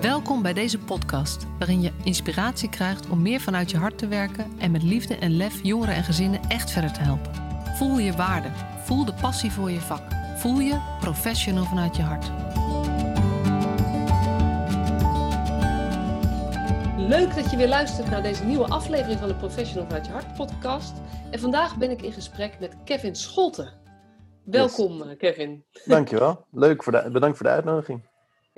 Welkom 0.00 0.42
bij 0.42 0.52
deze 0.52 0.78
podcast, 0.78 1.46
waarin 1.58 1.80
je 1.80 1.92
inspiratie 2.04 2.68
krijgt 2.68 3.08
om 3.08 3.22
meer 3.22 3.40
vanuit 3.40 3.70
je 3.70 3.76
hart 3.76 3.98
te 3.98 4.08
werken 4.08 4.58
en 4.58 4.70
met 4.70 4.82
liefde 4.82 5.16
en 5.16 5.36
lef 5.36 5.62
jongeren 5.62 5.94
en 5.94 6.02
gezinnen 6.02 6.40
echt 6.48 6.70
verder 6.70 6.92
te 6.92 7.00
helpen. 7.00 7.32
Voel 7.76 7.98
je 7.98 8.12
waarde, 8.12 8.48
voel 8.84 9.04
de 9.04 9.14
passie 9.20 9.52
voor 9.52 9.70
je 9.70 9.80
vak, 9.80 10.02
voel 10.36 10.58
je 10.58 10.96
professional 11.00 11.64
vanuit 11.64 11.96
je 11.96 12.02
hart. 12.02 12.30
Leuk 16.96 17.34
dat 17.34 17.50
je 17.50 17.56
weer 17.56 17.68
luistert 17.68 18.10
naar 18.10 18.22
deze 18.22 18.44
nieuwe 18.44 18.68
aflevering 18.68 19.18
van 19.18 19.28
de 19.28 19.34
Professional 19.34 19.86
vanuit 19.86 20.06
je 20.06 20.12
hart 20.12 20.34
podcast. 20.34 20.92
En 21.30 21.40
vandaag 21.40 21.76
ben 21.76 21.90
ik 21.90 22.02
in 22.02 22.12
gesprek 22.12 22.60
met 22.60 22.76
Kevin 22.84 23.14
Scholten. 23.14 23.72
Welkom 24.44 25.04
yes. 25.04 25.16
Kevin. 25.16 25.64
Dankjewel. 25.84 26.46
Leuk, 26.50 26.82
voor 26.82 26.92
de, 26.92 27.10
bedankt 27.12 27.36
voor 27.36 27.46
de 27.46 27.52
uitnodiging. 27.52 28.02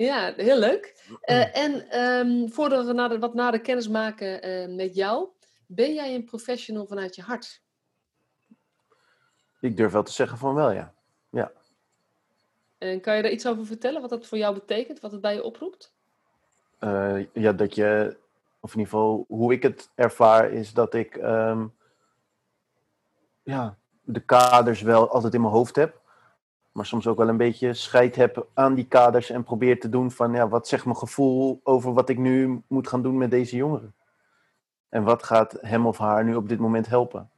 Ja, 0.01 0.33
heel 0.35 0.59
leuk. 0.59 1.05
Uh, 1.25 1.57
en 1.57 1.99
um, 1.99 2.51
voordat 2.51 2.85
we 2.85 3.19
wat 3.19 3.33
nader 3.33 3.61
kennis 3.61 3.87
maken 3.87 4.47
uh, 4.47 4.75
met 4.75 4.95
jou, 4.95 5.27
ben 5.65 5.93
jij 5.93 6.15
een 6.15 6.23
professional 6.23 6.85
vanuit 6.85 7.15
je 7.15 7.21
hart? 7.21 7.61
Ik 9.59 9.77
durf 9.77 9.91
wel 9.91 10.03
te 10.03 10.11
zeggen 10.11 10.37
van 10.37 10.53
wel, 10.55 10.71
ja. 10.71 10.93
ja. 11.29 11.51
En 12.77 13.01
kan 13.01 13.15
je 13.15 13.21
daar 13.21 13.31
iets 13.31 13.47
over 13.47 13.65
vertellen, 13.65 14.01
wat 14.01 14.09
dat 14.09 14.27
voor 14.27 14.37
jou 14.37 14.53
betekent, 14.53 14.99
wat 14.99 15.11
het 15.11 15.21
bij 15.21 15.33
je 15.33 15.43
oproept? 15.43 15.93
Uh, 16.79 17.25
ja, 17.33 17.53
dat 17.53 17.75
je, 17.75 18.17
of 18.59 18.73
in 18.73 18.79
ieder 18.79 18.93
geval 18.93 19.25
hoe 19.27 19.53
ik 19.53 19.63
het 19.63 19.89
ervaar, 19.95 20.51
is 20.51 20.73
dat 20.73 20.93
ik 20.93 21.15
um, 21.15 21.73
ja, 23.43 23.77
de 24.01 24.19
kaders 24.19 24.81
wel 24.81 25.09
altijd 25.09 25.33
in 25.33 25.41
mijn 25.41 25.53
hoofd 25.53 25.75
heb 25.75 26.00
maar 26.71 26.85
soms 26.85 27.07
ook 27.07 27.17
wel 27.17 27.29
een 27.29 27.37
beetje 27.37 27.73
scheid 27.73 28.15
heb 28.15 28.47
aan 28.53 28.75
die 28.75 28.85
kaders 28.87 29.29
en 29.29 29.43
probeer 29.43 29.79
te 29.79 29.89
doen 29.89 30.11
van 30.11 30.33
ja, 30.33 30.47
wat 30.47 30.67
zegt 30.67 30.85
mijn 30.85 30.97
gevoel 30.97 31.59
over 31.63 31.93
wat 31.93 32.09
ik 32.09 32.17
nu 32.17 32.61
moet 32.67 32.87
gaan 32.87 33.01
doen 33.01 33.17
met 33.17 33.31
deze 33.31 33.55
jongeren? 33.55 33.95
En 34.89 35.03
wat 35.03 35.23
gaat 35.23 35.57
hem 35.61 35.85
of 35.87 35.97
haar 35.97 36.23
nu 36.23 36.35
op 36.35 36.49
dit 36.49 36.59
moment 36.59 36.87
helpen? 36.87 37.29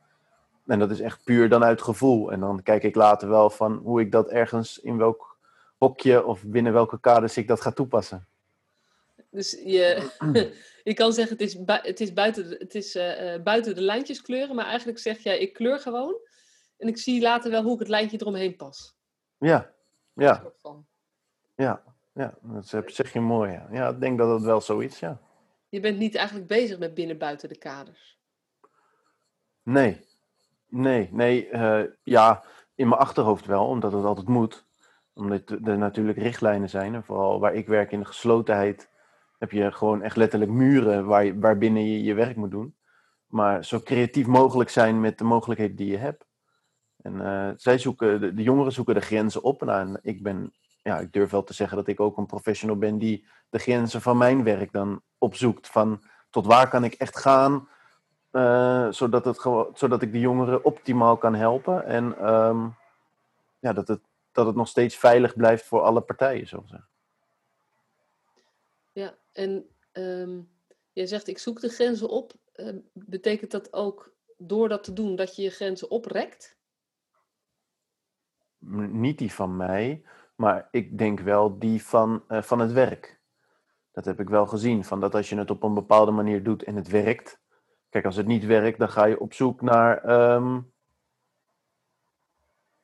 En 0.65 0.79
dat 0.79 0.91
is 0.91 0.99
echt 0.99 1.23
puur 1.23 1.49
dan 1.49 1.63
uit 1.63 1.81
gevoel. 1.81 2.31
En 2.31 2.39
dan 2.39 2.63
kijk 2.63 2.83
ik 2.83 2.95
later 2.95 3.29
wel 3.29 3.49
van 3.49 3.75
hoe 3.83 4.01
ik 4.01 4.11
dat 4.11 4.29
ergens 4.29 4.79
in 4.79 4.97
welk 4.97 5.37
hokje 5.77 6.25
of 6.25 6.43
binnen 6.43 6.73
welke 6.73 6.99
kaders 6.99 7.37
ik 7.37 7.47
dat 7.47 7.61
ga 7.61 7.71
toepassen. 7.71 8.27
Dus 9.29 9.51
je, 9.51 10.09
je 10.83 10.93
kan 10.93 11.13
zeggen 11.13 11.37
het 11.37 11.45
is, 11.45 11.57
het 11.81 11.99
is, 11.99 12.13
buiten, 12.13 12.49
het 12.49 12.75
is 12.75 12.93
buiten 13.43 13.75
de 13.75 13.81
lijntjes 13.81 14.21
kleuren, 14.21 14.55
maar 14.55 14.65
eigenlijk 14.65 14.99
zeg 14.99 15.19
jij 15.19 15.39
ik 15.39 15.53
kleur 15.53 15.79
gewoon. 15.79 16.15
En 16.77 16.87
ik 16.87 16.97
zie 16.97 17.21
later 17.21 17.51
wel 17.51 17.63
hoe 17.63 17.73
ik 17.73 17.79
het 17.79 17.87
lijntje 17.87 18.17
eromheen 18.21 18.55
pas. 18.55 18.95
Ja, 19.43 19.71
ja. 20.13 20.43
Ja, 21.55 21.83
ja, 22.13 22.33
dat 22.41 22.83
zeg 22.85 23.13
je 23.13 23.21
mooi. 23.21 23.51
Ja. 23.51 23.67
ja, 23.71 23.89
ik 23.89 23.99
denk 23.99 24.17
dat 24.17 24.29
het 24.29 24.41
wel 24.41 24.61
zoiets, 24.61 24.99
ja. 24.99 25.19
Je 25.69 25.79
bent 25.79 25.97
niet 25.97 26.15
eigenlijk 26.15 26.47
bezig 26.47 26.79
met 26.79 26.93
binnen 26.93 27.17
buiten 27.17 27.49
de 27.49 27.57
kaders? 27.57 28.19
Nee, 29.63 30.05
nee, 30.67 31.09
nee. 31.11 31.49
Uh, 31.49 31.83
ja, 32.03 32.43
in 32.75 32.87
mijn 32.87 33.01
achterhoofd 33.01 33.45
wel, 33.45 33.67
omdat 33.67 33.91
het 33.91 34.03
altijd 34.03 34.27
moet. 34.27 34.65
Omdat 35.13 35.49
er 35.49 35.77
natuurlijk 35.77 36.17
richtlijnen 36.17 36.69
zijn. 36.69 36.95
En 36.95 37.03
vooral 37.03 37.39
waar 37.39 37.53
ik 37.53 37.67
werk 37.67 37.91
in 37.91 37.99
de 37.99 38.05
geslotenheid 38.05 38.89
heb 39.39 39.51
je 39.51 39.71
gewoon 39.71 40.01
echt 40.01 40.15
letterlijk 40.15 40.51
muren 40.51 41.05
waar, 41.05 41.39
waarbinnen 41.39 41.85
je 41.85 42.03
je 42.03 42.13
werk 42.13 42.35
moet 42.35 42.51
doen. 42.51 42.75
Maar 43.27 43.65
zo 43.65 43.79
creatief 43.79 44.27
mogelijk 44.27 44.69
zijn 44.69 44.99
met 44.99 45.17
de 45.17 45.23
mogelijkheden 45.23 45.75
die 45.75 45.91
je 45.91 45.97
hebt. 45.97 46.25
En 47.03 47.13
uh, 47.13 47.49
zij 47.57 47.77
zoeken, 47.77 48.35
de, 48.35 48.43
jongeren 48.43 48.71
zoeken 48.71 48.93
de 48.93 49.01
grenzen 49.01 49.43
op. 49.43 49.67
En 49.67 49.99
ik 50.01 50.23
ben, 50.23 50.53
ja, 50.81 50.99
ik 50.99 51.13
durf 51.13 51.31
wel 51.31 51.43
te 51.43 51.53
zeggen 51.53 51.77
dat 51.77 51.87
ik 51.87 51.99
ook 51.99 52.17
een 52.17 52.25
professional 52.25 52.77
ben 52.77 52.97
die 52.97 53.25
de 53.49 53.59
grenzen 53.59 54.01
van 54.01 54.17
mijn 54.17 54.43
werk 54.43 54.71
dan 54.71 55.01
opzoekt. 55.17 55.67
Van 55.67 56.03
tot 56.29 56.45
waar 56.45 56.69
kan 56.69 56.83
ik 56.83 56.93
echt 56.93 57.17
gaan, 57.17 57.67
uh, 58.31 58.91
zodat, 58.91 59.25
het 59.25 59.41
zodat 59.73 60.01
ik 60.01 60.11
de 60.11 60.19
jongeren 60.19 60.63
optimaal 60.63 61.17
kan 61.17 61.35
helpen. 61.35 61.85
En 61.85 62.33
um, 62.33 62.75
ja, 63.59 63.73
dat, 63.73 63.87
het, 63.87 64.01
dat 64.31 64.45
het 64.45 64.55
nog 64.55 64.67
steeds 64.67 64.95
veilig 64.95 65.35
blijft 65.35 65.65
voor 65.65 65.81
alle 65.81 66.01
partijen, 66.01 66.47
zo. 66.47 66.63
Ja, 68.91 69.15
en 69.31 69.65
um, 69.93 70.49
jij 70.93 71.05
zegt 71.05 71.27
ik 71.27 71.37
zoek 71.37 71.59
de 71.59 71.69
grenzen 71.69 72.09
op. 72.09 72.33
Uh, 72.55 72.75
betekent 72.93 73.51
dat 73.51 73.73
ook 73.73 74.13
door 74.37 74.69
dat 74.69 74.83
te 74.83 74.93
doen 74.93 75.15
dat 75.15 75.35
je 75.35 75.41
je 75.41 75.49
grenzen 75.49 75.89
oprekt? 75.89 76.57
Niet 78.91 79.17
die 79.17 79.33
van 79.33 79.57
mij, 79.57 80.03
maar 80.35 80.67
ik 80.71 80.97
denk 80.97 81.19
wel 81.19 81.59
die 81.59 81.83
van, 81.83 82.23
uh, 82.29 82.41
van 82.41 82.59
het 82.59 82.71
werk. 82.71 83.21
Dat 83.91 84.05
heb 84.05 84.19
ik 84.19 84.29
wel 84.29 84.47
gezien, 84.47 84.83
van 84.83 84.99
dat 84.99 85.15
als 85.15 85.29
je 85.29 85.37
het 85.37 85.51
op 85.51 85.63
een 85.63 85.73
bepaalde 85.73 86.11
manier 86.11 86.43
doet 86.43 86.63
en 86.63 86.75
het 86.75 86.87
werkt. 86.87 87.41
Kijk, 87.89 88.05
als 88.05 88.15
het 88.15 88.25
niet 88.27 88.45
werkt, 88.45 88.79
dan 88.79 88.89
ga 88.89 89.05
je 89.05 89.19
op 89.19 89.33
zoek 89.33 89.61
naar, 89.61 90.09
um, 90.33 90.71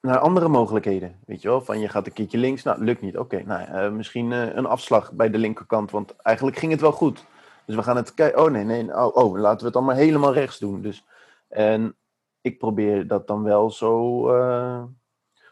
naar 0.01 0.17
andere 0.17 0.47
mogelijkheden. 0.47 1.19
Weet 1.25 1.41
je 1.41 1.47
wel, 1.47 1.62
van 1.62 1.79
je 1.79 1.90
gaat 1.90 2.06
een 2.06 2.13
keertje 2.13 2.38
links, 2.38 2.63
nou, 2.63 2.84
lukt 2.84 3.01
niet. 3.01 3.17
Oké, 3.17 3.44
nou, 3.44 3.69
uh, 3.72 3.91
misschien 3.91 4.31
uh, 4.31 4.56
een 4.56 4.66
afslag 4.66 5.11
bij 5.11 5.29
de 5.29 5.38
linkerkant, 5.38 5.91
want 5.91 6.16
eigenlijk 6.16 6.57
ging 6.57 6.72
het 6.72 6.81
wel 6.81 6.91
goed. 6.91 7.25
Dus 7.66 7.75
we 7.75 7.84
gaan 7.84 7.96
het 7.96 8.13
kijken. 8.13 8.44
Oh 8.44 8.51
nee, 8.51 8.63
nee, 8.63 8.96
oh, 8.96 9.16
oh, 9.16 9.40
laten 9.40 9.72
we 9.72 9.78
het 9.78 9.85
maar 9.85 9.96
helemaal 9.96 10.34
rechts 10.34 10.59
doen. 10.59 10.81
Dus, 10.81 11.06
en 11.47 11.96
ik 12.41 12.57
probeer 12.57 13.07
dat 13.07 13.28
dan 13.28 13.44
wel 13.44 13.72
zo 13.72 14.28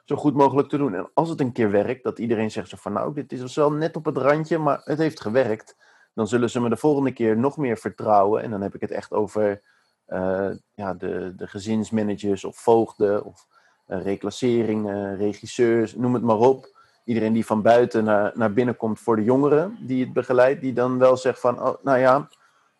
zo 0.07 0.15
goed 0.15 0.33
mogelijk 0.33 0.69
te 0.69 0.77
doen. 0.77 0.95
En 0.95 1.09
als 1.13 1.29
het 1.29 1.39
een 1.39 1.51
keer 1.51 1.71
werkt, 1.71 2.03
dat 2.03 2.19
iedereen 2.19 2.51
zegt 2.51 2.73
van 2.75 2.93
nou, 2.93 3.13
dit 3.13 3.31
is 3.31 3.55
wel 3.55 3.71
net 3.71 3.95
op 3.95 4.05
het 4.05 4.17
randje, 4.17 4.57
maar 4.57 4.81
het 4.83 4.97
heeft 4.97 5.21
gewerkt. 5.21 5.75
Dan 6.13 6.27
zullen 6.27 6.49
ze 6.49 6.61
me 6.61 6.69
de 6.69 6.77
volgende 6.77 7.11
keer 7.11 7.37
nog 7.37 7.57
meer 7.57 7.77
vertrouwen. 7.77 8.43
En 8.43 8.51
dan 8.51 8.61
heb 8.61 8.75
ik 8.75 8.81
het 8.81 8.91
echt 8.91 9.11
over 9.11 9.61
uh, 10.07 10.49
ja, 10.73 10.93
de, 10.93 11.33
de 11.35 11.47
gezinsmanagers 11.47 12.43
of 12.43 12.57
voogden 12.57 13.25
of 13.25 13.47
uh, 13.87 14.01
reclasseringen, 14.01 15.17
regisseurs, 15.17 15.95
noem 15.95 16.13
het 16.13 16.23
maar 16.23 16.37
op. 16.37 16.75
Iedereen 17.03 17.33
die 17.33 17.45
van 17.45 17.61
buiten 17.61 18.03
naar, 18.03 18.31
naar 18.35 18.53
binnen 18.53 18.77
komt 18.77 18.99
voor 18.99 19.15
de 19.15 19.23
jongeren 19.23 19.77
die 19.79 20.03
het 20.03 20.13
begeleidt, 20.13 20.61
die 20.61 20.73
dan 20.73 20.97
wel 20.97 21.17
zegt 21.17 21.39
van, 21.39 21.61
oh, 21.61 21.83
nou 21.83 21.99
ja, 21.99 22.29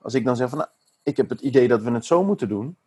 als 0.02 0.14
ik 0.14 0.26
dan 0.26 0.36
zeg 0.36 0.50
van, 0.50 0.58
nou, 0.58 0.70
ik 1.04 1.18
heb 1.18 1.30
het 1.30 1.42
idee 1.42 1.68
dat 1.68 1.82
we 1.82 1.92
het 1.92 2.06
zo 2.06 2.24
moeten 2.24 2.50
doen, 2.50 2.78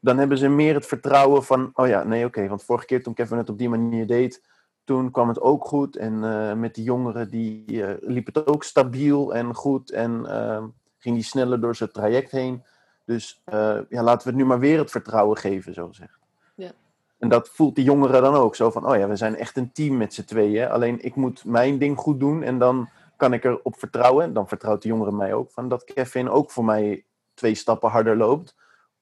dan 0.00 0.18
hebben 0.18 0.38
ze 0.38 0.48
meer 0.48 0.74
het 0.74 0.86
vertrouwen 0.86 1.44
van, 1.44 1.70
oh 1.74 1.86
ja, 1.86 2.02
nee, 2.02 2.24
oké, 2.24 2.48
want 2.48 2.64
vorige 2.64 2.86
keer 2.86 3.02
toen 3.02 3.14
Kevin 3.14 3.38
het 3.38 3.50
op 3.50 3.58
die 3.58 3.68
manier 3.68 4.06
deed, 4.06 4.42
toen 4.84 5.10
kwam 5.10 5.28
het 5.28 5.40
ook 5.40 5.64
goed. 5.64 5.96
En 5.96 6.12
uh, 6.12 6.52
met 6.52 6.74
die 6.74 6.84
jongeren, 6.84 7.30
die 7.30 7.64
uh, 7.66 7.90
liep 8.00 8.26
het 8.26 8.46
ook 8.46 8.64
stabiel 8.64 9.34
en 9.34 9.54
goed 9.54 9.90
en 9.90 10.22
uh, 10.26 10.64
ging 10.98 11.14
die 11.14 11.24
sneller 11.24 11.60
door 11.60 11.76
zijn 11.76 11.92
traject 11.92 12.30
heen. 12.30 12.62
Dus 13.04 13.42
ja, 13.88 14.02
laten 14.02 14.26
we 14.26 14.32
het 14.32 14.34
nu 14.34 14.44
maar 14.44 14.58
weer 14.58 14.78
het 14.78 14.90
vertrouwen 14.90 15.36
geven, 15.36 15.74
zo 15.74 15.88
zeg. 15.92 16.18
Ja. 16.54 16.70
En 17.18 17.28
dat 17.28 17.48
voelt 17.48 17.74
die 17.74 17.84
jongeren 17.84 18.22
dan 18.22 18.34
ook 18.34 18.56
zo 18.56 18.70
van, 18.70 18.86
oh 18.86 18.96
ja, 18.96 19.08
we 19.08 19.16
zijn 19.16 19.36
echt 19.36 19.56
een 19.56 19.72
team 19.72 19.96
met 19.96 20.14
z'n 20.14 20.24
tweeën. 20.24 20.68
Alleen 20.68 21.04
ik 21.04 21.14
moet 21.14 21.44
mijn 21.44 21.78
ding 21.78 21.98
goed 21.98 22.20
doen 22.20 22.42
en 22.42 22.58
dan 22.58 22.88
kan 23.16 23.32
ik 23.32 23.44
erop 23.44 23.78
vertrouwen. 23.78 24.24
En 24.24 24.32
dan 24.32 24.48
vertrouwt 24.48 24.82
de 24.82 24.88
jongeren 24.88 25.16
mij 25.16 25.34
ook 25.34 25.50
van 25.50 25.68
dat 25.68 25.84
Kevin 25.84 26.30
ook 26.30 26.50
voor 26.50 26.64
mij 26.64 27.04
twee 27.34 27.54
stappen 27.54 27.90
harder 27.90 28.16
loopt 28.16 28.54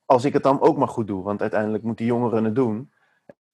als 0.09 0.25
ik 0.25 0.33
het 0.33 0.43
dan 0.43 0.61
ook 0.61 0.77
maar 0.77 0.89
goed 0.89 1.07
doe. 1.07 1.23
Want 1.23 1.41
uiteindelijk 1.41 1.85
moeten 1.85 2.05
jongeren 2.05 2.45
het 2.45 2.55
doen. 2.55 2.93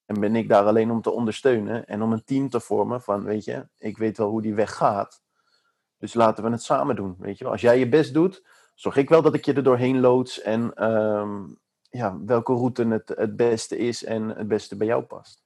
En 0.04 0.20
ben 0.20 0.36
ik 0.36 0.48
daar 0.48 0.64
alleen 0.64 0.90
om 0.90 1.02
te 1.02 1.10
ondersteunen 1.10 1.86
en 1.86 2.02
om 2.02 2.12
een 2.12 2.24
team 2.24 2.48
te 2.48 2.60
vormen 2.60 3.02
van, 3.02 3.24
weet 3.24 3.44
je, 3.44 3.68
ik 3.78 3.98
weet 3.98 4.16
wel 4.16 4.28
hoe 4.28 4.42
die 4.42 4.54
weg 4.54 4.74
gaat. 4.74 5.22
Dus 5.98 6.14
laten 6.14 6.44
we 6.44 6.50
het 6.50 6.62
samen 6.62 6.96
doen, 6.96 7.16
weet 7.18 7.38
je. 7.38 7.46
Als 7.46 7.60
jij 7.60 7.78
je 7.78 7.88
best 7.88 8.14
doet, 8.14 8.46
zorg 8.74 8.96
ik 8.96 9.08
wel 9.08 9.22
dat 9.22 9.34
ik 9.34 9.44
je 9.44 9.52
er 9.52 9.62
doorheen 9.62 10.00
loods 10.00 10.40
en 10.40 10.84
um, 10.90 11.58
ja, 11.90 12.18
welke 12.24 12.52
route 12.52 12.86
het, 12.86 13.08
het 13.08 13.36
beste 13.36 13.76
is 13.76 14.04
en 14.04 14.28
het 14.28 14.48
beste 14.48 14.76
bij 14.76 14.86
jou 14.86 15.02
past. 15.02 15.44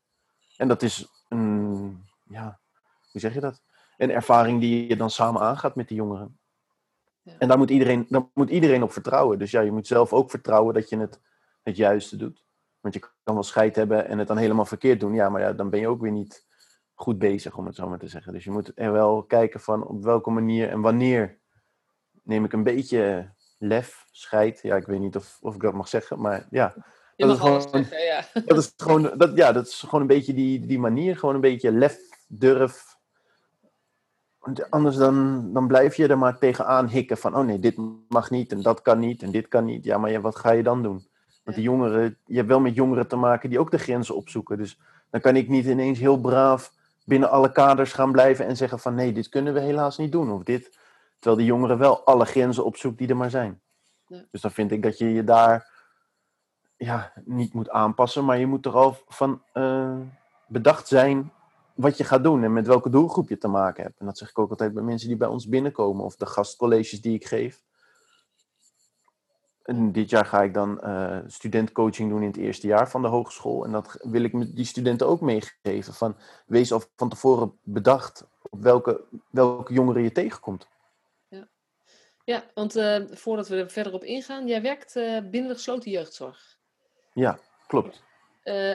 En 0.57 0.69
dat 0.69 0.83
is 0.83 1.25
een, 1.29 2.05
ja, 2.25 2.61
hoe 3.11 3.21
zeg 3.21 3.35
je 3.35 3.41
dat? 3.41 3.62
Een 3.97 4.11
ervaring 4.11 4.61
die 4.61 4.88
je 4.88 4.97
dan 4.97 5.11
samen 5.11 5.41
aangaat 5.41 5.77
met 5.77 5.88
die 5.88 5.97
jongeren. 5.97 6.38
En 7.39 7.49
daar 7.49 7.59
moet 7.59 7.71
iedereen, 7.71 8.07
daar 8.09 8.27
moet 8.35 8.51
iedereen 8.51 8.83
op 8.83 8.93
vertrouwen. 8.93 9.39
Dus 9.39 9.51
ja, 9.51 9.61
je 9.61 9.73
moet 9.73 9.87
zelf 9.87 10.13
ook 10.13 10.31
vertrouwen 10.31 10.75
dat 10.75 10.89
je 10.89 10.99
het, 10.99 11.21
het 11.63 11.77
juiste 11.77 12.17
doet. 12.17 12.45
Want 12.81 12.95
je 12.95 13.01
kan 13.01 13.35
wel 13.35 13.43
scheid 13.43 13.77
hebben 13.77 14.07
en 14.07 14.19
het 14.19 14.29
dan 14.29 14.37
helemaal 14.37 14.65
verkeerd 14.65 15.01
doen. 15.01 15.15
Ja, 15.15 15.29
maar 15.29 15.41
ja, 15.41 15.53
dan 15.53 15.71
ben 15.71 15.81
je 15.81 15.89
ook 15.89 16.01
weer 16.01 16.13
niet 16.13 16.47
goed 16.95 17.19
bezig, 17.19 17.57
om 17.57 17.67
het 17.67 17.75
zo 17.75 17.89
maar 17.89 17.99
te 17.99 18.09
zeggen. 18.09 18.33
Dus 18.33 18.45
je 18.45 18.51
moet 18.51 18.73
er 18.75 18.93
wel 18.93 19.23
kijken 19.23 19.61
van 19.61 19.87
op 19.87 20.03
welke 20.03 20.31
manier 20.31 20.69
en 20.69 20.81
wanneer 20.81 21.39
neem 22.23 22.45
ik 22.45 22.53
een 22.53 22.63
beetje 22.63 23.31
lef, 23.59 24.07
scheid. 24.11 24.61
Ja, 24.63 24.77
ik 24.77 24.87
weet 24.87 25.01
niet 25.01 25.17
of, 25.17 25.39
of 25.41 25.55
ik 25.55 25.61
dat 25.61 25.75
mag 25.75 25.89
zeggen, 25.89 26.21
maar 26.21 26.47
ja. 26.51 26.75
Dat 27.17 27.31
is, 27.31 27.39
gewoon, 27.39 27.61
zeggen, 27.61 28.01
ja. 28.01 28.25
dat 28.45 28.59
is 28.59 28.73
gewoon, 28.77 29.13
dat, 29.17 29.37
ja, 29.37 29.53
dat 29.53 29.67
is 29.67 29.81
gewoon 29.81 30.01
een 30.01 30.07
beetje 30.07 30.35
die, 30.35 30.67
die 30.67 30.79
manier. 30.79 31.17
Gewoon 31.17 31.35
een 31.35 31.41
beetje 31.41 31.73
lef, 31.73 31.99
durf, 32.27 32.98
anders 34.71 34.97
dan, 34.97 35.49
dan 35.53 35.67
blijf 35.67 35.95
je 35.95 36.06
er 36.09 36.19
maar 36.19 36.39
tegenaan 36.39 36.89
hikken 36.89 37.17
van, 37.17 37.37
oh 37.37 37.45
nee, 37.45 37.59
dit 37.59 37.77
mag 38.09 38.31
niet 38.31 38.53
en 38.53 38.62
dat 38.62 38.83
kan 38.83 38.99
niet 38.99 39.23
en 39.23 39.31
dit 39.31 39.49
kan 39.49 39.65
niet. 39.65 39.85
Ja, 39.85 39.99
maar 39.99 40.11
ja, 40.11 40.21
wat 40.21 40.37
ga 40.37 40.50
je 40.50 40.62
dan 40.62 40.83
doen? 40.83 41.06
Want 41.45 41.56
die 41.56 41.67
jongeren, 41.67 42.17
je 42.25 42.37
hebt 42.37 42.49
wel 42.49 42.61
met 42.61 42.75
jongeren 42.75 43.09
te 43.09 43.17
maken 43.17 43.50
die 43.50 43.59
ook 43.59 43.71
de 43.71 43.79
grenzen 43.79 44.17
opzoeken. 44.17 44.59
Dus 44.59 44.81
dan 45.11 45.21
kan 45.21 45.37
ik 45.37 45.49
niet 45.49 45.67
ineens 45.67 45.99
heel 45.99 46.21
braaf 46.21 46.73
binnen 47.05 47.31
alle 47.31 47.53
kaders 47.53 47.93
gaan 47.93 48.12
blijven 48.12 48.47
en 48.47 48.56
zeggen 48.56 48.79
van, 48.79 48.95
nee, 48.95 49.12
dit 49.12 49.29
kunnen 49.29 49.55
we 49.55 49.61
helaas 49.61 49.99
niet 49.99 50.12
doen. 50.12 50.31
Of 50.31 50.43
dit, 50.43 50.79
Terwijl 51.19 51.37
die 51.37 51.47
jongeren 51.47 51.79
wel 51.79 52.05
alle 52.05 52.25
grenzen 52.25 52.65
opzoekt 52.65 52.99
die 52.99 53.09
er 53.09 53.17
maar 53.17 53.31
zijn. 53.31 53.61
Ja. 54.06 54.25
Dus 54.31 54.41
dan 54.41 54.51
vind 54.51 54.71
ik 54.71 54.83
dat 54.83 54.99
je 54.99 55.12
je 55.12 55.25
daar 55.25 55.77
ja, 56.77 57.12
niet 57.25 57.53
moet 57.53 57.71
aanpassen, 57.71 58.25
maar 58.25 58.39
je 58.39 58.47
moet 58.47 58.67
er 58.67 58.73
al 58.73 58.97
van 59.09 59.43
eh, 59.53 59.97
bedacht 60.47 60.89
zijn 60.89 61.33
wat 61.79 61.97
je 61.97 62.05
gaat 62.05 62.23
doen 62.23 62.45
en 62.45 62.53
met 62.53 62.67
welke 62.67 62.91
doelgroep 62.91 63.29
je 63.29 63.39
te 63.39 63.49
maken 63.49 63.83
hebt. 63.83 63.99
En 63.99 64.07
dat 64.07 64.19
zeg 64.19 64.31
ik 64.31 64.39
ook 64.39 64.51
altijd 64.51 64.75
bij 64.75 64.83
mensen 64.83 65.09
die 65.09 65.17
bij 65.17 65.29
ons 65.29 65.49
binnenkomen 65.49 66.05
of 66.05 66.17
de 66.17 66.27
gastcolleges 66.27 67.01
die 67.01 67.15
ik 67.15 67.27
geef. 67.27 67.63
En 69.63 69.93
dit 69.93 70.11
jaar 70.11 70.27
ga 70.27 70.43
ik 70.43 70.55
dan 70.55 70.81
uh, 70.85 71.19
studentcoaching 71.27 72.11
doen 72.11 72.23
in 72.23 72.29
het 72.29 72.37
eerste 72.37 72.67
jaar 72.67 72.91
van 72.91 73.03
de 73.03 73.09
hogeschool. 73.09 73.65
En 73.65 73.73
dat 73.73 73.99
wil 74.03 74.23
ik 74.23 74.57
die 74.57 74.65
studenten 74.65 75.07
ook 75.07 75.21
meegeven. 75.21 75.95
Van, 75.95 76.17
wees 76.47 76.73
al 76.73 76.83
van 76.97 77.09
tevoren 77.09 77.59
bedacht 77.63 78.27
op 78.51 78.63
welke, 78.63 79.05
welke 79.31 79.73
jongeren 79.73 80.03
je 80.03 80.13
tegenkomt. 80.13 80.69
Ja, 81.29 81.49
ja 82.25 82.45
want 82.55 82.77
uh, 82.77 83.01
voordat 83.11 83.49
we 83.49 83.57
er 83.57 83.71
verder 83.71 83.93
op 83.93 84.05
ingaan, 84.05 84.47
jij 84.47 84.63
werkt 84.63 84.97
uh, 84.97 85.21
binnen 85.21 85.51
de 85.51 85.57
gesloten 85.57 85.91
jeugdzorg. 85.91 86.59
Ja, 87.13 87.39
klopt. 87.67 88.07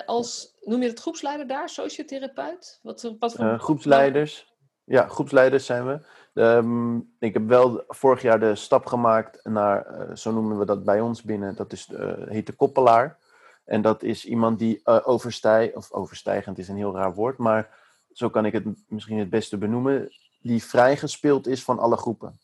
Als, 0.05 0.57
noem 0.61 0.81
je 0.81 0.87
het 0.87 0.99
groepsleider 0.99 1.47
daar, 1.47 1.69
sociotherapeut? 1.69 2.79
Wat, 2.81 3.15
wat 3.19 3.33
voor... 3.33 3.59
groepsleiders. 3.59 4.53
Ja, 4.83 5.07
groepsleiders 5.07 5.65
zijn 5.65 5.85
we. 5.85 5.99
Um, 6.41 7.15
ik 7.19 7.33
heb 7.33 7.47
wel 7.47 7.83
vorig 7.87 8.21
jaar 8.21 8.39
de 8.39 8.55
stap 8.55 8.85
gemaakt 8.85 9.39
naar, 9.43 10.09
uh, 10.09 10.15
zo 10.15 10.31
noemen 10.31 10.59
we 10.59 10.65
dat 10.65 10.83
bij 10.83 11.01
ons 11.01 11.21
binnen, 11.21 11.55
dat 11.55 11.71
is, 11.71 11.89
heet 12.25 12.45
de 12.45 12.53
koppelaar. 12.53 13.17
En 13.65 13.81
dat 13.81 14.03
is 14.03 14.25
iemand 14.25 14.59
die 14.59 14.85
overstijgt, 14.85 15.75
of 15.75 15.91
overstijgend 15.91 16.57
is 16.57 16.67
een 16.67 16.77
heel 16.77 16.95
raar 16.95 17.13
woord, 17.13 17.37
maar 17.37 17.69
zo 18.11 18.29
kan 18.29 18.45
ik 18.45 18.53
het 18.53 18.65
misschien 18.87 19.19
het 19.19 19.29
beste 19.29 19.57
benoemen, 19.57 20.09
die 20.39 20.63
vrijgespeeld 20.63 21.47
is 21.47 21.63
van 21.63 21.79
alle 21.79 21.97
groepen. 21.97 22.39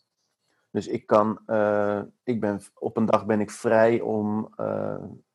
Dus 0.71 0.87
ik 0.87 1.07
kan, 1.07 1.39
ik 2.23 2.39
ben, 2.39 2.61
op 2.73 2.97
een 2.97 3.05
dag 3.05 3.25
ben 3.25 3.39
ik 3.39 3.51
vrij 3.51 4.01
om, 4.01 4.53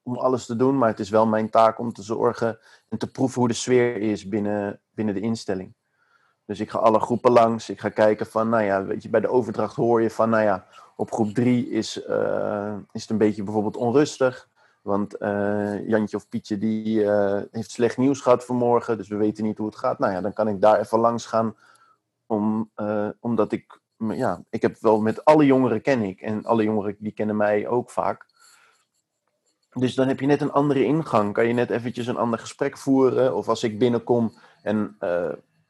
om 0.04 0.16
alles 0.16 0.46
te 0.46 0.56
doen, 0.56 0.78
maar 0.78 0.88
het 0.88 1.00
is 1.00 1.10
wel 1.10 1.26
mijn 1.26 1.50
taak 1.50 1.78
om 1.78 1.92
te 1.92 2.02
zorgen 2.02 2.58
en 2.88 2.98
te 2.98 3.10
proeven 3.10 3.38
hoe 3.38 3.48
de 3.48 3.54
sfeer 3.54 3.96
is 3.96 4.28
binnen, 4.28 4.80
binnen 4.90 5.14
de 5.14 5.20
instelling. 5.20 5.74
Dus 6.46 6.60
ik 6.60 6.70
ga 6.70 6.78
alle 6.78 7.00
groepen 7.00 7.32
langs. 7.32 7.70
Ik 7.70 7.80
ga 7.80 7.88
kijken 7.88 8.26
van, 8.26 8.48
nou 8.48 8.62
ja, 8.62 8.84
weet 8.84 9.02
je, 9.02 9.08
bij 9.08 9.20
de 9.20 9.28
overdracht 9.28 9.76
hoor 9.76 10.02
je 10.02 10.10
van, 10.10 10.30
nou 10.30 10.42
ja, 10.42 10.66
op 10.96 11.12
groep 11.12 11.34
3 11.34 11.70
is, 11.70 12.06
uh, 12.08 12.76
is 12.92 13.00
het 13.00 13.10
een 13.10 13.18
beetje 13.18 13.42
bijvoorbeeld 13.42 13.76
onrustig. 13.76 14.48
Want 14.82 15.22
uh, 15.22 15.88
Jantje 15.88 16.16
of 16.16 16.28
Pietje 16.28 16.58
die 16.58 17.00
uh, 17.00 17.40
heeft 17.50 17.70
slecht 17.70 17.96
nieuws 17.96 18.20
gehad 18.20 18.44
vanmorgen, 18.44 18.96
dus 18.96 19.08
we 19.08 19.16
weten 19.16 19.44
niet 19.44 19.58
hoe 19.58 19.66
het 19.66 19.76
gaat. 19.76 19.98
Nou 19.98 20.12
ja, 20.12 20.20
dan 20.20 20.32
kan 20.32 20.48
ik 20.48 20.60
daar 20.60 20.80
even 20.80 20.98
langs 20.98 21.26
gaan, 21.26 21.56
om, 22.26 22.70
omdat 23.20 23.52
ik, 23.52 23.80
ja, 23.96 24.42
ik 24.50 24.62
heb 24.62 24.76
wel 24.80 25.00
met 25.00 25.24
alle 25.24 25.46
jongeren 25.46 25.82
ken 25.82 26.02
ik. 26.02 26.20
En 26.20 26.44
alle 26.44 26.62
jongeren 26.62 26.96
die 26.98 27.12
kennen 27.12 27.36
mij 27.36 27.68
ook 27.68 27.90
vaak. 27.90 28.26
Dus 29.74 29.94
dan 29.94 30.08
heb 30.08 30.20
je 30.20 30.26
net 30.26 30.40
een 30.40 30.52
andere 30.52 30.84
ingang. 30.84 31.32
Kan 31.32 31.46
je 31.46 31.52
net 31.52 31.70
eventjes 31.70 32.06
een 32.06 32.16
ander 32.16 32.38
gesprek 32.38 32.78
voeren. 32.78 33.36
Of 33.36 33.48
als 33.48 33.62
ik 33.62 33.78
binnenkom 33.78 34.32
en 34.62 34.96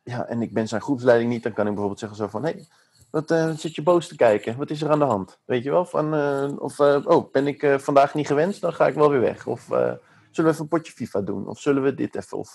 ja, 0.02 0.26
en 0.26 0.42
ik 0.42 0.52
ben 0.52 0.68
zijn 0.68 0.80
groepsleiding 0.80 1.30
niet, 1.30 1.42
dan 1.42 1.52
kan 1.52 1.64
ik 1.64 1.70
bijvoorbeeld 1.70 2.00
zeggen 2.00 2.18
zo 2.18 2.26
van, 2.26 2.42
hey, 2.42 2.66
wat 3.10 3.30
uh, 3.30 3.50
zit 3.50 3.74
je 3.74 3.82
boos 3.82 4.08
te 4.08 4.16
kijken? 4.16 4.56
Wat 4.56 4.70
is 4.70 4.82
er 4.82 4.90
aan 4.90 4.98
de 4.98 5.04
hand? 5.04 5.38
Weet 5.44 5.62
je 5.62 5.70
wel? 5.70 5.84
Van, 5.84 6.14
uh, 6.14 6.52
of, 6.58 6.80
oh, 6.80 7.32
ben 7.32 7.46
ik 7.46 7.76
vandaag 7.80 8.14
niet 8.14 8.26
gewenst? 8.26 8.60
Dan 8.60 8.72
ga 8.72 8.86
ik 8.86 8.94
wel 8.94 9.10
weer 9.10 9.20
weg. 9.20 9.46
Of 9.46 9.64
zullen 9.64 10.00
we 10.30 10.42
even 10.42 10.60
een 10.60 10.68
potje 10.68 10.92
FIFA 10.92 11.20
doen? 11.20 11.48
Of 11.48 11.58
zullen 11.58 11.82
we 11.82 11.94
dit 11.94 12.14
even? 12.16 12.38
Of, 12.38 12.54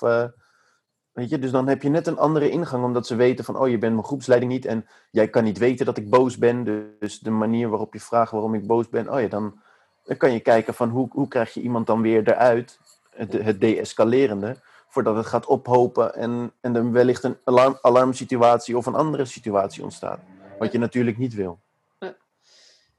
weet 1.11 1.29
je, 1.29 1.39
dus 1.39 1.51
dan 1.51 1.67
heb 1.67 1.81
je 1.81 1.89
net 1.89 2.07
een 2.07 2.17
andere 2.17 2.49
ingang, 2.49 2.83
omdat 2.83 3.07
ze 3.07 3.15
weten 3.15 3.45
van, 3.45 3.57
oh, 3.57 3.69
je 3.69 3.77
bent 3.77 3.93
mijn 3.93 4.05
groepsleiding 4.05 4.51
niet 4.51 4.65
en 4.65 4.85
jij 5.11 5.29
kan 5.29 5.43
niet 5.43 5.57
weten 5.57 5.85
dat 5.85 5.97
ik 5.97 6.09
boos 6.09 6.37
ben. 6.37 6.63
Dus 6.99 7.19
de 7.19 7.29
manier 7.31 7.69
waarop 7.69 7.93
je 7.93 7.99
vraagt 7.99 8.31
waarom 8.31 8.53
ik 8.53 8.67
boos 8.67 8.89
ben, 8.89 9.13
oh 9.13 9.21
ja, 9.21 9.27
dan, 9.27 9.59
dan 10.03 10.17
kan 10.17 10.31
je 10.31 10.39
kijken 10.39 10.73
van, 10.73 10.89
hoe, 10.89 11.07
hoe 11.11 11.27
krijg 11.27 11.53
je 11.53 11.61
iemand 11.61 11.87
dan 11.87 12.01
weer 12.01 12.27
eruit? 12.27 12.79
Het, 13.09 13.33
het 13.33 13.61
de-escalerende 13.61 14.57
voordat 14.87 15.15
het 15.15 15.25
gaat 15.25 15.45
ophopen 15.45 16.15
en, 16.15 16.53
en 16.61 16.75
er 16.75 16.91
wellicht 16.91 17.23
een 17.23 17.37
alarm, 17.43 17.77
alarmsituatie 17.81 18.77
of 18.77 18.85
een 18.85 18.95
andere 18.95 19.25
situatie 19.25 19.83
ontstaat. 19.83 20.19
Wat 20.59 20.71
je 20.71 20.77
natuurlijk 20.77 21.17
niet 21.17 21.33
wil. 21.33 21.59
Ja. 21.99 22.15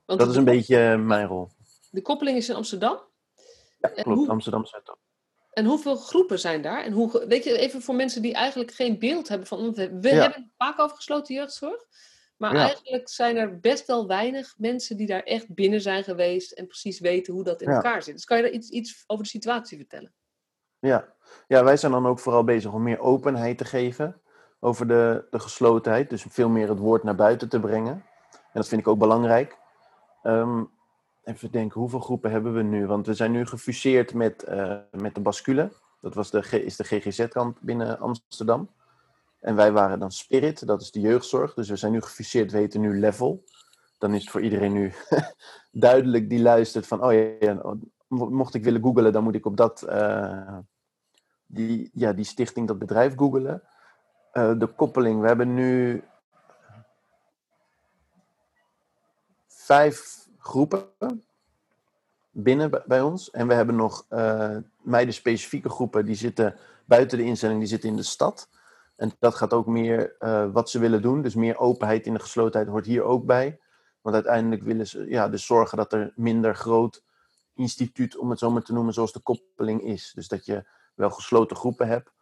dat 0.06 0.28
is 0.28 0.36
een 0.36 0.44
beetje 0.44 0.96
mijn 0.96 1.26
rol. 1.26 1.48
De 1.90 2.02
koppeling 2.02 2.36
is 2.36 2.48
in 2.48 2.54
Amsterdam? 2.54 3.00
Ja, 3.78 3.88
klopt. 3.88 4.18
Hoe, 4.18 4.28
Amsterdam 4.28 4.66
Zuidoost. 4.66 4.98
En 5.52 5.64
hoeveel 5.64 5.96
groepen 5.96 6.38
zijn 6.38 6.62
daar? 6.62 6.84
En 6.84 6.92
hoe, 6.92 7.24
weet 7.28 7.44
je, 7.44 7.58
even 7.58 7.82
voor 7.82 7.94
mensen 7.94 8.22
die 8.22 8.34
eigenlijk 8.34 8.72
geen 8.72 8.98
beeld 8.98 9.28
hebben 9.28 9.46
van. 9.46 9.74
We, 9.74 9.98
we 10.00 10.08
ja. 10.08 10.22
hebben 10.22 10.52
vaak 10.56 10.78
over 10.78 10.96
gesloten 10.96 11.34
jeugdzorg. 11.34 11.84
Maar 12.40 12.54
ja. 12.54 12.60
eigenlijk 12.60 13.08
zijn 13.08 13.36
er 13.36 13.58
best 13.58 13.86
wel 13.86 14.06
weinig 14.06 14.54
mensen 14.58 14.96
die 14.96 15.06
daar 15.06 15.22
echt 15.22 15.54
binnen 15.54 15.80
zijn 15.80 16.04
geweest 16.04 16.52
en 16.52 16.66
precies 16.66 17.00
weten 17.00 17.34
hoe 17.34 17.44
dat 17.44 17.62
in 17.62 17.68
elkaar 17.68 18.02
zit. 18.02 18.14
Dus 18.14 18.24
kan 18.24 18.36
je 18.36 18.42
daar 18.42 18.52
iets, 18.52 18.68
iets 18.68 19.04
over 19.06 19.24
de 19.24 19.30
situatie 19.30 19.76
vertellen? 19.78 20.12
Ja. 20.78 21.08
ja, 21.48 21.64
wij 21.64 21.76
zijn 21.76 21.92
dan 21.92 22.06
ook 22.06 22.18
vooral 22.18 22.44
bezig 22.44 22.72
om 22.72 22.82
meer 22.82 22.98
openheid 22.98 23.58
te 23.58 23.64
geven 23.64 24.20
over 24.60 24.86
de, 24.86 25.24
de 25.30 25.38
geslotenheid. 25.38 26.10
Dus 26.10 26.24
veel 26.28 26.48
meer 26.48 26.68
het 26.68 26.78
woord 26.78 27.02
naar 27.02 27.14
buiten 27.14 27.48
te 27.48 27.60
brengen. 27.60 28.04
En 28.32 28.52
dat 28.52 28.68
vind 28.68 28.80
ik 28.80 28.88
ook 28.88 28.98
belangrijk. 28.98 29.56
Um, 30.22 30.70
even 31.24 31.50
denken, 31.50 31.80
hoeveel 31.80 32.00
groepen 32.00 32.30
hebben 32.30 32.54
we 32.54 32.62
nu? 32.62 32.86
Want 32.86 33.06
we 33.06 33.14
zijn 33.14 33.30
nu 33.30 33.46
gefuseerd 33.46 34.14
met, 34.14 34.44
uh, 34.48 34.76
met 34.90 35.14
de 35.14 35.20
Bascule. 35.20 35.72
Dat 36.00 36.14
was 36.14 36.30
de, 36.30 36.64
is 36.64 36.76
de 36.76 36.84
GGZ-kant 36.84 37.60
binnen 37.60 37.98
Amsterdam. 37.98 38.68
En 39.40 39.54
wij 39.54 39.72
waren 39.72 39.98
dan 39.98 40.12
Spirit, 40.12 40.66
dat 40.66 40.80
is 40.80 40.90
de 40.90 41.00
jeugdzorg. 41.00 41.54
Dus 41.54 41.68
we 41.68 41.76
zijn 41.76 41.92
nu 41.92 42.00
gefuseerd, 42.00 42.52
we 42.52 42.58
heten 42.58 42.80
nu 42.80 42.98
Level. 42.98 43.44
Dan 43.98 44.14
is 44.14 44.20
het 44.20 44.30
voor 44.30 44.42
iedereen 44.42 44.72
nu 44.72 44.92
duidelijk 45.86 46.28
die 46.28 46.42
luistert 46.42 46.86
van, 46.86 47.04
oh 47.04 47.12
ja, 47.40 47.76
mocht 48.08 48.54
ik 48.54 48.64
willen 48.64 48.82
googlen, 48.82 49.12
dan 49.12 49.22
moet 49.22 49.34
ik 49.34 49.46
op 49.46 49.56
dat, 49.56 49.86
uh, 49.88 50.58
die, 51.46 51.90
ja, 51.92 52.12
die 52.12 52.24
stichting, 52.24 52.66
dat 52.66 52.78
bedrijf 52.78 53.16
googelen. 53.16 53.62
Uh, 54.32 54.58
de 54.58 54.66
koppeling, 54.66 55.20
we 55.20 55.26
hebben 55.26 55.54
nu 55.54 56.04
vijf 59.46 60.28
groepen 60.38 60.84
binnen 62.30 62.82
bij 62.86 63.00
ons. 63.00 63.30
En 63.30 63.46
we 63.46 63.54
hebben 63.54 63.76
nog 63.76 64.06
uh, 64.10 64.56
meiden-specifieke 64.82 65.68
groepen, 65.68 66.04
die 66.04 66.14
zitten 66.14 66.56
buiten 66.84 67.18
de 67.18 67.24
instelling, 67.24 67.58
die 67.58 67.68
zitten 67.68 67.88
in 67.88 67.96
de 67.96 68.02
stad. 68.02 68.48
En 69.00 69.12
dat 69.18 69.34
gaat 69.34 69.52
ook 69.52 69.66
meer 69.66 70.16
uh, 70.18 70.52
wat 70.52 70.70
ze 70.70 70.78
willen 70.78 71.02
doen. 71.02 71.22
Dus 71.22 71.34
meer 71.34 71.58
openheid 71.58 72.06
in 72.06 72.12
de 72.12 72.20
geslotenheid 72.20 72.70
hoort 72.70 72.86
hier 72.86 73.02
ook 73.02 73.24
bij. 73.24 73.60
Want 74.00 74.14
uiteindelijk 74.14 74.62
willen 74.62 74.86
ze 74.86 75.08
ja, 75.08 75.28
dus 75.28 75.46
zorgen 75.46 75.76
dat 75.76 75.92
er 75.92 76.12
minder 76.14 76.54
groot 76.54 77.04
instituut, 77.54 78.16
om 78.16 78.30
het 78.30 78.38
zo 78.38 78.50
maar 78.50 78.62
te 78.62 78.72
noemen, 78.72 78.94
zoals 78.94 79.12
de 79.12 79.20
koppeling 79.20 79.82
is. 79.82 80.12
Dus 80.14 80.28
dat 80.28 80.44
je 80.44 80.68
wel 80.94 81.10
gesloten 81.10 81.56
groepen 81.56 81.86
hebt, 81.86 82.12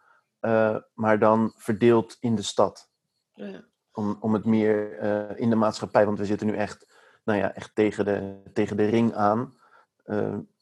uh, 0.40 0.76
maar 0.94 1.18
dan 1.18 1.52
verdeeld 1.56 2.16
in 2.20 2.34
de 2.34 2.42
stad. 2.42 2.90
Ja. 3.32 3.64
Om, 3.92 4.16
om 4.20 4.32
het 4.34 4.44
meer 4.44 5.02
uh, 5.02 5.40
in 5.40 5.50
de 5.50 5.56
maatschappij, 5.56 6.06
want 6.06 6.18
we 6.18 6.24
zitten 6.24 6.46
nu 6.46 6.56
echt, 6.56 6.92
nou 7.24 7.38
ja, 7.38 7.54
echt 7.54 7.74
tegen, 7.74 8.04
de, 8.04 8.42
tegen 8.52 8.76
de 8.76 8.86
ring 8.86 9.14
aan. 9.14 9.56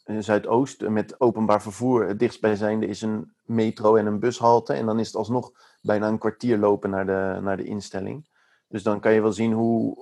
In 0.07 0.25
Zuidoost 0.25 0.89
met 0.89 1.21
openbaar 1.21 1.63
vervoer. 1.63 2.07
Het 2.07 2.19
dichtstbijzijnde 2.19 2.87
is 2.87 3.03
een 3.03 3.33
metro 3.45 3.97
en 3.97 4.07
een 4.07 4.19
bushalte. 4.19 4.73
En 4.73 4.87
dan 4.87 4.99
is 4.99 5.07
het 5.07 5.17
alsnog 5.17 5.53
bijna 5.83 6.09
een 6.09 6.19
kwartier 6.19 6.59
lopen 6.59 6.91
naar 6.91 7.07
de, 7.07 7.41
naar 7.41 7.57
de 7.57 7.65
instelling. 7.65 8.29
Dus 8.69 8.83
dan 8.83 9.01
kan 9.01 9.13
je 9.13 9.21
wel 9.21 9.33
zien 9.33 9.53
hoe, 9.53 9.97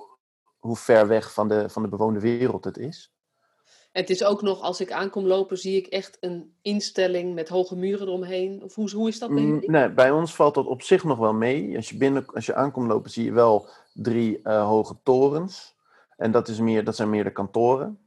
hoe 0.59 0.77
ver 0.77 1.07
weg 1.09 1.33
van 1.33 1.49
de, 1.49 1.69
van 1.69 1.83
de 1.83 1.89
bewoonde 1.89 2.21
wereld 2.21 2.65
het 2.65 2.77
is. 2.79 3.15
Het 3.93 4.11
is 4.11 4.25
ook 4.25 4.43
nog, 4.43 4.61
als 4.61 4.81
ik 4.81 4.93
aankom 4.93 5.27
lopen, 5.27 5.59
zie 5.59 5.77
ik 5.77 5.87
echt 5.87 6.17
een 6.21 6.55
instelling 6.63 7.35
met 7.35 7.49
hoge 7.49 7.77
muren 7.77 8.07
eromheen. 8.07 8.63
Of 8.63 8.75
hoe, 8.75 8.91
hoe 8.91 9.09
is 9.09 9.19
dat 9.19 9.29
bij 9.29 9.43
mm, 9.43 9.55
jullie? 9.55 9.71
Nee, 9.71 9.91
bij 9.91 10.11
ons 10.11 10.35
valt 10.35 10.55
dat 10.55 10.67
op 10.67 10.83
zich 10.83 11.05
nog 11.05 11.19
wel 11.19 11.35
mee. 11.35 11.77
Als 11.77 11.89
je, 11.89 11.97
binnen, 11.97 12.27
als 12.27 12.47
je 12.47 12.55
aankomt 12.55 12.89
lopen, 12.89 13.11
zie 13.11 13.25
je 13.25 13.33
wel 13.33 13.69
drie 13.93 14.41
uh, 14.45 14.67
hoge 14.67 14.97
torens. 15.03 15.75
En 16.17 16.31
dat, 16.31 16.49
is 16.49 16.59
meer, 16.59 16.85
dat 16.85 16.97
zijn 16.97 17.11
meer 17.11 17.25
de 17.25 17.33
kantoren. 17.33 17.99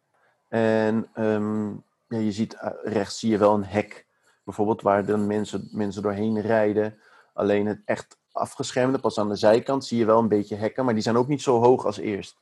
En 0.47 1.09
um, 1.15 1.83
ja, 2.07 2.17
je 2.17 2.31
ziet 2.31 2.53
uh, 2.53 2.69
rechts 2.83 3.19
zie 3.19 3.31
je 3.31 3.37
wel 3.37 3.53
een 3.53 3.65
hek. 3.65 4.05
Bijvoorbeeld 4.43 4.81
waar 4.81 5.05
dan 5.05 5.27
mensen, 5.27 5.67
mensen 5.71 6.01
doorheen 6.01 6.41
rijden. 6.41 6.99
Alleen 7.33 7.65
het 7.65 7.81
echt 7.85 8.17
afgeschermde, 8.31 8.99
pas 8.99 9.19
aan 9.19 9.29
de 9.29 9.35
zijkant, 9.35 9.85
zie 9.85 9.97
je 9.97 10.05
wel 10.05 10.19
een 10.19 10.27
beetje 10.27 10.55
hekken. 10.55 10.85
Maar 10.85 10.93
die 10.93 11.03
zijn 11.03 11.17
ook 11.17 11.27
niet 11.27 11.41
zo 11.41 11.59
hoog 11.59 11.85
als 11.85 11.97
eerst. 11.97 12.37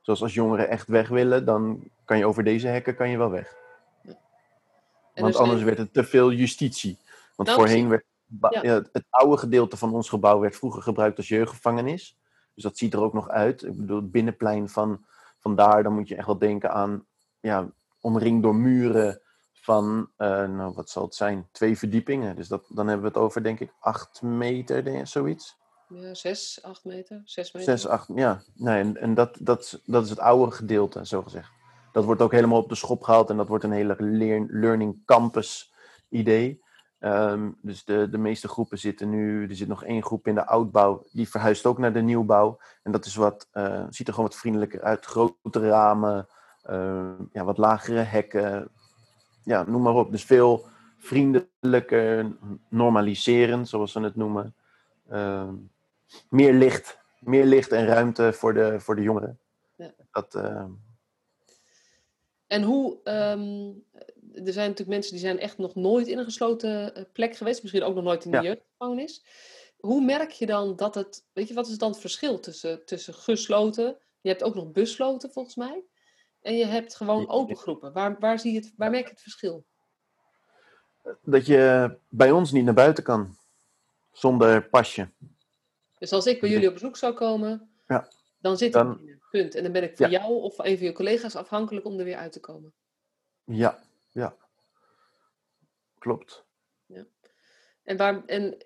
Zoals 0.00 0.22
als 0.22 0.34
jongeren 0.34 0.68
echt 0.68 0.88
weg 0.88 1.08
willen, 1.08 1.44
dan 1.44 1.90
kan 2.04 2.18
je 2.18 2.26
over 2.26 2.44
deze 2.44 2.66
hekken 2.66 2.96
kan 2.96 3.10
je 3.10 3.18
wel 3.18 3.30
weg. 3.30 3.56
Ja. 4.02 4.18
Want 5.14 5.32
dus 5.32 5.36
anders 5.36 5.62
werd 5.62 5.78
het 5.78 5.92
te 5.92 6.04
veel 6.04 6.32
justitie. 6.32 6.98
Want 7.36 7.50
voorheen 7.50 7.88
werd 7.88 8.04
ja. 8.50 8.82
het 8.92 9.04
oude 9.10 9.36
gedeelte 9.36 9.76
van 9.76 9.94
ons 9.94 10.08
gebouw 10.08 10.40
werd 10.40 10.56
vroeger 10.56 10.82
gebruikt 10.82 11.16
als 11.16 11.28
jeugdgevangenis. 11.28 12.18
Dus 12.54 12.62
dat 12.62 12.78
ziet 12.78 12.92
er 12.92 13.00
ook 13.00 13.12
nog 13.12 13.28
uit. 13.28 13.62
Ik 13.62 13.76
bedoel, 13.76 13.96
het 13.96 14.10
binnenplein 14.10 14.68
van, 14.68 15.04
van 15.38 15.56
daar, 15.56 15.82
dan 15.82 15.94
moet 15.94 16.08
je 16.08 16.16
echt 16.16 16.26
wel 16.26 16.38
denken 16.38 16.72
aan, 16.72 17.06
ja, 17.40 17.70
omringd 18.00 18.42
door 18.42 18.54
muren 18.54 19.20
van, 19.52 20.10
uh, 20.18 20.28
nou 20.48 20.72
wat 20.74 20.90
zal 20.90 21.04
het 21.04 21.14
zijn, 21.14 21.48
twee 21.52 21.78
verdiepingen. 21.78 22.36
Dus 22.36 22.48
dat, 22.48 22.64
dan 22.68 22.86
hebben 22.86 23.04
we 23.06 23.12
het 23.12 23.24
over, 23.24 23.42
denk 23.42 23.60
ik, 23.60 23.72
acht 23.80 24.22
meter, 24.22 24.84
denk, 24.84 25.06
zoiets. 25.06 25.58
Ja, 25.88 26.14
zes, 26.14 26.58
acht 26.62 26.84
meter, 26.84 27.22
zes 27.24 27.52
meter. 27.52 27.78
Zes, 27.78 27.88
acht, 27.88 28.08
ja. 28.14 28.42
Nee, 28.54 28.80
en 28.80 28.96
en 28.96 29.14
dat, 29.14 29.36
dat, 29.40 29.82
dat 29.84 30.04
is 30.04 30.10
het 30.10 30.18
oude 30.18 30.52
gedeelte, 30.52 31.06
zo 31.06 31.22
gezegd. 31.22 31.50
Dat 31.92 32.04
wordt 32.04 32.22
ook 32.22 32.32
helemaal 32.32 32.62
op 32.62 32.68
de 32.68 32.74
schop 32.74 33.02
gehaald 33.02 33.30
en 33.30 33.36
dat 33.36 33.48
wordt 33.48 33.64
een 33.64 33.72
hele 33.72 33.96
leer- 33.98 34.46
learning 34.48 35.04
campus 35.04 35.72
idee. 36.08 36.62
Ehm, 36.98 37.50
dus 37.62 37.84
de, 37.84 38.08
de 38.10 38.18
meeste 38.18 38.48
groepen 38.48 38.78
zitten 38.78 39.10
nu, 39.10 39.48
er 39.48 39.56
zit 39.56 39.68
nog 39.68 39.84
één 39.84 40.02
groep 40.02 40.26
in 40.26 40.34
de 40.34 40.46
oudbouw, 40.46 41.06
die 41.12 41.28
verhuist 41.28 41.66
ook 41.66 41.78
naar 41.78 41.92
de 41.92 42.02
nieuwbouw. 42.02 42.58
En 42.82 42.92
dat 42.92 43.04
is 43.04 43.14
wat, 43.14 43.48
eh, 43.50 43.84
ziet 43.90 44.06
er 44.06 44.12
gewoon 44.14 44.28
wat 44.28 44.38
vriendelijker 44.38 44.82
uit. 44.82 45.04
Grotere 45.04 45.68
ramen, 45.68 46.18
eh, 46.18 46.34
ja, 47.32 47.44
wat 47.44 47.58
lagere 47.58 47.98
hekken, 48.00 48.68
ja, 49.44 49.62
noem 49.62 49.82
maar 49.82 49.94
op. 49.94 50.10
Dus 50.10 50.24
veel 50.24 50.66
vriendelijker, 50.98 52.36
normaliserend, 52.68 53.68
zoals 53.68 53.92
ze 53.92 54.00
het 54.00 54.16
noemen. 54.16 54.54
Ehm, 55.08 55.54
meer 56.28 56.52
licht, 56.54 56.98
meer 57.20 57.44
licht 57.44 57.72
en 57.72 57.86
ruimte 57.86 58.32
voor 58.32 58.54
de, 58.54 58.80
voor 58.80 58.96
de 58.96 59.02
jongeren. 59.02 59.38
Ja. 59.76 59.94
Dat, 60.12 60.34
eh, 60.34 60.64
En 62.46 62.62
hoe, 62.62 62.98
ehm, 63.04 63.70
er 64.46 64.52
zijn 64.52 64.68
natuurlijk 64.68 64.88
mensen 64.88 65.12
die 65.12 65.20
zijn 65.20 65.38
echt 65.38 65.58
nog 65.58 65.74
nooit 65.74 66.06
in 66.06 66.18
een 66.18 66.24
gesloten 66.24 66.94
eh, 66.94 67.04
plek 67.12 67.36
geweest, 67.36 67.62
misschien 67.62 67.82
ook 67.82 67.94
nog 67.94 68.04
nooit 68.04 68.24
in 68.24 68.30
de 68.30 68.36
Ja. 68.36 68.42
jeugdgevangenis. 68.42 69.24
Hoe 69.78 70.04
merk 70.04 70.30
je 70.30 70.46
dan 70.46 70.76
dat 70.76 70.94
het, 70.94 71.24
weet 71.32 71.48
je, 71.48 71.54
wat 71.54 71.68
is 71.68 71.78
dan 71.78 71.90
het 71.90 72.00
verschil 72.00 72.40
tussen, 72.40 72.84
tussen 72.84 73.14
gesloten, 73.14 73.96
je 74.20 74.28
hebt 74.28 74.42
ook 74.42 74.54
nog 74.54 74.72
besloten 74.72 75.30
volgens 75.30 75.56
mij, 75.56 75.82
en 76.42 76.56
je 76.56 76.64
hebt 76.66 76.96
gewoon 76.96 77.20
Ja. 77.20 77.26
open 77.26 77.56
groepen. 77.56 77.92
Waar, 77.92 78.18
waar, 78.18 78.38
zie 78.38 78.52
je 78.52 78.58
het, 78.58 78.72
waar 78.76 78.90
merk 78.90 79.04
je 79.04 79.10
het 79.10 79.22
verschil? 79.22 79.64
dat 81.22 81.46
je 81.46 81.98
bij 82.08 82.30
ons 82.30 82.52
niet 82.52 82.64
naar 82.64 82.74
buiten 82.74 83.04
kan. 83.04 83.36
Zonder 84.12 84.68
pasje. 84.68 85.10
Dus 85.98 86.12
als 86.12 86.26
ik 86.26 86.40
bij 86.40 86.50
jullie 86.50 86.66
op 86.68 86.72
bezoek 86.74 86.96
zou 86.96 87.14
komen, 87.14 87.70
Ja. 87.86 88.08
dan 88.38 88.56
zit 88.56 88.74
ik 88.74 88.82
binnen, 88.82 89.22
punt. 89.30 89.54
En 89.54 89.62
dan 89.62 89.72
ben 89.72 89.82
ik 89.82 89.96
van 89.96 90.10
Ja. 90.10 90.18
jou 90.20 90.32
of 90.32 90.54
van 90.54 90.66
een 90.66 90.76
van 90.76 90.86
je 90.86 90.92
collega's 90.92 91.36
afhankelijk 91.36 91.86
om 91.86 91.98
er 91.98 92.04
weer 92.04 92.16
uit 92.16 92.32
te 92.32 92.40
komen. 92.40 92.72
Ja, 93.44 93.82
ja. 94.10 94.36
Klopt. 95.98 96.44
En, 97.82 97.96
waar, 97.96 98.24
en 98.26 98.56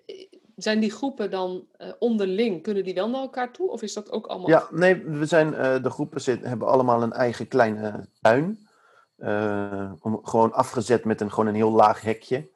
zijn 0.55 0.79
die 0.79 0.91
groepen 0.91 1.31
dan 1.31 1.67
eh, 1.77 1.89
onderling, 1.99 2.63
kunnen 2.63 2.83
die 2.83 2.93
wel 2.93 3.09
naar 3.09 3.21
elkaar 3.21 3.51
toe? 3.51 3.69
Of 3.69 3.81
is 3.81 3.93
dat 3.93 4.11
ook 4.11 4.27
allemaal... 4.27 4.49
Ja, 4.49 4.67
nee, 4.71 5.03
we 5.03 5.25
zijn, 5.25 5.53
eh, 5.53 5.83
de 5.83 5.89
groepen 5.89 6.21
zit, 6.21 6.43
hebben 6.43 6.67
allemaal 6.67 7.01
een 7.01 7.13
eigen 7.13 7.47
kleine 7.47 8.07
tuin. 8.21 8.67
Eh, 9.15 9.91
om, 9.99 10.19
gewoon 10.23 10.53
afgezet 10.53 11.05
met 11.05 11.21
een, 11.21 11.29
gewoon 11.29 11.47
een 11.47 11.55
heel 11.55 11.71
laag 11.71 12.01
hekje. 12.01 12.53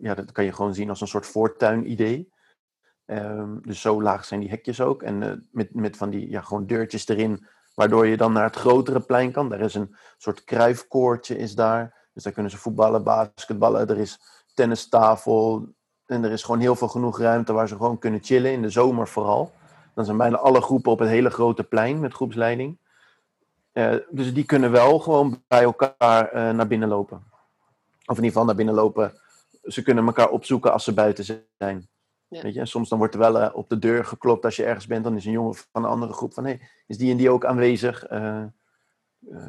Ja, 0.00 0.14
dat 0.14 0.32
kan 0.32 0.44
je 0.44 0.52
gewoon 0.52 0.74
zien 0.74 0.88
als 0.88 1.00
een 1.00 1.06
soort 1.06 1.26
voortuin-idee. 1.26 2.32
Ehm, 3.04 3.60
dus 3.60 3.80
zo 3.80 4.02
laag 4.02 4.24
zijn 4.24 4.40
die 4.40 4.48
hekjes 4.48 4.80
ook. 4.80 5.02
En 5.02 5.48
met, 5.50 5.74
met 5.74 5.96
van 5.96 6.10
die 6.10 6.30
ja, 6.30 6.40
gewoon 6.40 6.66
deurtjes 6.66 7.08
erin, 7.08 7.46
waardoor 7.74 8.06
je 8.06 8.16
dan 8.16 8.32
naar 8.32 8.44
het 8.44 8.56
grotere 8.56 9.00
plein 9.00 9.32
kan. 9.32 9.48
Daar 9.48 9.60
is 9.60 9.74
een 9.74 9.96
soort 10.16 10.44
kruifkoortje 10.44 11.36
is 11.36 11.54
daar. 11.54 12.08
Dus 12.12 12.22
daar 12.22 12.32
kunnen 12.32 12.52
ze 12.52 12.58
voetballen, 12.58 13.04
basketballen. 13.04 13.88
Er 13.88 13.98
is 13.98 14.20
tennistafel. 14.54 15.74
En 16.06 16.24
er 16.24 16.30
is 16.30 16.42
gewoon 16.42 16.60
heel 16.60 16.76
veel 16.76 16.88
genoeg 16.88 17.18
ruimte 17.18 17.52
waar 17.52 17.68
ze 17.68 17.76
gewoon 17.76 17.98
kunnen 17.98 18.22
chillen. 18.22 18.52
In 18.52 18.62
de 18.62 18.70
zomer 18.70 19.08
vooral. 19.08 19.52
Dan 19.94 20.04
zijn 20.04 20.16
bijna 20.16 20.36
alle 20.36 20.60
groepen 20.60 20.92
op 20.92 20.98
het 20.98 21.08
hele 21.08 21.30
grote 21.30 21.64
plein 21.64 22.00
met 22.00 22.14
groepsleiding. 22.14 22.78
Eh, 23.74 23.94
dus 24.10 24.34
die 24.34 24.44
kunnen 24.44 24.70
wel 24.70 24.98
gewoon 24.98 25.42
bij 25.48 25.62
elkaar 25.62 26.28
eh, 26.28 26.50
naar 26.50 26.66
binnen 26.66 26.88
lopen. 26.88 27.16
Of 28.06 28.16
in 28.16 28.24
ieder 28.24 28.30
geval 28.30 28.44
naar 28.44 28.54
binnen 28.54 28.74
lopen. 28.74 29.12
Ze 29.62 29.82
kunnen 29.82 30.06
elkaar 30.06 30.28
opzoeken 30.28 30.72
als 30.72 30.84
ze 30.84 30.94
buiten 30.94 31.24
zijn. 31.58 31.88
Ja. 32.28 32.42
Weet 32.42 32.54
je? 32.54 32.66
Soms 32.66 32.88
dan 32.88 32.98
wordt 32.98 33.14
er 33.14 33.20
wel 33.20 33.40
eh, 33.40 33.56
op 33.56 33.68
de 33.68 33.78
deur 33.78 34.04
geklopt 34.04 34.44
als 34.44 34.56
je 34.56 34.64
ergens 34.64 34.86
bent. 34.86 35.04
Dan 35.04 35.16
is 35.16 35.24
een 35.24 35.32
jongen 35.32 35.54
van 35.54 35.84
een 35.84 35.90
andere 35.90 36.12
groep 36.12 36.34
van... 36.34 36.44
Hey, 36.44 36.60
is 36.86 36.98
die 36.98 37.10
en 37.10 37.16
die 37.16 37.30
ook 37.30 37.44
aanwezig? 37.44 38.06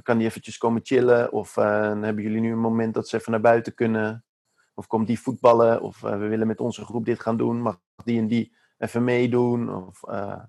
Kan 0.04 0.18
die 0.18 0.28
eventjes 0.28 0.58
komen 0.58 0.82
chillen? 0.84 1.32
Of 1.32 1.56
hebben 1.56 2.22
jullie 2.22 2.42
nu 2.42 2.52
een 2.52 2.60
moment 2.60 2.94
dat 2.94 3.08
ze 3.08 3.18
even 3.18 3.32
naar 3.32 3.42
buiten 3.42 3.74
kunnen? 3.74 4.25
Of 4.76 4.88
komt 4.88 5.08
die 5.08 5.20
voetballen? 5.20 5.82
Of 5.82 6.04
eh, 6.04 6.12
we 6.18 6.28
willen 6.28 6.48
met 6.48 6.60
onze 6.60 6.86
groep 6.86 7.06
dit 7.06 7.20
gaan 7.20 7.38
doen. 7.38 7.62
Mag 7.62 7.80
die 8.04 8.20
en 8.20 8.28
die 8.28 8.56
even 8.78 9.04
meedoen? 9.04 9.76
Of, 9.88 10.04
eh, 10.08 10.44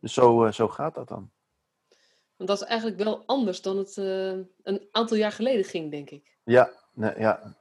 dus 0.00 0.14
zo, 0.14 0.44
eh, 0.44 0.52
zo 0.52 0.68
gaat 0.68 0.94
dat 0.94 1.08
dan. 1.08 1.30
Want 2.36 2.48
dat 2.48 2.60
is 2.62 2.66
eigenlijk 2.66 3.02
wel 3.02 3.22
anders 3.26 3.62
dan 3.62 3.76
het 3.76 3.96
een 3.96 4.88
aantal 4.90 5.16
jaar 5.16 5.32
geleden 5.32 5.64
ging, 5.64 5.90
denk 5.90 6.10
ik. 6.10 6.38
Ja, 6.44 6.70
nee, 6.92 7.12
ja, 7.18 7.58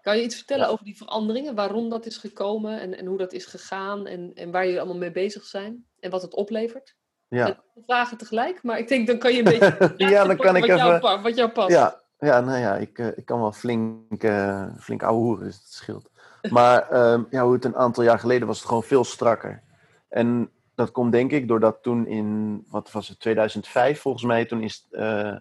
Kan 0.00 0.16
je 0.16 0.22
iets 0.22 0.36
vertellen 0.36 0.66
Ja. 0.66 0.72
over 0.72 0.84
die 0.84 0.96
veranderingen? 0.96 1.54
Waarom 1.54 1.88
dat 1.88 2.06
is 2.06 2.16
gekomen 2.16 2.80
en, 2.80 2.96
en 2.98 3.06
hoe 3.06 3.18
dat 3.18 3.32
is 3.32 3.46
gegaan 3.46 4.06
en, 4.06 4.30
en 4.34 4.50
waar 4.50 4.64
jullie 4.64 4.80
allemaal 4.80 4.98
mee 4.98 5.10
bezig 5.10 5.44
zijn? 5.44 5.86
En 6.00 6.10
wat 6.10 6.22
het 6.22 6.34
oplevert? 6.34 6.96
ja. 7.28 7.62
Vragen 7.86 8.16
tegelijk, 8.18 8.62
maar 8.62 8.78
ik 8.78 8.88
denk 8.88 9.06
dan 9.06 9.18
kan 9.18 9.32
je 9.32 9.38
een 9.38 9.44
beetje... 9.44 9.94
Ja, 10.10 10.24
dan 10.24 10.36
kan 10.36 10.56
ik 10.56 10.64
Jou, 10.64 10.94
even- 10.94 11.22
wat 11.22 11.36
jou 11.36 11.50
past. 11.50 11.70
Ja, 11.70 12.02
ja, 12.18 12.40
nou 12.40 12.58
ja, 12.58 12.76
ik, 12.76 12.98
eh, 12.98 13.06
ik 13.16 13.24
kan 13.24 13.40
wel 13.40 13.52
flink, 13.52 14.22
eh 14.22 14.66
flink 14.78 15.02
ouwe 15.02 15.20
hoeren, 15.20 15.44
dus 15.44 15.60
dat 15.62 15.72
scheelt. 15.72 16.10
Maar 16.50 16.88
ehm, 16.90 17.22
ja, 17.30 17.44
hoe 17.44 17.52
het 17.52 17.64
een 17.64 17.76
aantal 17.76 18.02
jaar 18.02 18.18
geleden 18.18 18.46
was, 18.46 18.58
het 18.58 18.66
gewoon 18.66 18.82
veel 18.82 19.04
strakker. 19.04 19.62
En 20.08 20.50
dat 20.74 20.90
komt 20.90 21.12
denk 21.12 21.30
ik 21.30 21.48
doordat 21.48 21.82
toen 21.82 22.06
in, 22.06 22.64
wat 22.68 22.90
was 22.90 23.08
het, 23.08 23.20
2005 23.20 24.00
volgens 24.00 24.24
mij, 24.24 24.44
toen, 24.44 24.62
is, 24.62 24.86
eh, 24.90 25.36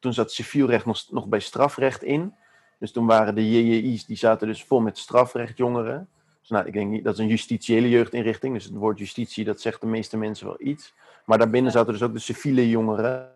toen 0.00 0.12
zat 0.12 0.32
civielrecht 0.32 0.84
nog, 0.84 1.04
nog 1.10 1.26
bij 1.26 1.40
strafrecht 1.40 2.02
in. 2.02 2.34
Dus 2.78 2.92
toen 2.92 3.06
waren 3.06 3.34
de 3.34 3.50
JJI's, 3.50 4.04
die 4.04 4.16
zaten 4.16 4.46
dus 4.46 4.64
vol 4.64 4.80
met 4.80 4.98
strafrechtjongeren. 4.98 6.08
Dus 6.40 6.48
nou, 6.48 6.66
ik 6.66 6.72
denk 6.72 6.90
niet, 6.90 7.04
dat 7.04 7.14
is 7.14 7.18
een 7.18 7.28
justitiële 7.28 7.88
jeugdinrichting. 7.88 8.54
Dus 8.54 8.64
het 8.64 8.74
woord 8.74 8.98
justitie, 8.98 9.44
dat 9.44 9.60
zegt 9.60 9.80
de 9.80 9.86
meeste 9.86 10.16
mensen 10.16 10.46
wel 10.46 10.56
iets. 10.58 10.94
Maar 11.24 11.38
daarbinnen 11.38 11.72
zaten 11.72 11.92
dus 11.92 12.02
ook 12.02 12.12
de 12.12 12.18
civiele 12.18 12.68
jongeren. 12.68 13.28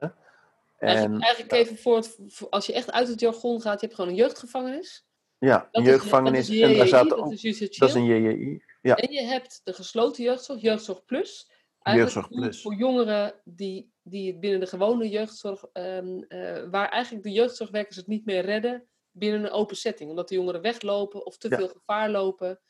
Eigenlijk, 0.78 1.22
eigenlijk 1.24 1.52
even 1.52 1.76
voor, 1.78 1.96
het, 1.96 2.18
als 2.50 2.66
je 2.66 2.72
echt 2.72 2.90
uit 2.92 3.08
het 3.08 3.20
jargon 3.20 3.60
gaat, 3.60 3.80
je 3.80 3.86
hebt 3.86 3.98
gewoon 3.98 4.10
een 4.10 4.16
jeugdgevangenis. 4.18 5.06
Ja, 5.38 5.68
een 5.72 5.82
is- 5.82 5.88
jeugdgevangenis. 5.88 6.46
dat 6.46 6.56
is 6.56 6.62
en 6.62 6.76
daar 6.76 6.86
zaten 6.88 7.08
dat 7.16 7.32
is 7.32 7.78
dat 7.78 7.88
is 7.88 7.94
een 7.94 8.04
JJI. 8.04 8.62
Ja, 8.82 8.96
En 8.96 9.12
je 9.12 9.22
hebt 9.22 9.60
de 9.64 9.72
gesloten 9.72 10.24
jeugdzorg, 10.24 10.60
jeugdzorg 10.60 11.04
plus. 11.04 11.50
Eigenlijk 11.78 12.16
Jeugdzorg 12.16 12.40
plus. 12.42 12.62
voor 12.62 12.74
jongeren 12.74 13.40
die, 13.44 13.92
die 14.02 14.26
het 14.30 14.40
binnen 14.40 14.60
de 14.60 14.66
gewone 14.66 15.08
jeugdzorg, 15.08 15.64
ehm, 15.72 16.18
eh, 16.28 16.64
waar 16.70 16.88
eigenlijk 16.88 17.24
de 17.24 17.32
jeugdzorgwerkers 17.32 17.96
het 17.96 18.06
niet 18.06 18.24
meer 18.24 18.40
redden 18.44 18.88
binnen 19.10 19.44
een 19.44 19.50
open 19.50 19.76
setting. 19.76 20.10
Omdat 20.10 20.28
de 20.28 20.34
jongeren 20.34 20.60
weglopen 20.62 21.26
of 21.26 21.38
te 21.38 21.48
Ja. 21.48 21.56
veel 21.56 21.68
gevaar 21.68 22.10
lopen. 22.10 22.60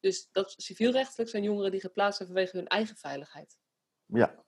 Dus 0.00 0.28
dat 0.32 0.54
civielrechtelijk 0.56 1.30
zijn 1.30 1.42
jongeren 1.42 1.70
die 1.70 1.80
geplaatst 1.80 2.16
zijn 2.16 2.28
vanwege 2.28 2.56
hun 2.56 2.66
eigen 2.66 2.96
veiligheid. 2.96 3.58
ja, 4.06 4.44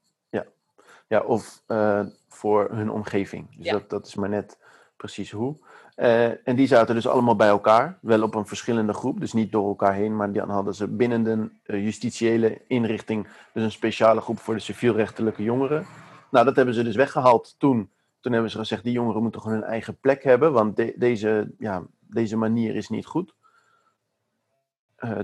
ja. 1.12 1.21
of 1.21 1.62
eh, 1.66 2.00
voor 2.28 2.69
hun 2.71 2.90
omgeving. 2.90 3.57
Dus 3.57 3.66
Ja. 3.66 3.73
dat, 3.73 3.90
dat 3.90 4.07
is 4.07 4.14
maar 4.14 4.28
net 4.28 4.59
precies 4.97 5.31
hoe. 5.31 5.57
Eh, 5.95 6.49
en 6.49 6.57
die 6.57 6.66
zaten 6.66 6.95
dus 6.95 7.07
allemaal 7.07 7.37
bij 7.37 7.49
elkaar. 7.49 7.99
Wel 8.00 8.23
op 8.23 8.35
een 8.35 8.47
verschillende 8.47 8.92
groep, 8.92 9.21
dus 9.21 9.33
niet 9.33 9.52
door 9.52 9.69
elkaar 9.69 9.95
heen. 9.95 10.16
Maar 10.16 10.33
dan 10.33 10.50
hadden 10.50 10.75
ze 10.75 10.88
binnen 10.88 11.23
de 11.23 11.50
eh, 11.62 11.83
justitiële 11.85 12.61
inrichting 12.66 13.26
dus 13.52 13.62
een 13.62 13.71
speciale 13.73 14.21
groep 14.21 14.38
voor 14.38 14.54
de 14.54 14.61
civielrechtelijke 14.61 15.42
jongeren. 15.42 15.87
Nou, 16.31 16.45
dat 16.45 16.57
hebben 16.57 16.75
ze 16.75 16.83
dus 16.83 16.97
weggehaald 16.97 17.54
toen. 17.59 17.90
Toen 18.21 18.33
hebben 18.33 18.50
ze 18.50 18.59
gezegd, 18.59 18.83
die 18.85 18.92
jongeren 18.92 19.23
moeten 19.23 19.40
gewoon 19.40 19.57
hun 19.59 19.66
eigen 19.66 19.97
plek 20.00 20.23
hebben. 20.23 20.52
Want 20.52 20.76
de- 20.76 20.95
deze, 20.97 21.54
ja, 21.59 21.83
deze 22.00 22.37
manier 22.37 22.75
is 22.75 22.88
niet 22.88 23.07
goed. 23.07 23.35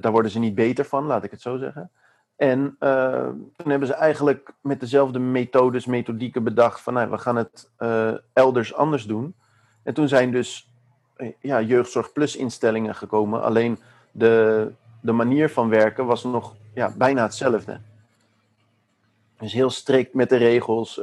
Daar 0.00 0.12
worden 0.12 0.30
ze 0.30 0.38
niet 0.38 0.54
beter 0.54 0.84
van, 0.84 1.04
laat 1.04 1.24
ik 1.24 1.30
het 1.30 1.40
zo 1.40 1.56
zeggen. 1.56 1.90
En 2.38 2.76
eh, 2.78 3.28
toen 3.56 3.70
hebben 3.70 3.88
ze 3.88 3.94
eigenlijk 3.94 4.52
met 4.60 4.80
dezelfde 4.80 5.18
methodes, 5.18 5.86
methodieken 5.86 6.44
bedacht 6.44 6.80
van 6.80 6.94
nou, 6.94 7.10
we 7.10 7.18
gaan 7.18 7.36
het 7.36 7.70
eh, 7.76 8.12
elders 8.32 8.74
anders 8.74 9.04
doen. 9.04 9.34
En 9.82 9.94
toen 9.94 10.08
zijn 10.08 10.30
dus 10.30 10.70
eh, 11.16 11.32
ja, 11.40 11.60
jeugdzorg 11.60 12.36
instellingen 12.36 12.94
gekomen. 12.94 13.42
Alleen 13.42 13.78
de, 14.10 14.72
de 15.00 15.12
manier 15.12 15.50
van 15.50 15.68
werken 15.68 16.06
was 16.06 16.24
nog 16.24 16.56
ja, 16.74 16.92
bijna 16.96 17.22
hetzelfde. 17.22 17.80
Dus 19.38 19.52
heel 19.52 19.70
strikt 19.70 20.14
met 20.14 20.28
de 20.28 20.36
regels. 20.36 21.00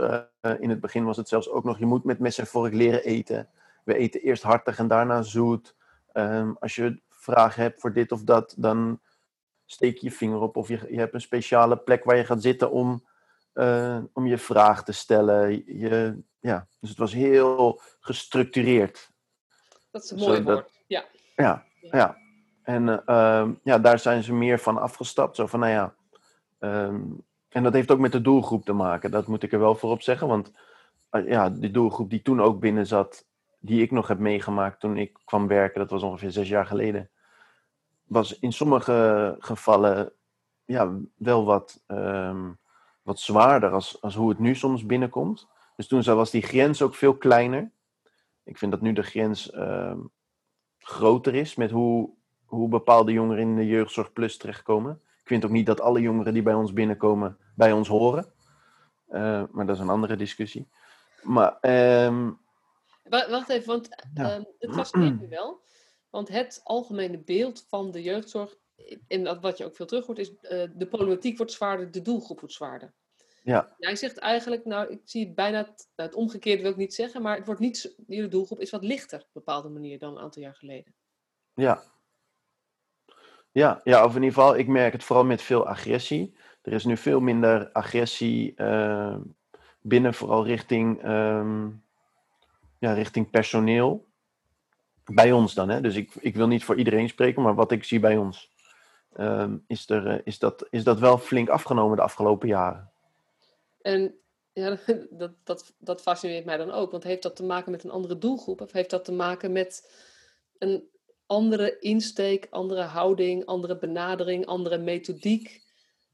In 0.59 0.69
het 0.69 0.79
begin 0.79 1.03
was 1.03 1.17
het 1.17 1.27
zelfs 1.27 1.49
ook 1.49 1.63
nog, 1.63 1.79
je 1.79 1.85
moet 1.85 2.03
met 2.03 2.19
mes 2.19 2.37
en 2.37 2.47
vork 2.47 2.73
leren 2.73 3.03
eten. 3.03 3.47
We 3.83 3.97
eten 3.97 4.21
eerst 4.21 4.43
hartig 4.43 4.77
en 4.77 4.87
daarna 4.87 5.21
zoet. 5.21 5.75
Ehm, 6.13 6.51
als 6.59 6.75
je 6.75 6.99
vragen 7.09 7.61
hebt 7.61 7.79
voor 7.79 7.93
dit 7.93 8.11
of 8.11 8.23
dat, 8.23 8.53
dan 8.57 8.99
steek 9.65 9.97
je 9.97 10.11
vinger 10.11 10.39
op. 10.39 10.57
Of 10.57 10.67
je, 10.67 10.85
je 10.89 10.99
hebt 10.99 11.13
een 11.13 11.21
speciale 11.21 11.77
plek 11.77 12.03
waar 12.03 12.17
je 12.17 12.25
gaat 12.25 12.41
zitten 12.41 12.71
om, 12.71 13.05
eh, 13.53 13.99
om 14.13 14.27
je 14.27 14.37
vraag 14.37 14.83
te 14.83 14.91
stellen. 14.91 15.51
Je, 15.79 16.23
ja, 16.39 16.67
dus 16.79 16.89
het 16.89 16.99
was 16.99 17.13
heel 17.13 17.81
gestructureerd. 17.99 19.09
Dat 19.91 20.03
is 20.03 20.11
een 20.11 20.17
mooi 20.17 20.43
woord. 20.43 20.69
Ja. 20.87 21.05
Ja, 21.35 21.63
ja. 21.79 22.17
En 22.63 22.89
eh, 22.89 23.39
ehm, 23.39 23.53
ja, 23.63 23.79
daar 23.79 23.99
zijn 23.99 24.23
ze 24.23 24.33
meer 24.33 24.59
van 24.59 24.77
afgestapt. 24.77 25.35
Zo 25.35 25.45
van, 25.45 25.59
nou 25.59 25.71
ja. 25.71 25.95
ehm, 26.59 27.01
en 27.49 27.63
dat 27.63 27.73
heeft 27.73 27.91
ook 27.91 27.99
met 27.99 28.11
de 28.11 28.21
doelgroep 28.21 28.65
te 28.65 28.73
maken. 28.73 29.11
Dat 29.11 29.27
moet 29.27 29.43
ik 29.43 29.53
er 29.53 29.59
wel 29.59 29.75
voor 29.75 29.91
op 29.91 30.01
zeggen. 30.01 30.27
Want 30.27 30.51
eh, 31.09 31.27
ja, 31.27 31.49
de 31.49 31.71
doelgroep 31.71 32.09
die 32.09 32.21
toen 32.21 32.41
ook 32.41 32.59
binnen 32.59 32.87
zat, 32.87 33.25
die 33.59 33.81
ik 33.81 33.91
nog 33.91 34.07
heb 34.07 34.19
meegemaakt 34.19 34.79
toen 34.79 34.97
ik 34.97 35.17
kwam 35.25 35.47
werken, 35.47 35.79
dat 35.79 35.89
was 35.89 36.03
ongeveer 36.03 36.31
zes 36.31 36.47
jaar 36.47 36.65
geleden, 36.65 37.09
was 38.05 38.39
in 38.39 38.53
sommige 38.53 39.35
gevallen 39.39 40.13
ja, 40.65 40.97
wel 41.15 41.45
wat, 41.45 41.83
ehm, 41.87 42.51
wat 43.01 43.19
zwaarder 43.19 43.71
als, 43.71 44.01
als 44.01 44.15
hoe 44.15 44.29
het 44.29 44.39
nu 44.39 44.55
soms 44.55 44.85
binnenkomt. 44.85 45.47
Dus 45.75 45.87
toen 45.87 46.03
was 46.03 46.31
die 46.31 46.41
grens 46.41 46.81
ook 46.81 46.95
veel 46.95 47.17
kleiner. 47.17 47.71
Ik 48.43 48.57
vind 48.57 48.71
dat 48.71 48.81
nu 48.81 48.93
de 48.93 49.03
grens 49.03 49.51
ehm, 49.51 49.99
groter 50.77 51.35
is 51.35 51.55
met 51.55 51.71
hoe, 51.71 52.09
hoe 52.45 52.69
bepaalde 52.69 53.11
jongeren 53.11 53.41
in 53.41 53.55
de 53.55 53.65
Jeugdzorg 53.65 54.13
Plus 54.13 54.37
terechtkomen. 54.37 55.01
Ik 55.21 55.27
vind 55.27 55.45
ook 55.45 55.51
niet 55.51 55.65
dat 55.65 55.81
alle 55.81 56.01
jongeren 56.01 56.33
die 56.33 56.43
bij 56.43 56.53
ons 56.53 56.73
binnenkomen 56.73 57.37
bij 57.55 57.71
ons 57.71 57.87
horen. 57.87 58.33
Uh, 59.09 59.43
maar 59.51 59.65
dat 59.65 59.75
is 59.75 59.81
een 59.81 59.89
andere 59.89 60.15
discussie. 60.15 60.67
Maar, 61.21 61.57
um... 62.05 62.39
Wacht 63.03 63.49
even, 63.49 63.67
want 63.67 63.89
ja. 64.13 64.35
um, 64.35 64.45
het 64.59 64.73
fascineert 64.73 65.21
me 65.21 65.27
wel. 65.27 65.61
Want 66.15 66.29
het 66.29 66.61
algemene 66.63 67.17
beeld 67.17 67.65
van 67.67 67.91
de 67.91 68.01
jeugdzorg, 68.01 68.55
en 69.07 69.41
wat 69.41 69.57
je 69.57 69.65
ook 69.65 69.75
veel 69.75 69.85
terug 69.85 70.05
hoort, 70.05 70.17
is 70.17 70.29
uh, 70.29 70.63
de 70.75 70.87
problematiek 70.89 71.37
wordt 71.37 71.51
zwaarder, 71.51 71.91
de 71.91 72.01
doelgroep 72.01 72.39
wordt 72.39 72.55
zwaarder. 72.55 72.93
Ja. 73.43 73.75
Jij 73.77 73.95
zegt 73.95 74.17
eigenlijk, 74.17 74.65
nou, 74.65 74.91
ik 74.91 75.01
zie 75.03 75.25
het 75.25 75.35
bijna, 75.35 75.57
het, 75.57 75.89
nou, 75.95 76.09
het 76.09 76.17
omgekeerde 76.17 76.61
wil 76.61 76.71
ik 76.71 76.77
niet 76.77 76.93
zeggen, 76.93 77.21
maar 77.21 77.35
het 77.35 77.45
wordt 77.45 77.61
niet, 77.61 77.95
de 77.97 78.27
doelgroep 78.27 78.59
is 78.59 78.69
wat 78.69 78.83
lichter 78.83 79.19
op 79.19 79.25
een 79.25 79.31
bepaalde 79.33 79.69
manier 79.69 79.99
dan 79.99 80.11
een 80.11 80.23
aantal 80.23 80.41
jaar 80.41 80.55
geleden. 80.55 80.93
Ja. 81.53 81.83
Ja, 83.51 83.81
ja, 83.83 84.05
of 84.05 84.15
in 84.15 84.23
ieder 84.23 84.37
geval, 84.37 84.57
ik 84.57 84.67
merk 84.67 84.93
het 84.93 85.03
vooral 85.03 85.25
met 85.25 85.41
veel 85.41 85.67
agressie. 85.67 86.35
Er 86.61 86.73
is 86.73 86.85
nu 86.85 86.97
veel 86.97 87.19
minder 87.19 87.71
agressie 87.71 88.53
uh, 88.55 89.17
binnen, 89.81 90.13
vooral 90.13 90.45
richting, 90.45 91.07
um, 91.07 91.83
ja, 92.79 92.93
richting 92.93 93.29
personeel. 93.29 94.13
Bij 95.05 95.31
ons 95.31 95.53
dan, 95.53 95.69
hè? 95.69 95.81
dus 95.81 95.95
ik, 95.95 96.11
ik 96.19 96.35
wil 96.35 96.47
niet 96.47 96.63
voor 96.63 96.75
iedereen 96.75 97.09
spreken, 97.09 97.41
maar 97.41 97.55
wat 97.55 97.71
ik 97.71 97.83
zie 97.83 97.99
bij 97.99 98.17
ons, 98.17 98.51
um, 99.17 99.63
is, 99.67 99.89
er, 99.89 100.07
uh, 100.07 100.19
is, 100.23 100.39
dat, 100.39 100.67
is 100.69 100.83
dat 100.83 100.99
wel 100.99 101.17
flink 101.17 101.49
afgenomen 101.49 101.97
de 101.97 102.03
afgelopen 102.03 102.47
jaren. 102.47 102.91
En 103.81 104.15
ja, 104.53 104.77
dat, 105.09 105.31
dat, 105.43 105.73
dat 105.77 106.01
fascineert 106.01 106.45
mij 106.45 106.57
dan 106.57 106.71
ook, 106.71 106.91
want 106.91 107.03
heeft 107.03 107.23
dat 107.23 107.35
te 107.35 107.43
maken 107.43 107.71
met 107.71 107.83
een 107.83 107.91
andere 107.91 108.17
doelgroep 108.17 108.61
of 108.61 108.71
heeft 108.71 108.89
dat 108.89 109.05
te 109.05 109.11
maken 109.11 109.51
met 109.51 109.91
een 110.57 110.89
andere 111.25 111.79
insteek, 111.79 112.47
andere 112.49 112.81
houding, 112.81 113.45
andere 113.45 113.77
benadering, 113.77 114.45
andere 114.45 114.77
methodiek 114.77 115.61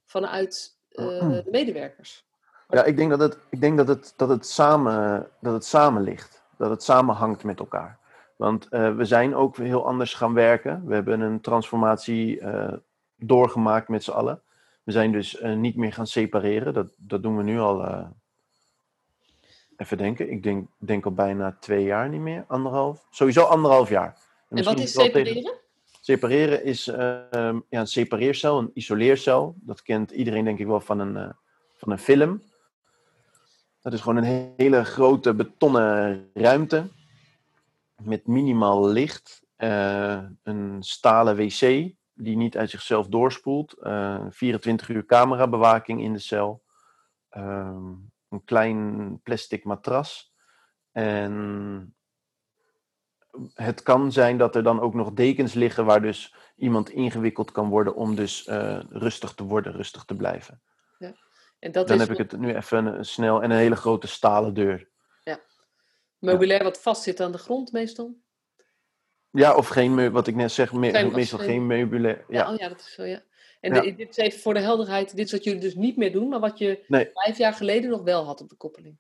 vanuit 0.06 0.78
uh, 0.92 1.06
de 1.20 1.44
medewerkers? 1.52 2.26
Ja, 2.70 2.84
ik 2.84 2.98
denk 2.98 3.10
dat 3.10 3.20
het, 3.20 3.38
ik 3.50 3.62
denk 3.62 3.78
dat 3.78 3.88
het, 3.88 4.14
dat 4.18 4.30
het, 4.30 4.46
samen, 4.46 5.30
dat 5.40 5.54
het 5.54 5.66
samen 5.66 6.02
ligt. 6.02 6.44
Dat 6.58 6.70
het 6.70 6.84
samenhangt 6.84 7.44
met 7.44 7.60
elkaar. 7.60 8.00
Want 8.42 8.68
uh, 8.72 8.96
we 8.96 9.06
zijn 9.06 9.36
ook 9.36 9.58
heel 9.58 9.86
anders 9.86 10.14
gaan 10.14 10.34
werken. 10.34 10.86
We 10.86 10.94
hebben 10.94 11.20
een 11.20 11.42
transformatie 11.42 12.40
uh, 12.40 12.74
doorgemaakt 13.16 13.88
met 13.88 14.04
z'n 14.04 14.12
allen. 14.12 14.42
We 14.84 14.92
zijn 14.92 15.12
dus 15.12 15.42
niet 15.56 15.76
meer 15.76 15.94
gaan 15.94 16.08
separeren. 16.08 16.74
Dat, 16.74 16.88
dat 16.98 17.24
doen 17.24 17.38
we 17.38 17.44
nu 17.44 17.60
al. 17.60 18.08
even 19.78 19.98
denken. 19.98 20.32
Ik 20.32 20.44
denk, 20.44 20.68
denk 20.78 21.06
al 21.06 21.12
bijna 21.12 21.58
twee 21.60 21.84
jaar 21.84 22.10
niet 22.10 22.22
meer. 22.22 22.44
Anderhalf. 22.48 23.08
Sowieso 23.10 23.44
anderhalf 23.44 23.90
jaar. 23.90 24.18
En, 24.50 24.58
en 24.58 24.64
wat 24.64 24.80
is 24.80 24.92
separeren? 24.92 25.34
Tegen... 25.34 25.60
Separeren 26.02 26.64
is 26.64 26.86
ja, 26.86 27.62
een 27.70 27.88
separeercel, 27.88 28.60
een 28.60 28.72
isoleercel. 28.74 29.56
Dat 29.58 29.82
kent 29.82 30.12
iedereen 30.12 30.44
denk 30.44 30.60
ik 30.60 30.68
wel 30.68 30.82
van 30.82 31.00
een, 31.00 31.36
van 31.78 31.92
een 31.92 32.00
film. 32.00 32.42
Dat 33.82 33.94
is 33.94 34.02
gewoon 34.02 34.24
een 34.24 34.54
hele 34.58 34.84
grote 34.84 35.34
betonnen 35.34 36.30
ruimte 36.34 36.90
met 38.04 38.28
minimaal 38.28 38.88
licht, 38.88 39.44
uh, 39.58 40.24
een 40.44 40.84
stalen 40.84 41.36
wc 41.36 41.60
die 42.14 42.38
niet 42.38 42.58
uit 42.58 42.70
zichzelf 42.70 43.08
doorspoelt, 43.08 43.76
uh, 43.80 44.26
24 44.30 44.90
uur 44.90 45.06
camerabewaking 45.06 46.02
in 46.02 46.14
de 46.14 46.20
cel, 46.20 46.64
uh, 47.32 47.78
een 48.30 48.44
klein 48.44 49.20
plastic 49.24 49.64
matras 49.64 50.34
en 50.92 51.96
het 53.54 53.84
kan 53.84 54.12
zijn 54.12 54.38
dat 54.38 54.56
er 54.56 54.64
dan 54.64 54.80
ook 54.80 54.94
nog 54.94 55.12
dekens 55.14 55.54
liggen 55.54 55.86
waar 55.86 56.02
dus 56.02 56.36
iemand 56.56 56.90
ingewikkeld 56.90 57.52
kan 57.52 57.70
worden 57.70 57.96
om 57.96 58.16
dus 58.16 58.48
uh, 58.48 58.80
rustig 58.90 59.34
te 59.34 59.44
worden, 59.44 59.74
rustig 59.74 60.04
te 60.06 60.16
blijven. 60.16 60.62
En 61.60 61.72
dat 61.72 61.88
dan 61.88 62.00
is 62.00 62.08
heb 62.08 62.12
ik 62.12 62.32
het 62.32 62.40
nu 62.40 62.56
even 62.56 63.06
snel 63.06 63.44
en 63.44 63.52
een 63.52 63.58
hele 63.58 63.76
grote 63.76 64.08
stalen 64.08 64.54
deur. 64.54 64.90
Meubilair 66.22 66.64
wat 66.64 66.82
vast 66.82 67.04
zit 67.04 67.20
aan 67.20 67.32
de 67.32 67.38
grond 67.38 67.72
meestal? 67.72 68.16
Ja, 69.32 69.56
of 69.56 69.68
geen, 69.68 70.12
wat 70.12 70.28
ik 70.28 70.36
net 70.36 70.52
zeg, 70.52 70.74
me, 70.74 71.10
meestal 71.14 71.40
geen, 71.40 71.48
geen 71.48 71.68
meubilair. 71.68 72.26
Ja. 72.28 72.40
ja. 72.40 72.52
oh 72.52 72.58
ja, 72.58 72.68
dat 72.68 72.80
is 72.80 72.94
zo, 72.94 73.04
ja. 73.04 73.22
En 73.60 73.74
de, 73.74 73.96
dit 73.96 74.10
is 74.10 74.18
even 74.18 74.40
voor 74.40 74.54
de 74.54 74.60
helderheid, 74.60 75.16
dit 75.16 75.26
is 75.26 75.32
wat 75.32 75.44
jullie 75.44 75.60
dus 75.60 75.76
niet 75.76 75.98
meer 75.98 76.12
doen, 76.12 76.30
maar 76.30 76.40
wat 76.40 76.58
je 76.58 76.84
nee. 76.88 77.10
vijf 77.14 77.38
jaar 77.38 77.54
geleden 77.54 77.90
nog 77.90 78.02
wel 78.02 78.26
had 78.26 78.42
op 78.42 78.50
de 78.50 78.56
koppeling. 78.56 78.98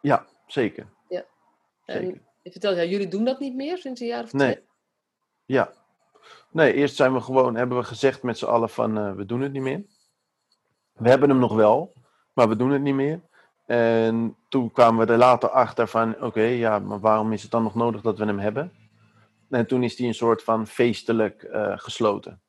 Ja, 0.00 0.26
zeker. 0.46 0.92
Ja. 1.08 1.24
En 1.84 2.02
zeker. 2.02 2.20
je 2.42 2.50
vertelt, 2.50 2.76
ja, 2.76 2.84
jullie 2.84 3.08
doen 3.08 3.24
dat 3.24 3.40
niet 3.40 3.54
meer 3.54 3.78
sinds 3.78 4.00
een 4.00 4.06
jaar 4.06 4.22
of 4.22 4.32
nee. 4.32 4.52
twee? 4.52 4.66
Ja. 5.44 5.72
Nee, 6.50 6.72
eerst 6.72 6.96
zijn 6.96 7.12
we 7.12 7.20
gewoon, 7.20 7.54
hebben 7.54 7.78
we 7.78 7.84
gezegd 7.84 8.22
met 8.22 8.38
z'n 8.38 8.44
allen 8.44 8.70
van, 8.70 8.98
uh, 8.98 9.14
we 9.14 9.26
doen 9.26 9.40
het 9.40 9.52
niet 9.52 9.62
meer. 9.62 9.84
We 10.92 11.08
hebben 11.08 11.28
hem 11.28 11.38
nog 11.38 11.54
wel, 11.54 11.92
maar 12.32 12.48
we 12.48 12.56
doen 12.56 12.70
het 12.70 12.82
niet 12.82 12.94
meer. 12.94 13.20
En 13.64 14.36
toen 14.48 14.72
kwamen 14.72 15.06
we 15.06 15.12
er 15.12 15.18
later 15.18 15.48
achter 15.48 15.88
van, 15.88 16.22
oké, 16.22 16.42
ja, 16.42 16.78
maar 16.78 17.00
waarom 17.00 17.32
is 17.32 17.42
het 17.42 17.50
dan 17.50 17.62
nog 17.62 17.74
nodig 17.74 18.00
dat 18.00 18.18
we 18.18 18.24
hem 18.24 18.38
hebben? 18.38 18.72
En 19.50 19.66
toen 19.66 19.82
is 19.82 19.96
die 19.96 20.06
een 20.06 20.14
soort 20.14 20.42
van 20.42 20.66
feestelijk 20.66 21.42
uh, 21.42 21.72
gesloten. 21.78 22.42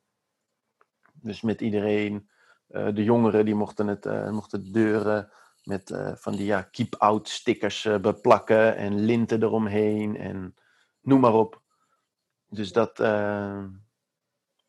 Dus 1.12 1.40
met 1.40 1.60
iedereen, 1.60 2.28
uh, 2.68 2.88
de 2.94 3.04
jongeren 3.04 3.44
die 3.44 3.54
mochten, 3.54 3.86
het, 3.86 4.06
uh, 4.06 4.30
mochten 4.30 4.64
de 4.64 4.70
deuren 4.70 5.30
met 5.62 6.14
van 6.14 6.36
die 6.36 6.46
ja, 6.46 6.62
keep-out 6.62 7.28
stickers 7.28 7.88
beplakken 8.00 8.76
en 8.76 9.04
linten 9.04 9.42
eromheen 9.42 10.16
en 10.16 10.54
noem 11.00 11.20
maar 11.20 11.34
op. 11.34 11.62
Dus 12.48 12.72
dat, 12.72 12.98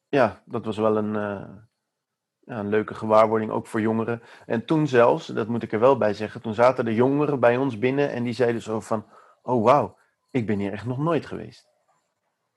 ja, 0.09 0.41
dat 0.45 0.65
was 0.65 0.77
wel 0.77 0.97
een, 0.97 1.66
ja, 2.47 2.59
een 2.59 2.69
leuke 2.69 2.93
gewaarwording, 2.93 3.51
ook 3.51 3.67
voor 3.67 3.81
jongeren. 3.81 4.21
En 4.45 4.65
toen 4.65 4.87
zelfs, 4.87 5.27
dat 5.27 5.47
moet 5.47 5.63
ik 5.63 5.71
er 5.71 5.79
wel 5.79 5.97
bij 5.97 6.13
zeggen, 6.13 6.41
toen 6.41 6.53
zaten 6.53 6.85
de 6.85 6.93
jongeren 6.93 7.39
bij 7.39 7.57
ons 7.57 7.79
binnen 7.79 8.11
en 8.11 8.23
die 8.23 8.33
zeiden 8.33 8.61
zo 8.61 8.79
van, 8.79 9.05
oh 9.41 9.63
wauw, 9.63 9.97
ik 10.31 10.45
ben 10.45 10.59
hier 10.59 10.71
echt 10.71 10.85
nog 10.85 10.97
nooit 10.97 11.25
geweest. 11.25 11.67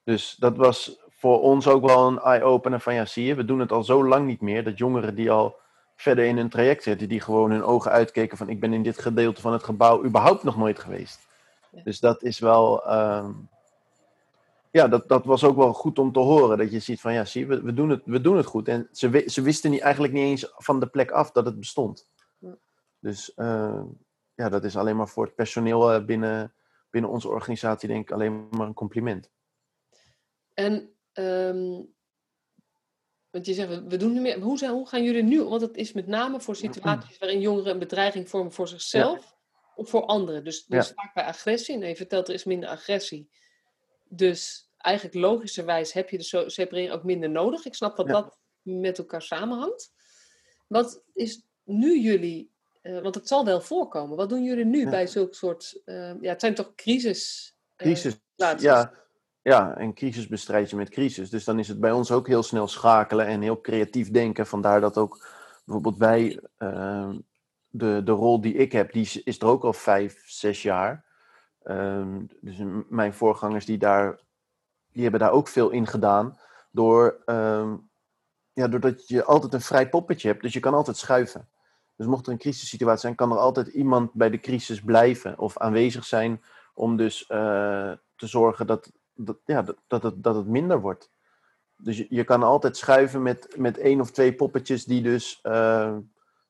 Dus 0.05 0.37
dat 0.37 0.57
was 0.57 1.01
voor 1.09 1.41
ons 1.41 1.69
ook 1.69 1.87
wel 1.87 2.07
een 2.07 2.19
eye-opener 2.19 2.81
van, 2.81 2.95
ja 2.95 3.05
zie 3.05 3.25
je, 3.25 3.35
we 3.35 3.45
doen 3.45 3.59
het 3.59 3.73
al 3.73 3.85
zo 3.85 4.07
lang 4.07 4.27
niet 4.27 4.41
meer, 4.41 4.65
dat 4.65 4.79
jongeren 4.79 5.15
die 5.15 5.31
al 5.31 5.57
verder 5.97 6.25
in 6.25 6.37
hun 6.37 6.49
traject 6.49 6.83
zitten, 6.83 7.09
die 7.09 7.21
gewoon 7.21 7.51
hun 7.51 7.63
ogen 7.63 7.91
uitkeken 7.91 8.37
van, 8.37 8.49
ik 8.49 8.61
ben 8.61 8.73
in 8.73 8.83
dit 8.83 8.99
gedeelte 8.99 9.41
van 9.41 9.53
het 9.53 9.63
gebouw 9.63 10.05
überhaupt 10.05 10.43
nog 10.43 10.57
nooit 10.57 10.79
geweest. 10.79 11.29
Dus 11.85 12.01
dat 12.01 12.23
is 12.23 12.39
wel, 12.39 12.87
uh, 12.87 13.29
ja, 14.71 14.89
dat, 14.89 15.09
dat 15.09 15.25
was 15.25 15.45
ook 15.45 15.57
wel 15.57 15.73
goed 15.73 15.99
om 15.99 16.13
te 16.13 16.19
horen. 16.19 16.59
Dat 16.59 16.71
je 16.71 16.81
ziet 16.81 17.01
van, 17.01 17.13
ja, 17.13 17.25
zie, 17.25 17.47
we, 17.47 17.63
we, 17.63 17.75
doen, 17.75 17.89
het, 17.91 18.03
we 18.05 18.21
doen 18.21 18.37
het 18.37 18.47
goed. 18.47 18.69
En 18.69 18.89
ze, 18.93 19.25
ze 19.27 19.43
wisten 19.43 19.71
niet, 19.71 19.81
eigenlijk 19.81 20.13
niet 20.13 20.23
eens 20.23 20.53
van 20.57 20.81
de 20.81 20.87
plek 20.87 21.11
af 21.11 21.31
dat 21.31 21.45
het 21.45 21.59
bestond. 21.59 22.09
Dus 22.99 23.33
uh, 23.37 23.83
ja, 24.35 24.49
dat 24.49 24.65
is 24.65 24.77
alleen 24.77 24.97
maar 24.97 25.09
voor 25.09 25.25
het 25.25 25.35
personeel 25.35 25.95
uh, 25.95 26.05
binnen, 26.05 26.55
binnen 26.91 27.11
onze 27.11 27.29
organisatie, 27.29 27.89
denk 27.89 28.03
ik, 28.03 28.13
alleen 28.13 28.49
maar 28.51 28.67
een 28.67 28.75
compliment. 28.75 29.31
En, 30.55 30.95
um, 31.13 31.95
want 33.31 33.47
je 33.47 33.55
zegt, 33.55 33.87
we 33.87 33.97
doen 33.97 34.13
niet 34.13 34.23
meer. 34.23 34.41
Hoe, 34.41 34.59
zijn, 34.59 34.73
hoe 34.73 34.89
gaan 34.89 35.03
jullie 35.03 35.23
nu? 35.23 35.43
Want 35.43 35.61
het 35.61 35.77
is 35.77 35.93
met 35.93 36.07
name 36.07 36.41
voor 36.41 36.57
situaties 36.57 37.19
waarin 37.19 37.41
jongeren 37.41 37.73
een 37.73 37.79
bedreiging 37.79 38.29
vormen 38.29 38.53
voor 38.53 38.69
zichzelf 38.69 39.19
ja. 39.19 39.63
of 39.75 39.89
voor 39.89 40.05
anderen. 40.05 40.45
Dus, 40.45 40.65
dus 40.65 40.89
ja. 40.89 40.95
vaak 40.95 41.15
bij 41.15 41.25
agressie. 41.25 41.83
En 41.83 41.89
je 41.89 41.97
vertelt, 41.97 42.29
er 42.29 42.35
is 42.35 42.45
minder 42.45 42.69
agressie. 42.69 43.31
Dus 44.13 44.71
eigenlijk 44.77 45.15
logischerwijs 45.15 45.93
heb 45.93 46.11
je 46.11 46.19
de 46.19 46.45
separering 46.51 46.91
ook 46.91 47.05
minder 47.05 47.31
nodig. 47.31 47.65
Ik 47.65 47.75
snap 47.75 47.97
dat 47.97 48.07
ja. 48.07 48.13
dat 48.13 48.39
met 48.63 48.99
elkaar 48.99 49.23
samenhangt. 49.23 49.93
Wat 50.67 51.03
is 51.15 51.47
nu 51.65 52.01
jullie, 52.01 52.53
uh, 52.83 53.01
want 53.01 53.15
het 53.15 53.29
zal 53.29 53.45
wel 53.45 53.61
voorkomen, 53.61 54.17
wat 54.17 54.29
doen 54.29 54.45
jullie 54.45 54.65
nu 54.65 54.81
ja. 54.81 54.91
bij 54.91 55.07
zulke 55.07 55.35
soort, 55.35 55.81
uh, 55.85 56.21
ja, 56.21 56.31
het 56.31 56.41
zijn 56.41 56.55
toch 56.55 56.75
crisis? 56.75 57.55
Uh, 57.77 57.87
crisis, 57.87 58.21
ja. 58.37 58.99
Ja, 59.43 59.77
en 59.77 59.95
crisis 59.95 60.27
bestrijd 60.27 60.71
je 60.71 60.77
met 60.77 60.89
crisis. 60.89 61.31
Dus 61.31 61.45
dan 61.45 61.59
is 61.59 61.69
het 61.69 61.81
bij 61.81 61.93
ons 61.93 62.11
ook 62.11 62.27
heel 62.27 62.43
snel 62.43 62.69
schakelen 62.69 63.27
en 63.27 63.41
heel 63.41 63.61
creatief 63.61 64.11
denken. 64.11 64.47
Vandaar 64.47 64.81
dat 64.81 64.99
ook 64.99 65.27
bijvoorbeeld 65.65 65.97
wij, 65.97 66.41
de, 67.69 68.03
de 68.05 68.13
rol 68.13 68.41
die 68.41 68.55
ik 68.55 68.73
heb, 68.73 68.93
die 68.93 69.23
is 69.25 69.41
er 69.41 69.47
ook 69.47 69.65
al 69.65 69.73
vijf, 69.73 70.23
zes 70.27 70.63
jaar. 70.63 71.05
Um, 71.65 72.29
dus 72.41 72.63
mijn 72.89 73.15
voorgangers 73.15 73.65
die 73.65 73.79
daar, 73.79 74.21
die 74.93 75.03
hebben 75.03 75.21
daar 75.21 75.33
ook 75.33 75.49
veel 75.49 75.71
in 75.71 75.87
gedaan. 75.87 76.39
Door, 76.71 77.23
um, 77.27 77.91
ja, 78.53 78.69
doordat 78.69 79.09
je 79.09 79.25
altijd 79.25 79.55
een 79.55 79.61
vrij 79.61 79.89
poppetje 79.89 80.29
hebt, 80.29 80.43
dus 80.43 80.53
je 80.53 80.61
kan 80.61 80.75
altijd 80.75 80.97
schuiven. 80.97 81.49
Dus 81.97 82.07
mocht 82.07 82.27
er 82.27 82.33
een 82.33 82.39
crisissituatie 82.39 83.01
zijn, 83.01 83.15
kan 83.15 83.33
er 83.33 83.39
altijd 83.39 83.67
iemand 83.67 84.13
bij 84.13 84.31
de 84.31 84.41
crisis 84.41 84.81
blijven 84.81 85.39
of 85.39 85.59
aanwezig 85.59 86.05
zijn 86.05 86.43
om 86.75 86.97
dus 86.97 87.23
uh, 87.23 87.93
te 88.17 88.27
zorgen 88.27 88.67
dat, 88.67 88.93
ja, 89.45 89.63
dat, 89.63 89.77
dat, 89.87 90.03
het, 90.03 90.23
dat 90.23 90.35
het 90.35 90.47
minder 90.47 90.81
wordt. 90.81 91.11
Dus 91.77 91.97
je, 91.97 92.07
je 92.09 92.25
kan 92.25 92.43
altijd 92.43 92.77
schuiven 92.77 93.23
met, 93.23 93.55
met 93.59 93.79
één 93.79 94.01
of 94.01 94.11
twee 94.11 94.35
poppetjes 94.35 94.85
die 94.85 95.03
dus 95.03 95.41
eh, 95.43 95.97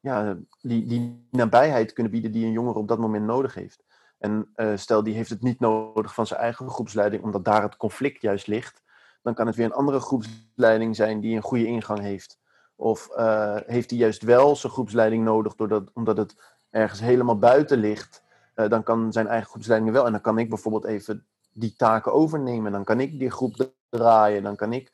ja, 0.01 0.37
die, 0.61 0.87
die 0.87 1.27
nabijheid 1.31 1.93
kunnen 1.93 2.13
bieden 2.13 2.33
die 2.33 2.47
een 2.47 2.53
jongere 2.53 2.79
op 2.79 2.89
dat 2.89 2.99
moment 2.99 3.25
nodig 3.27 3.55
heeft. 3.55 3.85
En 4.21 4.53
uh, 4.57 4.77
stel 4.77 5.03
die 5.03 5.15
heeft 5.15 5.31
het 5.31 5.43
niet 5.43 5.61
nodig 5.61 6.15
van 6.15 6.27
zijn 6.27 6.41
eigen 6.41 6.71
groepsleiding, 6.71 7.23
omdat 7.23 7.45
daar 7.45 7.63
het 7.63 7.77
conflict 7.77 8.23
juist 8.23 8.47
ligt. 8.47 8.83
Dan 9.23 9.35
kan 9.35 9.47
het 9.47 9.57
weer 9.57 9.65
een 9.65 9.73
andere 9.73 10.01
groepsleiding 10.01 10.97
zijn 10.97 11.21
die 11.21 11.37
een 11.37 11.43
goede 11.43 11.67
ingang 11.67 12.01
heeft. 12.01 12.39
Of 12.77 13.09
uh, 13.17 13.57
heeft 13.67 13.91
hij 13.91 13.99
juist 13.99 14.23
wel 14.23 14.57
zijn 14.57 14.73
groepsleiding 14.73 15.25
nodig, 15.25 15.55
doordat, 15.55 15.91
omdat 15.93 16.17
het 16.17 16.43
ergens 16.71 17.01
helemaal 17.01 17.39
buiten 17.39 17.79
ligt. 17.79 18.23
dan 18.55 18.83
kan 18.83 19.13
zijn 19.13 19.27
eigen 19.27 19.51
groepsleiding 19.51 19.93
wel. 19.93 20.07
En 20.07 20.13
dan 20.13 20.21
kan 20.21 20.39
ik 20.39 20.49
bijvoorbeeld 20.49 20.85
even 20.85 21.27
die 21.53 21.75
taken 21.77 22.13
overnemen. 22.13 22.73
Dan 22.73 22.85
kan 22.85 23.01
ik 23.01 23.19
die 23.19 23.31
groep 23.31 23.71
draaien. 23.89 24.43
Dan 24.43 24.57
kan 24.57 24.73
ik 24.73 24.93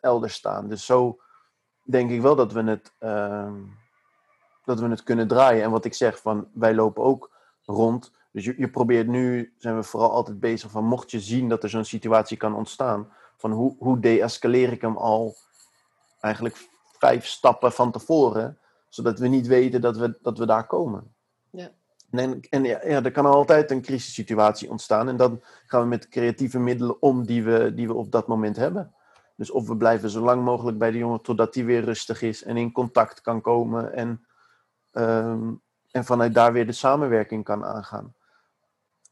elders 0.00 0.34
staan. 0.34 0.68
Dus 0.68 0.86
zo 0.86 1.20
denk 1.86 2.10
ik 2.10 2.20
wel 2.20 2.36
dat 2.36 2.52
we 2.52 2.62
het, 2.62 2.92
uh, 3.00 3.52
dat 4.64 4.80
we 4.80 4.88
het 4.88 5.02
kunnen 5.02 5.28
draaien. 5.28 5.62
En 5.62 5.70
wat 5.70 5.84
ik 5.84 5.94
zeg, 5.94 6.18
van 6.18 6.48
wij 6.52 6.74
lopen 6.74 7.02
ook 7.02 7.30
rond. 7.64 8.12
Dus 8.36 8.44
je, 8.44 8.54
je 8.56 8.68
probeert 8.68 9.06
nu, 9.06 9.52
zijn 9.58 9.76
we 9.76 9.82
vooral 9.82 10.10
altijd 10.10 10.40
bezig 10.40 10.70
van, 10.70 10.84
mocht 10.84 11.10
je 11.10 11.20
zien 11.20 11.48
dat 11.48 11.62
er 11.62 11.68
zo'n 11.68 11.84
situatie 11.84 12.36
kan 12.36 12.54
ontstaan, 12.54 13.08
van 13.36 13.50
hoe, 13.50 13.76
hoe 13.78 14.00
de-escaleer 14.00 14.72
ik 14.72 14.80
hem 14.80 14.96
al 14.96 15.36
eigenlijk 16.20 16.68
vijf 16.98 17.26
stappen 17.26 17.72
van 17.72 17.92
tevoren, 17.92 18.58
zodat 18.88 19.18
we 19.18 19.28
niet 19.28 19.46
weten 19.46 19.80
dat 19.80 19.96
we, 19.96 20.18
dat 20.22 20.38
we 20.38 20.46
daar 20.46 20.66
komen. 20.66 21.14
Ja. 21.50 21.70
En, 22.10 22.40
en 22.50 22.64
ja, 22.64 22.80
ja, 22.84 23.02
er 23.02 23.10
kan 23.10 23.26
altijd 23.26 23.70
een 23.70 23.82
crisissituatie 23.82 24.70
ontstaan. 24.70 25.08
En 25.08 25.16
dan 25.16 25.42
gaan 25.66 25.80
we 25.80 25.86
met 25.86 26.08
creatieve 26.08 26.58
middelen 26.58 27.02
om 27.02 27.26
die 27.26 27.44
we, 27.44 27.74
die 27.74 27.86
we 27.86 27.94
op 27.94 28.12
dat 28.12 28.26
moment 28.26 28.56
hebben. 28.56 28.94
Dus 29.36 29.50
of 29.50 29.66
we 29.66 29.76
blijven 29.76 30.10
zo 30.10 30.20
lang 30.20 30.44
mogelijk 30.44 30.78
bij 30.78 30.90
de 30.90 30.98
jongen 30.98 31.22
totdat 31.22 31.54
hij 31.54 31.64
weer 31.64 31.84
rustig 31.84 32.22
is 32.22 32.42
en 32.42 32.56
in 32.56 32.72
contact 32.72 33.20
kan 33.20 33.40
komen 33.40 33.92
en, 33.92 34.26
um, 34.92 35.60
en 35.90 36.04
vanuit 36.04 36.34
daar 36.34 36.52
weer 36.52 36.66
de 36.66 36.72
samenwerking 36.72 37.44
kan 37.44 37.64
aangaan. 37.64 38.14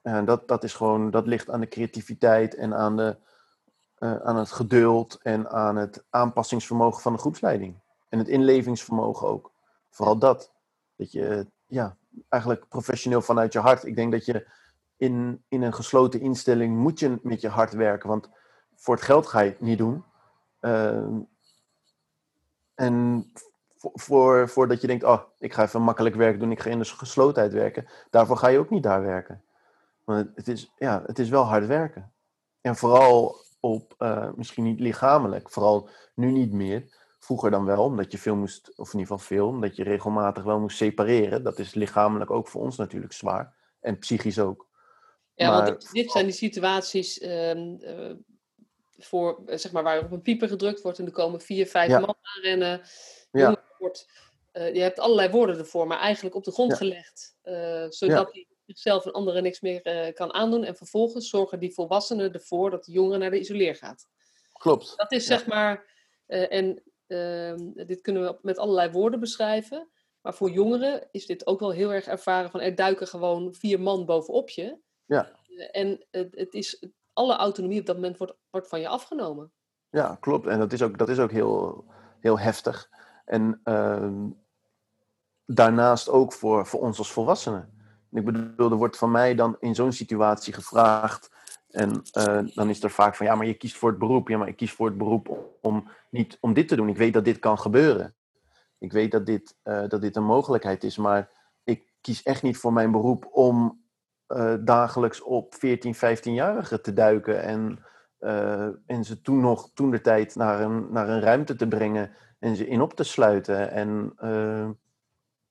En 0.04 0.24
dat, 0.24 0.48
dat 0.48 0.64
is 0.64 0.74
gewoon, 0.74 1.10
dat 1.10 1.26
ligt 1.26 1.50
aan 1.50 1.60
de 1.60 1.68
creativiteit 1.68 2.54
en 2.54 2.74
aan, 2.74 2.96
de, 2.96 3.16
uh, 3.98 4.16
aan 4.16 4.36
het 4.36 4.50
geduld 4.50 5.18
en 5.22 5.50
aan 5.50 5.76
het 5.76 6.04
aanpassingsvermogen 6.10 7.02
van 7.02 7.12
de 7.12 7.18
groepsleiding. 7.18 7.80
En 8.08 8.18
het 8.18 8.28
inlevingsvermogen 8.28 9.28
ook. 9.28 9.52
Vooral 9.90 10.18
dat. 10.18 10.52
Dat 10.96 11.12
je, 11.12 11.46
ja, 11.66 11.96
eigenlijk 12.28 12.68
professioneel 12.68 13.22
vanuit 13.22 13.52
je 13.52 13.58
hart. 13.58 13.84
Ik 13.84 13.96
denk 13.96 14.12
dat 14.12 14.24
je 14.24 14.46
in, 14.96 15.44
in 15.48 15.62
een 15.62 15.74
gesloten 15.74 16.20
instelling 16.20 16.76
moet 16.76 16.98
je 16.98 17.18
met 17.22 17.40
je 17.40 17.48
hart 17.48 17.72
werken. 17.72 18.08
Want 18.08 18.30
voor 18.74 18.94
het 18.94 19.04
geld 19.04 19.26
ga 19.26 19.40
je 19.40 19.50
het 19.50 19.60
niet 19.60 19.78
doen. 19.78 20.04
Uh, 20.60 21.06
en 22.74 23.24
voor, 23.76 24.48
voordat 24.48 24.80
je 24.80 24.86
denkt, 24.86 25.04
oh, 25.04 25.20
ik 25.38 25.52
ga 25.52 25.62
even 25.62 25.82
makkelijk 25.82 26.14
werk 26.14 26.40
doen, 26.40 26.50
ik 26.50 26.60
ga 26.60 26.70
in 26.70 26.78
de 26.78 26.84
geslotenheid 26.84 27.52
werken. 27.52 27.86
Daarvoor 28.10 28.36
ga 28.36 28.48
je 28.48 28.58
ook 28.58 28.70
niet 28.70 28.82
daar 28.82 29.02
werken. 29.02 29.42
Want 30.04 30.30
het 30.34 30.48
is, 30.48 30.72
ja, 30.76 31.02
het 31.06 31.18
is 31.18 31.28
wel 31.28 31.42
hard 31.42 31.66
werken. 31.66 32.12
En 32.60 32.76
vooral 32.76 33.36
op, 33.60 33.94
uh, 33.98 34.32
misschien 34.34 34.64
niet 34.64 34.80
lichamelijk, 34.80 35.50
vooral 35.50 35.88
nu 36.14 36.30
niet 36.30 36.52
meer. 36.52 37.02
Vroeger 37.18 37.50
dan 37.50 37.64
wel, 37.64 37.84
omdat 37.84 38.12
je 38.12 38.18
veel 38.18 38.36
moest, 38.36 38.72
of 38.76 38.92
in 38.92 38.98
ieder 38.98 39.16
geval 39.16 39.26
veel, 39.26 39.46
omdat 39.46 39.76
je 39.76 39.82
regelmatig 39.82 40.42
wel 40.42 40.60
moest 40.60 40.76
separeren. 40.76 41.42
Dat 41.42 41.58
is 41.58 41.74
lichamelijk 41.74 42.30
ook 42.30 42.48
voor 42.48 42.62
ons 42.62 42.76
natuurlijk 42.76 43.12
zwaar. 43.12 43.54
En 43.80 43.98
psychisch 43.98 44.38
ook. 44.38 44.68
Ja, 45.34 45.50
maar, 45.50 45.64
want 45.64 45.92
dit 45.92 46.10
zijn 46.10 46.24
die 46.24 46.34
situaties 46.34 47.18
uh, 47.18 48.12
voor, 48.98 49.42
zeg 49.46 49.72
maar, 49.72 49.82
waar 49.82 50.04
op 50.04 50.12
een 50.12 50.22
pieper 50.22 50.48
gedrukt 50.48 50.82
wordt 50.82 50.98
en 50.98 51.06
er 51.06 51.12
komen 51.12 51.40
vier, 51.40 51.66
vijf 51.66 51.88
ja. 51.88 51.98
man 51.98 52.16
aanrennen. 52.20 52.82
Ja. 53.30 53.62
Wordt, 53.78 54.08
je 54.52 54.80
hebt 54.80 54.98
allerlei 54.98 55.30
woorden 55.30 55.58
ervoor, 55.58 55.86
maar 55.86 55.98
eigenlijk 55.98 56.34
op 56.34 56.44
de 56.44 56.52
grond 56.52 56.70
ja. 56.70 56.76
gelegd. 56.76 57.36
zodat 57.94 58.32
zichzelf 58.66 59.06
en 59.06 59.12
anderen 59.12 59.42
niks 59.42 59.60
meer 59.60 60.12
kan 60.14 60.34
aandoen. 60.34 60.64
En 60.64 60.76
vervolgens 60.76 61.28
zorgen 61.28 61.60
die 61.60 61.74
volwassenen 61.74 62.32
ervoor 62.32 62.70
dat 62.70 62.84
de 62.84 62.92
jongere 62.92 63.18
naar 63.18 63.30
de 63.30 63.40
isoleer 63.40 63.76
gaat. 63.76 64.08
Klopt. 64.52 64.96
Dat 64.96 65.12
is 65.12 65.26
zeg 65.26 65.46
maar, 65.46 65.86
en 66.26 66.82
Uh, 67.08 67.54
dit 67.86 68.00
kunnen 68.00 68.22
we 68.22 68.38
met 68.42 68.58
allerlei 68.58 68.90
woorden 68.90 69.20
beschrijven. 69.20 69.88
Maar 70.20 70.34
voor 70.34 70.50
jongeren 70.50 71.08
is 71.10 71.26
dit 71.26 71.46
ook 71.46 71.60
wel 71.60 71.70
heel 71.70 71.92
erg 71.92 72.06
ervaren 72.06 72.50
van 72.50 72.60
er 72.60 72.74
duiken 72.74 73.06
gewoon 73.06 73.54
vier 73.54 73.80
man 73.80 74.06
bovenop 74.06 74.48
je. 74.48 74.78
Ja. 75.04 75.30
Uh, 75.48 75.68
en 75.70 76.06
het, 76.10 76.34
het, 76.34 76.54
is, 76.54 76.86
alle 77.12 77.36
autonomie 77.36 77.80
op 77.80 77.86
dat 77.86 77.96
moment 77.96 78.16
wordt, 78.16 78.34
wordt 78.50 78.68
van 78.68 78.80
je 78.80 78.88
afgenomen. 78.88 79.52
Ja, 79.90 80.16
klopt. 80.20 80.46
En 80.46 80.58
dat 80.58 80.72
is 80.72 80.82
ook, 80.82 80.98
dat 80.98 81.08
is 81.08 81.18
ook 81.18 81.30
heel, 81.30 81.84
heel 82.20 82.38
heftig. 82.38 82.90
En 83.24 83.60
uh, 83.64 84.30
daarnaast 85.46 86.08
ook 86.08 86.32
voor, 86.32 86.66
voor 86.66 86.80
ons 86.80 86.98
als 86.98 87.12
volwassenen. 87.12 87.73
Ik 88.14 88.24
bedoel, 88.24 88.70
er 88.70 88.76
wordt 88.76 88.96
van 88.96 89.10
mij 89.10 89.34
dan 89.34 89.56
in 89.60 89.74
zo'n 89.74 89.92
situatie 89.92 90.52
gevraagd 90.52 91.30
en 91.74 92.02
uh, 92.18 92.40
dan 92.54 92.68
is 92.68 92.82
er 92.82 92.90
vaak 92.90 93.14
van, 93.14 93.26
ja, 93.26 93.34
maar 93.34 93.46
je 93.46 93.54
kiest 93.54 93.76
voor 93.76 93.88
het 93.88 93.98
beroep. 93.98 94.28
Ja, 94.28 94.38
maar 94.38 94.48
ik 94.48 94.56
kies 94.56 94.72
voor 94.72 94.86
het 94.86 94.98
beroep 94.98 95.56
om, 95.60 95.88
niet 96.10 96.38
om 96.40 96.52
dit 96.52 96.68
te 96.68 96.76
doen. 96.76 96.88
Ik 96.88 96.96
weet 96.96 97.12
dat 97.12 97.24
dit 97.24 97.38
kan 97.38 97.58
gebeuren. 97.58 98.14
Ik 98.78 98.92
weet 98.92 99.10
dat 99.10 99.26
dit, 99.26 99.56
uh, 99.64 99.88
dat 99.88 100.00
dit 100.00 100.16
een 100.16 100.24
mogelijkheid 100.24 100.84
is. 100.84 100.96
Maar 100.96 101.30
ik 101.64 101.92
kies 102.00 102.22
echt 102.22 102.42
niet 102.42 102.56
voor 102.56 102.72
mijn 102.72 102.90
beroep 102.90 103.28
om 103.32 103.82
uh, 104.28 104.54
dagelijks 104.60 105.22
op 105.22 105.54
14, 105.54 105.94
15-jarigen 105.94 106.80
te 106.82 106.92
duiken. 106.92 107.42
En, 107.42 107.84
en 108.86 109.04
ze 109.04 109.20
toen 109.22 109.40
nog, 109.40 109.70
toen 109.74 109.90
de 109.90 110.00
tijd, 110.00 110.34
naar 110.34 110.60
een, 110.60 110.86
naar 110.90 111.08
een 111.08 111.20
ruimte 111.20 111.56
te 111.56 111.68
brengen. 111.68 112.10
En 112.38 112.56
ze 112.56 112.66
in 112.66 112.80
op 112.80 112.94
te 112.94 113.04
sluiten. 113.04 113.70
En 113.70 114.14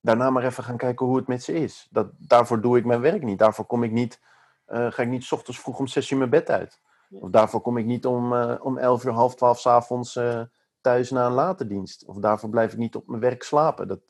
daarna 0.04 0.30
maar 0.30 0.44
even 0.44 0.64
gaan 0.64 0.76
kijken 0.76 1.06
hoe 1.06 1.16
het 1.16 1.26
met 1.26 1.42
ze 1.42 1.52
is. 1.52 1.88
Dat, 1.90 2.10
daarvoor 2.18 2.60
doe 2.60 2.78
ik 2.78 2.84
mijn 2.84 3.00
werk 3.00 3.22
niet. 3.22 3.38
Daarvoor 3.38 3.64
kom 3.64 3.82
ik 3.82 3.92
niet 3.92 4.20
uh, 4.68 4.92
ga 4.92 5.02
ik 5.02 5.08
niet 5.08 5.24
s 5.24 5.32
ochtends 5.32 5.60
vroeg 5.60 5.78
om 5.78 5.86
zes 5.86 6.10
uur 6.10 6.18
mijn 6.18 6.30
bed 6.30 6.50
uit. 6.50 6.80
Of 7.10 7.30
daarvoor 7.30 7.60
kom 7.60 7.76
ik 7.76 7.84
niet 7.84 8.06
om, 8.06 8.32
uh, 8.32 8.54
om 8.60 8.78
elf 8.78 9.04
uur, 9.04 9.12
half 9.12 9.34
twaalf 9.34 9.60
s'avonds 9.60 10.16
uh, 10.16 10.42
thuis 10.80 11.10
na 11.10 11.26
een 11.26 11.32
late 11.32 11.66
dienst. 11.66 12.04
Of 12.04 12.16
daarvoor 12.16 12.50
blijf 12.50 12.72
ik 12.72 12.78
niet 12.78 12.94
op 12.94 13.06
mijn 13.06 13.20
werk 13.20 13.42
slapen. 13.42 13.88
Dat, 13.88 14.00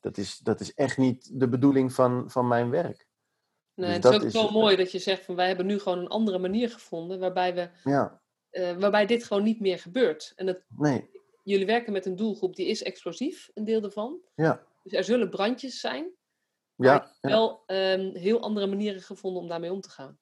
dat, 0.00 0.16
is, 0.16 0.38
dat 0.38 0.60
is 0.60 0.74
echt 0.74 0.96
niet 0.96 1.40
de 1.40 1.48
bedoeling 1.48 1.92
van, 1.92 2.30
van 2.30 2.48
mijn 2.48 2.70
werk. 2.70 3.06
Nee, 3.74 3.98
dus 3.98 4.12
het 4.12 4.22
is 4.22 4.36
ook 4.36 4.46
zo 4.46 4.52
mooi 4.52 4.76
dat 4.76 4.92
je 4.92 4.98
zegt 4.98 5.24
van 5.24 5.34
wij 5.34 5.46
hebben 5.46 5.66
nu 5.66 5.78
gewoon 5.78 5.98
een 5.98 6.08
andere 6.08 6.38
manier 6.38 6.70
gevonden 6.70 7.18
waarbij 7.18 7.54
we 7.54 7.70
ja. 7.90 8.20
waarbij 8.78 9.06
dit 9.06 9.24
gewoon 9.24 9.42
niet 9.42 9.60
meer 9.60 9.78
gebeurt. 9.78 10.32
En 10.36 10.46
het, 10.46 10.64
nee. 10.68 11.10
jullie 11.42 11.66
werken 11.66 11.92
met 11.92 12.06
een 12.06 12.16
doelgroep 12.16 12.56
die 12.56 12.66
is 12.66 12.82
explosief, 12.82 13.50
een 13.54 13.64
deel 13.64 13.80
daarvan. 13.80 14.18
Ja. 14.34 14.62
Dus 14.84 14.92
er 14.92 15.04
zullen 15.04 15.30
brandjes 15.30 15.80
zijn. 15.80 16.12
Ja, 16.76 16.92
ja. 17.20 17.28
wel 17.28 17.62
um, 17.66 18.14
heel 18.14 18.40
andere 18.40 18.66
manieren 18.66 19.02
gevonden 19.02 19.42
om 19.42 19.48
daarmee 19.48 19.72
om 19.72 19.80
te 19.80 19.90
gaan. 19.90 20.18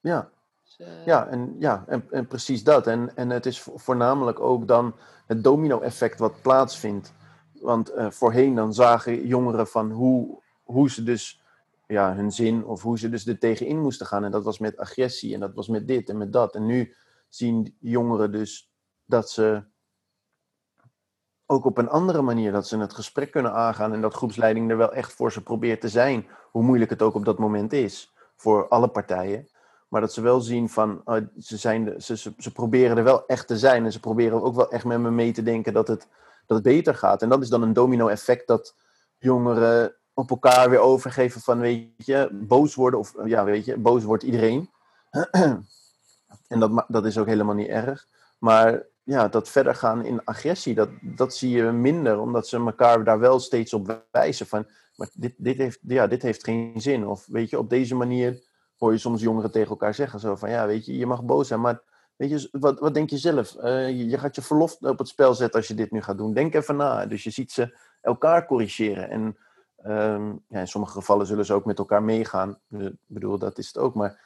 Ja, 0.00 0.30
dus, 0.62 0.78
uh... 0.78 1.06
ja, 1.06 1.26
en, 1.26 1.56
ja 1.58 1.84
en, 1.86 2.06
en 2.10 2.26
precies 2.26 2.64
dat. 2.64 2.86
En, 2.86 3.16
en 3.16 3.30
het 3.30 3.46
is 3.46 3.60
voornamelijk 3.60 4.40
ook 4.40 4.68
dan 4.68 4.94
het 5.26 5.44
domino-effect 5.44 6.18
wat 6.18 6.42
plaatsvindt. 6.42 7.12
Want 7.52 7.94
uh, 7.94 8.10
voorheen 8.10 8.54
dan 8.54 8.74
zagen 8.74 9.26
jongeren 9.26 9.66
van 9.66 9.90
hoe, 9.90 10.42
hoe 10.62 10.90
ze 10.90 11.02
dus 11.02 11.42
ja, 11.86 12.14
hun 12.14 12.32
zin 12.32 12.64
of 12.64 12.82
hoe 12.82 12.98
ze 12.98 13.08
dus 13.08 13.26
er 13.26 13.38
tegenin 13.38 13.80
moesten 13.80 14.06
gaan. 14.06 14.24
En 14.24 14.30
dat 14.30 14.44
was 14.44 14.58
met 14.58 14.76
agressie 14.76 15.34
en 15.34 15.40
dat 15.40 15.54
was 15.54 15.68
met 15.68 15.88
dit 15.88 16.08
en 16.08 16.16
met 16.16 16.32
dat. 16.32 16.54
En 16.54 16.66
nu 16.66 16.94
zien 17.28 17.76
jongeren 17.80 18.32
dus 18.32 18.72
dat 19.04 19.30
ze 19.30 19.64
ook 21.46 21.64
op 21.64 21.78
een 21.78 21.88
andere 21.88 22.22
manier. 22.22 22.52
Dat 22.52 22.68
ze 22.68 22.78
het 22.78 22.94
gesprek 22.94 23.30
kunnen 23.30 23.52
aangaan 23.52 23.92
en 23.92 24.00
dat 24.00 24.14
groepsleiding 24.14 24.70
er 24.70 24.76
wel 24.76 24.92
echt 24.92 25.12
voor 25.12 25.32
ze 25.32 25.42
probeert 25.42 25.80
te 25.80 25.88
zijn. 25.88 26.26
Hoe 26.50 26.62
moeilijk 26.62 26.90
het 26.90 27.02
ook 27.02 27.14
op 27.14 27.24
dat 27.24 27.38
moment 27.38 27.72
is 27.72 28.12
voor 28.36 28.68
alle 28.68 28.88
partijen. 28.88 29.48
Maar 29.88 30.00
dat 30.00 30.12
ze 30.12 30.20
wel 30.20 30.40
zien 30.40 30.68
van, 30.68 31.02
uh, 31.06 31.16
ze, 31.38 31.56
zijn 31.56 31.94
ze, 31.98 32.16
ze, 32.16 32.32
ze, 32.38 32.52
proberen 32.52 32.96
er 32.96 33.04
wel 33.04 33.26
echt 33.26 33.46
te 33.46 33.58
zijn. 33.58 33.84
En 33.84 33.92
ze 33.92 34.00
proberen 34.00 34.42
ook 34.42 34.54
wel 34.54 34.70
echt 34.70 34.84
met 34.84 35.00
me 35.00 35.10
mee 35.10 35.32
te 35.32 35.42
denken 35.42 35.72
dat 35.72 35.88
het, 35.88 36.08
dat 36.46 36.62
beter 36.62 36.94
gaat. 36.94 37.22
En 37.22 37.28
dat 37.28 37.42
is 37.42 37.48
dan 37.48 37.62
een 37.62 37.72
domino-effect 37.72 38.46
dat 38.46 38.74
jongeren 39.18 39.96
op 40.14 40.30
elkaar 40.30 40.70
weer 40.70 40.78
overgeven 40.78 41.40
van, 41.40 41.58
weet 41.58 41.90
je, 41.96 42.28
boos 42.32 42.74
worden. 42.74 43.00
Of 43.00 43.14
ja, 43.24 43.44
weet 43.44 43.64
je, 43.64 43.76
boos 43.76 44.04
wordt 44.04 44.22
iedereen. 44.22 44.70
en 46.48 46.60
dat, 46.60 46.84
dat 46.88 47.04
is 47.04 47.18
ook 47.18 47.26
helemaal 47.26 47.54
niet 47.54 47.68
erg. 47.68 48.06
Maar 48.38 48.82
ja, 49.02 49.28
dat 49.28 49.48
verder 49.48 49.74
gaan 49.74 50.04
in 50.04 50.24
agressie, 50.24 50.74
dat, 50.74 50.88
dat 51.00 51.34
zie 51.34 51.50
je 51.50 51.62
minder, 51.62 52.20
omdat 52.20 52.48
ze 52.48 52.56
elkaar 52.56 53.04
daar 53.04 53.18
wel 53.18 53.40
steeds 53.40 53.74
op 53.74 54.04
wijzen 54.10 54.46
van, 54.46 54.66
maar 54.96 55.10
dit, 55.14 55.34
dit, 55.36 55.56
heeft, 55.56 55.78
ja, 55.82 56.06
dit 56.06 56.22
heeft 56.22 56.44
geen 56.44 56.80
zin. 56.80 57.06
Of 57.06 57.26
weet 57.26 57.50
je, 57.50 57.58
op 57.58 57.70
deze 57.70 57.94
manier 57.94 58.42
hoor 58.76 58.92
je 58.92 58.98
soms 58.98 59.20
jongeren 59.20 59.50
tegen 59.50 59.70
elkaar 59.70 59.94
zeggen, 59.94 60.20
zo 60.20 60.36
van, 60.36 60.50
ja, 60.50 60.66
weet 60.66 60.86
je, 60.86 60.96
je 60.96 61.06
mag 61.06 61.24
boos 61.24 61.48
zijn, 61.48 61.60
maar 61.60 61.82
weet 62.16 62.30
je, 62.30 62.48
wat, 62.52 62.78
wat 62.78 62.94
denk 62.94 63.10
je 63.10 63.18
zelf? 63.18 63.56
Uh, 63.62 64.10
je, 64.10 64.18
gaat 64.18 64.34
je 64.34 64.42
verlof 64.42 64.76
op 64.80 64.98
het 64.98 65.08
spel 65.08 65.34
zetten 65.34 65.58
als 65.58 65.68
je 65.68 65.74
dit 65.74 65.90
nu 65.90 66.02
gaat 66.02 66.18
doen. 66.18 66.34
Denk 66.34 66.54
even 66.54 66.76
na. 66.76 67.06
Dus 67.06 67.24
je 67.24 67.30
ziet 67.30 67.52
ze 67.52 67.78
elkaar 68.00 68.46
corrigeren. 68.46 69.10
En 69.10 69.36
um, 69.86 70.44
ja, 70.48 70.60
in 70.60 70.68
sommige 70.68 70.92
gevallen 70.92 71.26
zullen 71.26 71.44
ze 71.44 71.54
ook 71.54 71.64
met 71.64 71.78
elkaar 71.78 72.02
meegaan. 72.02 72.58
Ik 72.70 72.92
bedoel, 73.06 73.38
dat 73.38 73.58
is 73.58 73.66
het 73.66 73.78
ook. 73.78 73.94
Maar 73.94 74.20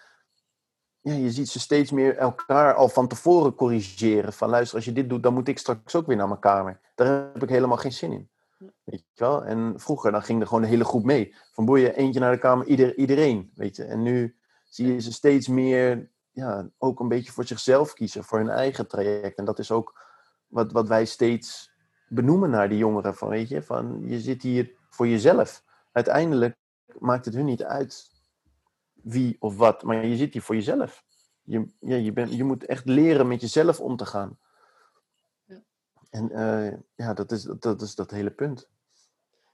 ja, 1.07 1.13
je 1.13 1.31
ziet 1.31 1.49
ze 1.49 1.61
steeds 1.61 1.91
meer 1.91 2.17
elkaar 2.17 2.75
al 2.75 2.89
van 2.89 3.09
tevoren 3.09 3.55
corrigeren. 3.55 4.33
Van 4.33 4.49
luister, 4.49 4.77
als 4.77 4.85
je 4.85 4.93
dit 4.93 5.09
doet, 5.09 5.23
dan 5.23 5.35
moet 5.35 5.49
ik 5.49 5.59
straks 5.59 5.95
ook 5.95 6.07
weer 6.07 6.17
naar 6.17 6.29
mijn 6.29 6.41
kamer. 6.41 6.81
Daar 6.95 7.31
heb 7.33 7.43
ik 7.43 7.49
helemaal 7.49 7.77
geen 7.77 7.93
zin 7.93 8.13
in. 8.13 8.31
Weet 8.85 9.05
je 9.13 9.25
wel? 9.25 9.45
En 9.45 9.75
vroeger, 9.77 10.13
dan 10.13 10.23
ging 10.23 10.41
er 10.41 10.47
gewoon 10.47 10.63
de 10.63 10.69
hele 10.69 10.85
groep 10.85 11.05
mee. 11.05 11.35
Van 11.53 11.65
boeien, 11.65 11.95
eentje 11.95 12.21
naar 12.21 12.33
de 12.33 12.39
kamer, 12.39 12.67
ieder, 12.67 12.97
iedereen. 12.97 13.51
Weet 13.55 13.77
je? 13.77 13.85
En 13.85 14.03
nu 14.03 14.37
zie 14.65 14.93
je 14.93 15.01
ze 15.01 15.13
steeds 15.13 15.49
meer, 15.49 16.11
ja, 16.31 16.69
ook 16.79 17.01
een 17.01 17.09
beetje 17.09 17.33
voor 17.33 17.45
zichzelf 17.45 17.93
kiezen, 17.93 18.25
voor 18.25 18.39
hun 18.39 18.51
eigen 18.51 18.87
traject. 18.87 19.39
En 19.39 19.45
dat 19.45 19.59
is 19.59 19.71
ook 19.71 20.01
wat, 20.47 20.73
wat 20.73 20.89
wij 20.89 21.05
steeds 21.05 21.71
benoemen 22.09 22.51
naar 22.51 22.69
die 22.69 22.79
jongeren. 22.79 23.15
Van, 23.15 23.29
weet 23.29 23.49
je, 23.49 23.63
van 23.63 24.03
je 24.05 24.21
zit 24.21 24.43
hier 24.43 24.73
voor 24.89 25.09
jezelf. 25.09 25.63
Uiteindelijk 25.93 26.57
maakt 26.99 27.25
het 27.25 27.35
hun 27.35 27.45
niet 27.45 27.65
uit 27.65 28.16
wie 29.07 29.37
of 29.39 29.57
wat, 29.57 29.83
maar 29.83 30.07
je 30.07 30.17
zit 30.17 30.33
hier 30.33 30.43
voor 30.43 30.55
jezelf. 30.55 31.05
Je, 31.43 31.67
ja, 31.81 31.97
je, 31.97 32.13
bent, 32.13 32.33
je 32.33 32.45
moet 32.45 32.65
echt 32.65 32.87
leren 32.87 33.29
met 33.29 33.41
jezelf 33.41 33.81
om 33.81 33.97
te 33.97 34.07
gaan. 34.07 34.39
Ja. 35.45 35.63
En 36.11 36.31
uh, 36.33 36.79
ja, 36.95 37.15
dat 37.15 37.33
is, 37.33 37.43
dat 37.43 37.83
is 37.83 37.95
dat 37.95 38.11
hele 38.11 38.31
punt. 38.31 38.69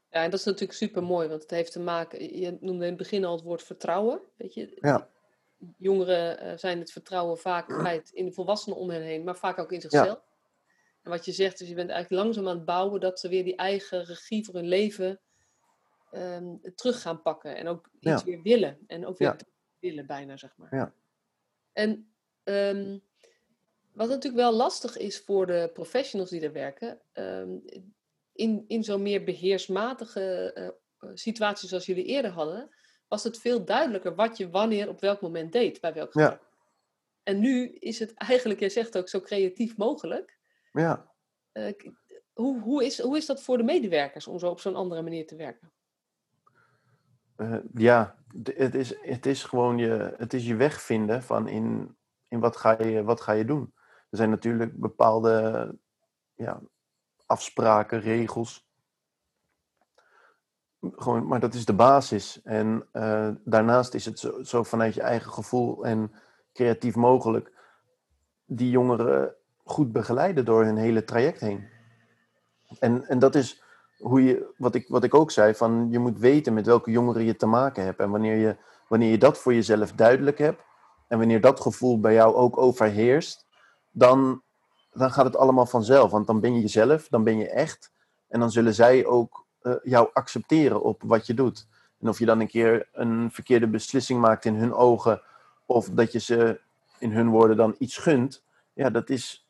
Ja, 0.09 0.23
en 0.23 0.31
dat 0.31 0.39
is 0.39 0.45
natuurlijk 0.45 0.79
super 0.79 1.03
mooi, 1.03 1.29
want 1.29 1.43
het 1.43 1.51
heeft 1.51 1.73
te 1.73 1.81
maken, 1.81 2.39
je 2.39 2.57
noemde 2.61 2.83
in 2.83 2.89
het 2.89 2.97
begin 2.97 3.25
al 3.25 3.35
het 3.35 3.45
woord 3.45 3.63
vertrouwen. 3.63 4.21
Weet 4.37 4.55
je, 4.55 4.79
ja. 4.81 5.09
jongeren 5.77 6.47
uh, 6.47 6.59
zijn 6.59 6.79
het 6.79 6.93
vertrouwen 6.93 7.39
vaak 7.39 7.69
kwijt 7.69 8.11
in 8.11 8.25
de 8.25 8.33
volwassenen 8.33 8.79
om 8.79 8.91
hen 8.91 9.03
heen, 9.03 9.25
maar 9.25 9.37
vaak 9.37 9.59
ook 9.59 9.73
in 9.73 9.81
zichzelf. 9.81 10.07
Ja. 10.07 10.23
En 11.03 11.11
wat 11.11 11.25
je 11.25 11.33
zegt, 11.33 11.61
is 11.61 11.69
je 11.69 11.75
bent 11.75 11.91
eigenlijk 11.91 12.23
langzaam 12.23 12.49
aan 12.49 12.57
het 12.57 12.65
bouwen 12.65 13.01
dat 13.01 13.21
ze 13.21 13.29
weer 13.29 13.45
die 13.45 13.57
eigen 13.57 14.05
regie 14.05 14.45
voor 14.45 14.55
hun 14.55 14.69
leven 14.69 15.21
um, 16.13 16.61
terug 16.75 17.01
gaan 17.01 17.23
pakken. 17.23 17.57
En 17.57 17.69
ook 17.69 17.91
iets 18.01 18.25
weer 18.25 18.43
willen. 18.43 18.79
En 18.87 19.07
ook 19.07 19.19
weer 19.19 19.37
willen 19.79 20.07
bijna, 20.07 20.37
zeg 20.37 20.57
maar. 20.57 20.77
Ja. 20.77 20.95
En 21.73 22.13
um, 22.45 23.03
wat 23.93 24.09
natuurlijk 24.09 24.43
wel 24.43 24.53
lastig 24.53 24.97
is 24.97 25.21
voor 25.21 25.47
de 25.47 25.71
professionals 25.73 26.31
die 26.31 26.41
er 26.41 26.53
werken, 26.53 27.01
um, 27.13 27.63
in, 28.33 28.65
in 28.67 28.85
zo'n 28.85 29.03
meer 29.03 29.25
beheersmatige 29.25 30.55
uh, 31.01 31.11
situatie 31.15 31.69
zoals 31.69 31.87
jullie 31.87 32.05
eerder 32.05 32.31
hadden, 32.31 32.75
was 33.09 33.23
het 33.23 33.39
veel 33.39 33.65
duidelijker 33.65 34.15
wat 34.15 34.37
je 34.37 34.51
wanneer 34.51 34.89
op 34.89 35.01
welk 35.01 35.21
moment 35.21 35.53
deed, 35.53 35.81
bij 35.81 35.93
welk 35.93 36.13
ja. 36.13 36.41
En 37.23 37.39
nu 37.39 37.69
is 37.69 37.99
het 37.99 38.15
eigenlijk, 38.15 38.61
jij 38.61 38.69
zegt 38.69 38.97
ook, 38.97 39.09
zo 39.09 39.21
creatief 39.21 39.77
mogelijk. 39.77 40.39
Ja. 40.73 41.11
Uh, 41.53 41.73
hoe, 42.33 42.61
hoe, 42.61 42.85
is, 42.85 43.01
hoe 43.01 43.17
is 43.17 43.27
dat 43.27 43.43
voor 43.43 43.57
de 43.57 43.63
medewerkers 43.63 44.27
om 44.27 44.39
zo 44.39 44.49
op 44.49 44.61
zo'n 44.61 44.75
andere 44.75 45.03
manier 45.03 45.27
te 45.27 45.37
werken? 45.37 45.73
Uh, 47.43 47.57
ja, 47.75 48.15
het 48.45 48.75
is, 48.75 48.95
het 49.03 49.27
is 49.27 49.45
gewoon 49.45 49.79
je, 49.79 50.15
het 50.17 50.35
is 50.35 50.47
je 50.47 50.55
weg 50.55 50.81
vinden 50.83 51.23
van 51.23 51.49
in, 51.49 51.97
in 52.29 52.41
wat, 52.41 52.57
ga 52.57 52.83
je, 52.83 53.05
wat 53.05 53.21
ga 53.21 53.33
je 53.33 53.45
doen. 53.45 53.75
Er 54.11 54.17
zijn 54.17 54.31
natuurlijk 54.31 54.81
bepaalde 54.81 55.75
ja, 56.35 56.61
afspraken, 57.27 58.01
regels. 58.01 58.71
Gewoon, 60.81 61.27
maar 61.27 61.41
dat 61.41 61.55
is 61.55 61.65
de 61.65 61.75
basis. 61.75 62.43
En 62.43 62.89
uh, 62.93 63.29
daarnaast 63.45 63.95
is 63.95 64.05
het 64.05 64.19
zo, 64.19 64.43
zo, 64.43 64.63
vanuit 64.63 64.95
je 64.95 65.03
eigen 65.03 65.33
gevoel 65.33 65.85
en 65.85 66.13
creatief 66.53 66.95
mogelijk 66.95 67.53
die 68.45 68.71
jongeren 68.71 69.35
goed 69.65 69.93
begeleiden 69.93 70.45
door 70.45 70.65
hun 70.65 70.77
hele 70.77 71.05
traject 71.05 71.41
heen. 71.41 71.69
En, 72.79 73.07
en 73.07 73.19
dat 73.19 73.35
is 73.35 73.63
hoe 74.03 74.25
je, 74.25 74.53
wat 74.57 74.75
ik, 74.75 74.89
wat 74.89 75.05
ik 75.05 75.15
ook 75.15 75.31
zei, 75.31 75.55
van 75.55 75.89
je 75.91 75.99
moet 75.99 76.19
weten 76.19 76.55
met 76.55 76.67
welke 76.67 76.91
jongeren 76.91 77.25
je 77.25 77.37
te 77.37 77.47
maken 77.47 77.85
hebt. 77.85 78.01
En 78.01 78.11
wanneer 78.11 78.37
je, 78.37 78.57
wanneer 78.89 79.11
je 79.11 79.19
dat 79.19 79.39
voor 79.39 79.55
jezelf 79.55 79.93
duidelijk 79.93 80.39
hebt, 80.39 80.63
en 81.09 81.19
wanneer 81.19 81.41
dat 81.41 81.61
gevoel 81.61 82.01
bij 82.01 82.13
jou 82.13 82.35
ook 82.35 82.59
overheerst, 82.59 83.47
dan, 83.91 84.43
dan 84.93 85.11
gaat 85.11 85.25
het 85.25 85.37
allemaal 85.37 85.67
vanzelf. 85.67 86.11
Want 86.11 86.27
dan 86.27 86.41
ben 86.41 86.55
je 86.55 86.61
jezelf, 86.61 87.09
dan 87.09 87.25
ben 87.25 87.39
je 87.39 87.49
echt. 87.49 87.93
En 88.29 88.41
dan 88.41 88.51
zullen 88.51 88.75
zij 88.75 89.07
ook 89.07 89.47
uh, 89.63 89.75
jou 89.83 90.09
accepteren 90.13 90.83
op 90.83 91.03
wat 91.05 91.27
je 91.27 91.35
doet. 91.35 91.67
En 92.01 92.09
of 92.09 92.19
je 92.19 92.27
dan 92.27 92.41
een 92.41 92.49
keer 92.49 92.89
een 92.93 93.31
verkeerde 93.31 93.67
beslissing 93.67 94.21
maakt 94.21 94.45
in 94.45 94.55
hun 94.55 94.75
ogen, 94.75 95.23
of 95.67 95.89
dat 95.91 96.13
je 96.13 96.21
ze 96.21 96.61
in 96.99 97.13
hun 97.13 97.29
woorden 97.29 97.57
dan 97.57 97.75
iets 97.79 97.97
gunt, 97.97 98.45
ja, 98.73 98.91
dat 98.91 99.11
is, 99.11 99.49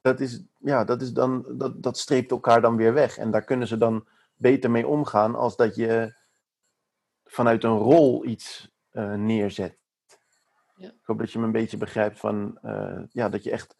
dat 0.00 0.20
is, 0.20 0.42
ja, 0.58 0.84
dat 0.84 1.02
is 1.02 1.12
dan, 1.12 1.44
dat, 1.48 1.82
dat 1.82 1.98
streept 1.98 2.30
elkaar 2.30 2.60
dan 2.60 2.76
weer 2.76 2.92
weg. 2.92 3.18
En 3.18 3.30
daar 3.30 3.44
kunnen 3.44 3.66
ze 3.66 3.76
dan 3.76 4.06
beter 4.34 4.70
mee 4.70 4.86
omgaan 4.86 5.34
als 5.34 5.56
dat 5.56 5.74
je 5.74 6.14
vanuit 7.24 7.64
een 7.64 7.78
rol 7.78 8.24
iets 8.24 8.70
uh, 8.92 9.14
neerzet. 9.14 9.78
Ja. 10.74 10.88
Ik 10.88 11.04
hoop 11.04 11.18
dat 11.18 11.32
je 11.32 11.38
me 11.38 11.44
een 11.44 11.52
beetje 11.52 11.76
begrijpt 11.76 12.18
van, 12.18 12.58
uh, 12.64 13.02
ja, 13.10 13.28
dat 13.28 13.44
je 13.44 13.50
echt, 13.50 13.76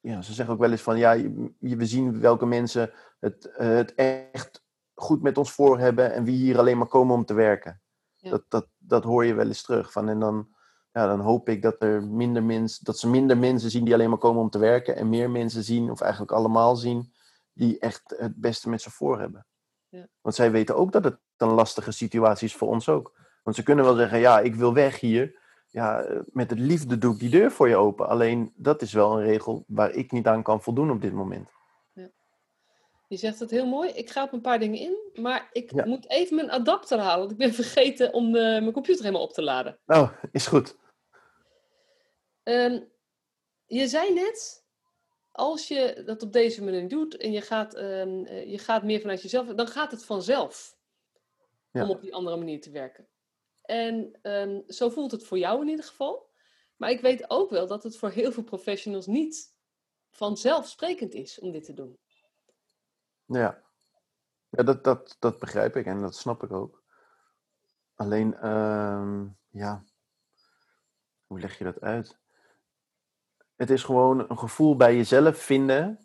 ja, 0.00 0.22
ze 0.22 0.32
zeggen 0.32 0.54
ook 0.54 0.60
wel 0.60 0.70
eens 0.70 0.82
van, 0.82 0.98
ja, 0.98 1.12
je, 1.12 1.52
we 1.58 1.86
zien 1.86 2.20
welke 2.20 2.46
mensen 2.46 2.92
het, 3.20 3.46
uh, 3.46 3.66
het 3.66 3.94
echt 3.94 4.64
goed 4.94 5.22
met 5.22 5.38
ons 5.38 5.52
voor 5.52 5.78
hebben 5.78 6.12
en 6.12 6.24
wie 6.24 6.36
hier 6.36 6.58
alleen 6.58 6.78
maar 6.78 6.86
komen 6.86 7.14
om 7.14 7.24
te 7.24 7.34
werken. 7.34 7.80
Ja. 8.16 8.30
Dat, 8.30 8.44
dat, 8.48 8.68
dat 8.78 9.04
hoor 9.04 9.24
je 9.24 9.34
wel 9.34 9.46
eens 9.46 9.62
terug. 9.62 9.92
Van, 9.92 10.08
en 10.08 10.20
dan, 10.20 10.53
ja, 10.94 11.06
dan 11.06 11.20
hoop 11.20 11.48
ik 11.48 11.62
dat, 11.62 11.82
er 11.82 12.02
minder 12.02 12.42
mensen, 12.42 12.84
dat 12.84 12.98
ze 12.98 13.08
minder 13.08 13.38
mensen 13.38 13.70
zien 13.70 13.84
die 13.84 13.94
alleen 13.94 14.08
maar 14.08 14.18
komen 14.18 14.42
om 14.42 14.50
te 14.50 14.58
werken. 14.58 14.96
En 14.96 15.08
meer 15.08 15.30
mensen 15.30 15.62
zien, 15.62 15.90
of 15.90 16.00
eigenlijk 16.00 16.32
allemaal 16.32 16.76
zien, 16.76 17.12
die 17.52 17.78
echt 17.78 18.14
het 18.16 18.36
beste 18.36 18.68
met 18.68 18.82
ze 18.82 18.90
voor 18.90 19.20
hebben. 19.20 19.46
Ja. 19.88 20.06
Want 20.20 20.34
zij 20.34 20.50
weten 20.50 20.76
ook 20.76 20.92
dat 20.92 21.04
het 21.04 21.18
een 21.36 21.52
lastige 21.52 21.90
situatie 21.90 22.46
is 22.46 22.54
voor 22.54 22.68
ons 22.68 22.88
ook. 22.88 23.16
Want 23.42 23.56
ze 23.56 23.62
kunnen 23.62 23.84
wel 23.84 23.94
zeggen, 23.94 24.18
ja, 24.18 24.40
ik 24.40 24.54
wil 24.54 24.74
weg 24.74 25.00
hier. 25.00 25.38
Ja, 25.68 26.06
met 26.26 26.50
het 26.50 26.58
liefde 26.58 26.98
doe 26.98 27.14
ik 27.14 27.20
die 27.20 27.30
deur 27.30 27.50
voor 27.50 27.68
je 27.68 27.76
open. 27.76 28.08
Alleen 28.08 28.52
dat 28.56 28.82
is 28.82 28.92
wel 28.92 29.18
een 29.18 29.24
regel 29.24 29.64
waar 29.66 29.90
ik 29.90 30.12
niet 30.12 30.26
aan 30.26 30.42
kan 30.42 30.62
voldoen 30.62 30.90
op 30.90 31.00
dit 31.00 31.12
moment. 31.12 31.48
Ja. 31.92 32.10
Je 33.08 33.16
zegt 33.16 33.38
het 33.38 33.50
heel 33.50 33.66
mooi. 33.66 33.90
Ik 33.90 34.10
ga 34.10 34.22
op 34.22 34.32
een 34.32 34.40
paar 34.40 34.58
dingen 34.58 34.78
in, 34.78 35.22
maar 35.22 35.48
ik 35.52 35.72
ja. 35.74 35.86
moet 35.86 36.10
even 36.10 36.36
mijn 36.36 36.50
adapter 36.50 36.98
halen. 36.98 37.18
Want 37.18 37.30
ik 37.30 37.38
ben 37.38 37.54
vergeten 37.54 38.12
om 38.12 38.32
de, 38.32 38.38
mijn 38.38 38.72
computer 38.72 39.04
helemaal 39.04 39.26
op 39.26 39.32
te 39.32 39.42
laden. 39.42 39.78
Oh, 39.86 40.10
is 40.32 40.46
goed. 40.46 40.82
Um, 42.44 42.92
je 43.66 43.88
zei 43.88 44.14
net, 44.14 44.66
als 45.30 45.68
je 45.68 46.02
dat 46.06 46.22
op 46.22 46.32
deze 46.32 46.64
manier 46.64 46.88
doet 46.88 47.16
en 47.16 47.32
je 47.32 47.40
gaat, 47.40 47.76
um, 47.76 48.26
je 48.26 48.58
gaat 48.58 48.82
meer 48.82 49.00
vanuit 49.00 49.22
jezelf, 49.22 49.46
dan 49.46 49.66
gaat 49.66 49.90
het 49.90 50.04
vanzelf 50.04 50.76
ja. 51.70 51.82
om 51.82 51.90
op 51.90 52.00
die 52.00 52.14
andere 52.14 52.36
manier 52.36 52.60
te 52.60 52.70
werken. 52.70 53.08
En 53.62 54.18
um, 54.22 54.62
zo 54.66 54.88
voelt 54.88 55.10
het 55.10 55.24
voor 55.24 55.38
jou 55.38 55.60
in 55.62 55.68
ieder 55.68 55.84
geval. 55.84 56.32
Maar 56.76 56.90
ik 56.90 57.00
weet 57.00 57.30
ook 57.30 57.50
wel 57.50 57.66
dat 57.66 57.82
het 57.82 57.96
voor 57.96 58.10
heel 58.10 58.32
veel 58.32 58.42
professionals 58.42 59.06
niet 59.06 59.54
vanzelfsprekend 60.10 61.14
is 61.14 61.38
om 61.38 61.52
dit 61.52 61.64
te 61.64 61.74
doen. 61.74 61.98
Ja, 63.24 63.62
ja 64.48 64.62
dat, 64.62 64.84
dat, 64.84 65.16
dat 65.18 65.38
begrijp 65.38 65.76
ik 65.76 65.86
en 65.86 66.00
dat 66.00 66.16
snap 66.16 66.42
ik 66.42 66.52
ook. 66.52 66.82
Alleen, 67.94 68.36
ja, 69.50 69.84
hoe 71.26 71.40
leg 71.40 71.58
je 71.58 71.64
dat 71.64 71.80
uit? 71.80 72.22
Het 73.64 73.72
is 73.72 73.84
gewoon 73.84 74.24
een 74.28 74.38
gevoel 74.38 74.76
bij 74.76 74.96
jezelf 74.96 75.38
vinden. 75.38 75.98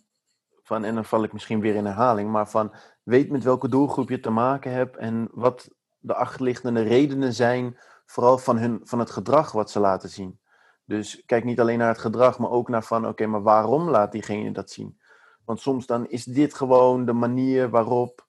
Van, 0.63 0.83
en 0.83 0.95
dan 0.95 1.05
val 1.05 1.23
ik 1.23 1.33
misschien 1.33 1.59
weer 1.59 1.75
in 1.75 1.85
herhaling, 1.85 2.31
maar 2.31 2.49
van 2.49 2.73
weet 3.03 3.29
met 3.29 3.43
welke 3.43 3.69
doelgroep 3.69 4.09
je 4.09 4.19
te 4.19 4.29
maken 4.29 4.71
hebt 4.71 4.97
en 4.97 5.29
wat 5.31 5.69
de 5.99 6.13
achterliggende 6.13 6.81
redenen 6.81 7.33
zijn, 7.33 7.77
vooral 8.05 8.37
van, 8.37 8.57
hun, 8.57 8.79
van 8.83 8.99
het 8.99 9.09
gedrag 9.09 9.51
wat 9.51 9.71
ze 9.71 9.79
laten 9.79 10.09
zien. 10.09 10.39
Dus 10.85 11.25
kijk 11.25 11.43
niet 11.43 11.59
alleen 11.59 11.77
naar 11.77 11.87
het 11.87 11.97
gedrag, 11.99 12.39
maar 12.39 12.49
ook 12.49 12.69
naar 12.69 12.83
van 12.83 13.07
oké, 13.07 13.25
maar 13.25 13.41
waarom 13.41 13.89
laat 13.89 14.11
diegene 14.11 14.51
dat 14.51 14.69
zien? 14.69 14.99
Want 15.45 15.59
soms 15.59 15.85
dan 15.85 16.07
is 16.07 16.23
dit 16.23 16.53
gewoon 16.53 17.05
de 17.05 17.13
manier 17.13 17.69
waarop 17.69 18.25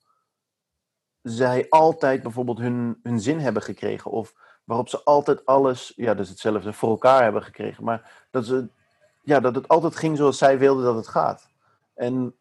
zij 1.21 1.65
altijd 1.69 2.23
bijvoorbeeld 2.23 2.59
hun, 2.59 2.99
hun 3.03 3.19
zin 3.19 3.39
hebben 3.39 3.61
gekregen. 3.61 4.11
Of 4.11 4.33
waarop 4.63 4.89
ze 4.89 5.03
altijd 5.03 5.45
alles, 5.45 5.93
ja, 5.95 6.13
dus 6.13 6.29
hetzelfde 6.29 6.73
voor 6.73 6.89
elkaar 6.89 7.23
hebben 7.23 7.43
gekregen. 7.43 7.83
Maar 7.83 8.27
dat 8.31 8.45
ze 8.45 8.69
ja, 9.21 9.39
dat 9.39 9.55
het 9.55 9.67
altijd 9.67 9.95
ging 9.95 10.17
zoals 10.17 10.37
zij 10.37 10.59
wilde 10.59 10.83
dat 10.83 10.95
het 10.95 11.07
gaat. 11.07 11.49
En 11.93 12.35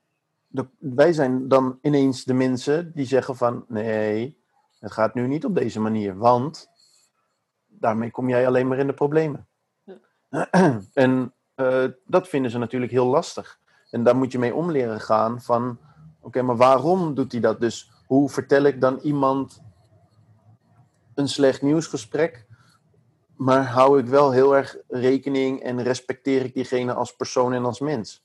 de, 0.46 0.66
wij 0.78 1.12
zijn 1.12 1.48
dan 1.48 1.78
ineens 1.82 2.24
de 2.24 2.34
mensen 2.34 2.92
die 2.94 3.06
zeggen 3.06 3.36
van 3.36 3.64
nee, 3.68 4.38
het 4.78 4.92
gaat 4.92 5.14
nu 5.14 5.26
niet 5.26 5.44
op 5.44 5.54
deze 5.54 5.80
manier, 5.80 6.16
want 6.16 6.70
daarmee 7.66 8.10
kom 8.10 8.28
jij 8.28 8.46
alleen 8.46 8.68
maar 8.68 8.78
in 8.78 8.86
de 8.86 8.92
problemen. 8.92 9.46
Ja. 9.82 10.50
en 10.92 11.34
uh, 11.56 11.84
dat 12.06 12.28
vinden 12.28 12.50
ze 12.50 12.58
natuurlijk 12.58 12.92
heel 12.92 13.06
lastig. 13.06 13.58
En 13.90 14.02
daar 14.02 14.16
moet 14.16 14.32
je 14.32 14.38
mee 14.38 14.54
om 14.54 14.70
leren 14.70 15.00
gaan 15.00 15.40
van 15.40 15.78
oké, 16.20 16.42
maar 16.42 16.56
waarom 16.56 17.14
doet 17.14 17.32
hij 17.32 17.40
dat? 17.40 17.60
Dus 17.60 17.90
hoe 18.06 18.28
vertel 18.28 18.62
ik 18.62 18.80
dan 18.80 18.98
iemand 18.98 19.62
een 21.14 21.28
slecht 21.28 21.62
nieuwsgesprek 21.62 22.46
maar 23.40 23.66
hou 23.66 23.98
ik 23.98 24.06
wel 24.06 24.30
heel 24.30 24.56
erg 24.56 24.76
rekening 24.88 25.62
en 25.62 25.82
respecteer 25.82 26.44
ik 26.44 26.54
diegene 26.54 26.94
als 26.94 27.16
persoon 27.16 27.52
en 27.52 27.64
als 27.64 27.80
mens. 27.80 28.24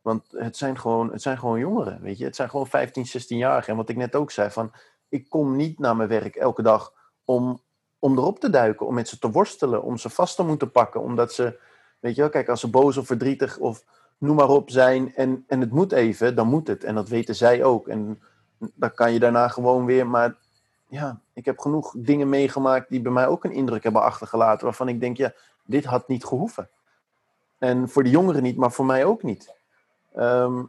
Want 0.00 0.24
het 0.30 0.56
zijn 0.56 0.78
gewoon, 0.78 1.12
het 1.12 1.22
zijn 1.22 1.38
gewoon 1.38 1.58
jongeren, 1.58 2.00
weet 2.00 2.18
je. 2.18 2.24
Het 2.24 2.36
zijn 2.36 2.50
gewoon 2.50 2.66
15, 2.66 3.06
16-jarigen. 3.06 3.66
En 3.66 3.76
wat 3.76 3.88
ik 3.88 3.96
net 3.96 4.14
ook 4.14 4.30
zei, 4.30 4.50
van 4.50 4.72
ik 5.08 5.28
kom 5.28 5.56
niet 5.56 5.78
naar 5.78 5.96
mijn 5.96 6.08
werk 6.08 6.36
elke 6.36 6.62
dag 6.62 6.92
om 7.24 7.60
om 7.98 8.18
erop 8.18 8.38
te 8.40 8.50
duiken, 8.50 8.86
om 8.86 8.94
met 8.94 9.08
ze 9.08 9.18
te 9.18 9.30
worstelen, 9.30 9.82
om 9.82 9.96
ze 9.96 10.10
vast 10.10 10.36
te 10.36 10.42
moeten 10.42 10.70
pakken, 10.70 11.00
omdat 11.00 11.32
ze, 11.32 11.58
weet 12.00 12.14
je 12.14 12.20
wel, 12.20 12.30
kijk, 12.30 12.48
als 12.48 12.60
ze 12.60 12.70
boos 12.70 12.96
of 12.96 13.06
verdrietig 13.06 13.58
of 13.58 13.84
noem 14.18 14.36
maar 14.36 14.48
op 14.48 14.70
zijn 14.70 15.14
en, 15.14 15.44
en 15.46 15.60
het 15.60 15.70
moet 15.70 15.92
even, 15.92 16.34
dan 16.34 16.48
moet 16.48 16.66
het. 16.66 16.84
En 16.84 16.94
dat 16.94 17.08
weten 17.08 17.34
zij 17.34 17.64
ook. 17.64 17.88
En 17.88 18.22
dan 18.58 18.94
kan 18.94 19.12
je 19.12 19.18
daarna 19.18 19.48
gewoon 19.48 19.84
weer, 19.84 20.06
maar 20.06 20.36
ja, 20.88 21.20
ik 21.32 21.44
heb 21.44 21.58
genoeg 21.58 21.94
dingen 21.96 22.28
meegemaakt 22.28 22.88
die 22.90 23.00
bij 23.00 23.12
mij 23.12 23.26
ook 23.26 23.44
een 23.44 23.52
indruk 23.52 23.82
hebben 23.82 24.02
achtergelaten, 24.02 24.64
waarvan 24.64 24.88
ik 24.88 25.00
denk, 25.00 25.16
ja, 25.16 25.32
dit 25.64 25.84
had 25.84 26.08
niet 26.08 26.24
gehoeven. 26.24 26.68
En 27.58 27.88
voor 27.88 28.02
de 28.02 28.10
jongeren 28.10 28.42
niet, 28.42 28.56
maar 28.56 28.72
voor 28.72 28.86
mij 28.86 29.04
ook 29.04 29.22
niet. 29.22 29.54
Ehm, 30.14 30.64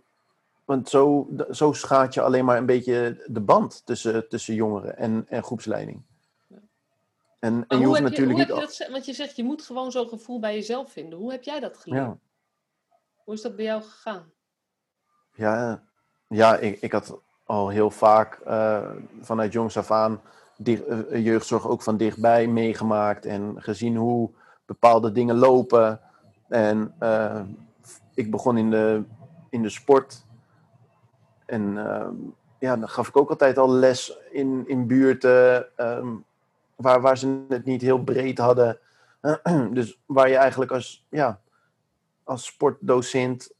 want 0.65 0.89
zo, 0.89 1.27
zo 1.51 1.73
schaadt 1.73 2.13
je 2.13 2.21
alleen 2.21 2.45
maar 2.45 2.57
een 2.57 2.65
beetje 2.65 3.23
de 3.25 3.41
band 3.41 3.81
tussen, 3.85 4.29
tussen 4.29 4.53
jongeren 4.53 4.97
en, 4.97 5.25
en 5.29 5.43
groepsleiding. 5.43 6.01
En, 7.39 7.65
en 7.67 7.79
je 7.79 7.85
hoeft 7.85 8.01
natuurlijk 8.01 8.37
niet. 8.37 8.47
Dat, 8.47 8.87
want 8.91 9.05
je 9.05 9.13
zegt, 9.13 9.35
je 9.35 9.43
moet 9.43 9.61
gewoon 9.61 9.91
zo'n 9.91 10.07
gevoel 10.07 10.39
bij 10.39 10.53
jezelf 10.53 10.91
vinden. 10.91 11.19
Hoe 11.19 11.31
heb 11.31 11.43
jij 11.43 11.59
dat 11.59 11.77
geleerd? 11.77 12.03
Ja. 12.03 12.17
Hoe 13.23 13.33
is 13.33 13.41
dat 13.41 13.55
bij 13.55 13.65
jou 13.65 13.81
gegaan? 13.81 14.31
Ja, 15.33 15.83
ja 16.27 16.57
ik, 16.57 16.81
ik 16.81 16.91
had 16.91 17.19
al 17.47 17.69
heel 17.69 17.91
vaak 17.91 18.39
uh, 18.47 18.89
vanuit 19.21 19.53
jongs 19.53 19.77
af 19.77 19.91
aan 19.91 20.21
uh, 20.65 21.25
jeugdzorg 21.25 21.67
ook 21.67 21.81
van 21.81 21.97
dichtbij 21.97 22.47
meegemaakt 22.47 23.25
en 23.25 23.55
gezien 23.57 23.95
hoe 23.95 24.29
bepaalde 24.65 25.11
dingen 25.11 25.35
lopen. 25.35 25.99
En 26.47 26.93
uh, 26.99 27.41
ik 28.13 28.31
begon 28.31 28.57
in 28.57 28.69
de, 28.69 29.03
in 29.49 29.61
de 29.61 29.69
sport. 29.69 30.25
En 31.45 31.73
ja, 32.59 32.77
dan 32.77 32.89
gaf 32.89 33.07
ik 33.07 33.17
ook 33.17 33.29
altijd 33.29 33.57
al 33.57 33.69
les 33.69 34.17
in, 34.31 34.63
in 34.67 34.87
buurten 34.87 35.67
um, 35.77 36.25
waar, 36.75 37.01
waar 37.01 37.17
ze 37.17 37.45
het 37.49 37.65
niet 37.65 37.81
heel 37.81 38.03
breed 38.03 38.37
hadden. 38.37 38.79
dus 39.71 39.99
waar 40.05 40.29
je 40.29 40.35
eigenlijk 40.35 40.71
als, 40.71 41.05
ja, 41.09 41.39
als 42.23 42.45
sportdocent 42.45 43.51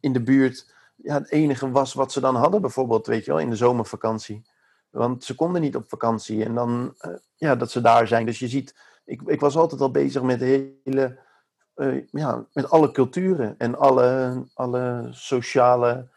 in 0.00 0.12
de 0.12 0.22
buurt 0.22 0.74
ja, 1.06 1.14
het 1.14 1.30
enige 1.30 1.70
was 1.70 1.94
wat 1.94 2.12
ze 2.12 2.20
dan 2.20 2.36
hadden, 2.36 2.60
bijvoorbeeld, 2.60 3.06
weet 3.06 3.24
je 3.24 3.30
wel, 3.30 3.40
in 3.40 3.50
de 3.50 3.56
zomervakantie. 3.56 4.42
Want 4.90 5.24
ze 5.24 5.34
konden 5.34 5.60
niet 5.60 5.76
op 5.76 5.88
vakantie 5.88 6.44
en 6.44 6.54
dan, 6.54 6.94
uh, 7.00 7.14
ja, 7.34 7.56
dat 7.56 7.70
ze 7.70 7.80
daar 7.80 8.06
zijn. 8.06 8.26
Dus 8.26 8.38
je 8.38 8.48
ziet, 8.48 8.76
ik, 9.04 9.22
ik 9.22 9.40
was 9.40 9.56
altijd 9.56 9.80
al 9.80 9.90
bezig 9.90 10.22
met 10.22 10.40
hele, 10.40 11.18
uh, 11.76 12.04
ja, 12.10 12.46
met 12.52 12.70
alle 12.70 12.90
culturen 12.90 13.54
en 13.58 13.78
alle, 13.78 14.42
alle 14.54 15.08
sociale, 15.10 16.08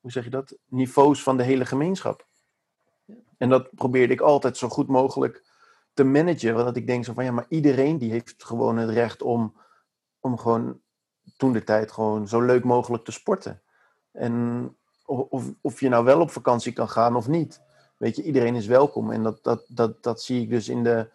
hoe 0.00 0.10
zeg 0.10 0.24
je 0.24 0.30
dat, 0.30 0.56
niveaus 0.66 1.22
van 1.22 1.36
de 1.36 1.42
hele 1.42 1.66
gemeenschap. 1.66 2.26
En 3.38 3.48
dat 3.48 3.74
probeerde 3.74 4.12
ik 4.12 4.20
altijd 4.20 4.56
zo 4.56 4.68
goed 4.68 4.88
mogelijk 4.88 5.44
te 5.94 6.04
managen. 6.04 6.54
Want 6.54 6.76
ik 6.76 6.86
denk 6.86 7.04
zo 7.04 7.12
van, 7.12 7.24
ja, 7.24 7.32
maar 7.32 7.46
iedereen 7.48 7.98
die 7.98 8.10
heeft 8.10 8.44
gewoon 8.44 8.76
het 8.76 8.90
recht 8.90 9.22
om, 9.22 9.56
om 10.20 10.38
gewoon 10.38 10.80
toen 11.36 11.52
de 11.52 11.64
tijd 11.64 11.92
gewoon 11.92 12.28
zo 12.28 12.40
leuk 12.40 12.64
mogelijk 12.64 13.04
te 13.04 13.12
sporten. 13.12 13.62
En 14.18 14.76
of, 15.06 15.44
of 15.60 15.80
je 15.80 15.88
nou 15.88 16.04
wel 16.04 16.20
op 16.20 16.30
vakantie 16.30 16.72
kan 16.72 16.88
gaan 16.88 17.16
of 17.16 17.28
niet. 17.28 17.60
Weet 17.96 18.16
je, 18.16 18.22
iedereen 18.22 18.54
is 18.54 18.66
welkom. 18.66 19.12
En 19.12 19.22
dat, 19.22 19.38
dat, 19.42 19.64
dat, 19.68 20.02
dat 20.02 20.22
zie 20.22 20.42
ik 20.42 20.50
dus 20.50 20.68
in 20.68 20.82
de. 20.82 21.10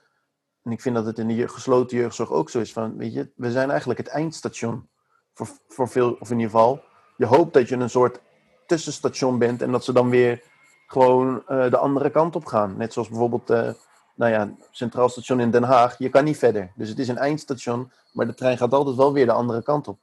En 0.64 0.72
ik 0.72 0.82
vind 0.82 0.96
dat 0.96 1.06
het 1.06 1.20
in 1.20 1.28
de 1.28 1.48
gesloten 1.48 1.98
jeugdzorg 1.98 2.32
ook 2.32 2.50
zo 2.50 2.60
is. 2.60 2.74
Van, 2.74 2.98
weet 2.98 3.14
je, 3.14 3.32
we 3.36 3.52
zijn 3.52 3.70
eigenlijk 3.70 4.00
het 4.00 4.08
eindstation. 4.08 4.88
Voor, 5.34 5.48
voor 5.68 5.90
veel, 5.90 6.18
of 6.20 6.30
in 6.30 6.40
ieder 6.40 6.52
geval. 6.52 6.84
Je 7.18 7.26
hoopt 7.26 7.54
dat 7.54 7.70
je 7.70 7.76
een 7.76 7.90
soort 7.90 8.20
tussenstation 8.66 9.38
bent. 9.38 9.62
En 9.62 9.72
dat 9.72 9.84
ze 9.84 9.94
dan 9.94 10.10
weer 10.10 10.44
gewoon 10.88 11.44
uh, 11.50 11.70
de 11.70 11.78
andere 11.78 12.10
kant 12.10 12.36
op 12.36 12.46
gaan. 12.46 12.78
Net 12.78 12.94
zoals 12.94 13.10
bijvoorbeeld. 13.10 13.50
Uh, 13.50 13.70
nou 14.16 14.32
ja, 14.32 14.56
Centraal 14.72 15.10
Station 15.10 15.40
in 15.40 15.52
Den 15.52 15.64
Haag. 15.64 15.98
Je 15.98 16.10
kan 16.10 16.24
niet 16.24 16.38
verder. 16.38 16.72
Dus 16.76 16.90
het 16.90 17.00
is 17.00 17.08
een 17.08 17.18
eindstation. 17.18 17.92
Maar 18.12 18.28
de 18.28 18.34
trein 18.34 18.58
gaat 18.58 18.74
altijd 18.74 18.96
wel 18.96 19.14
weer 19.14 19.26
de 19.26 19.32
andere 19.32 19.64
kant 19.64 19.88
op. 19.88 20.00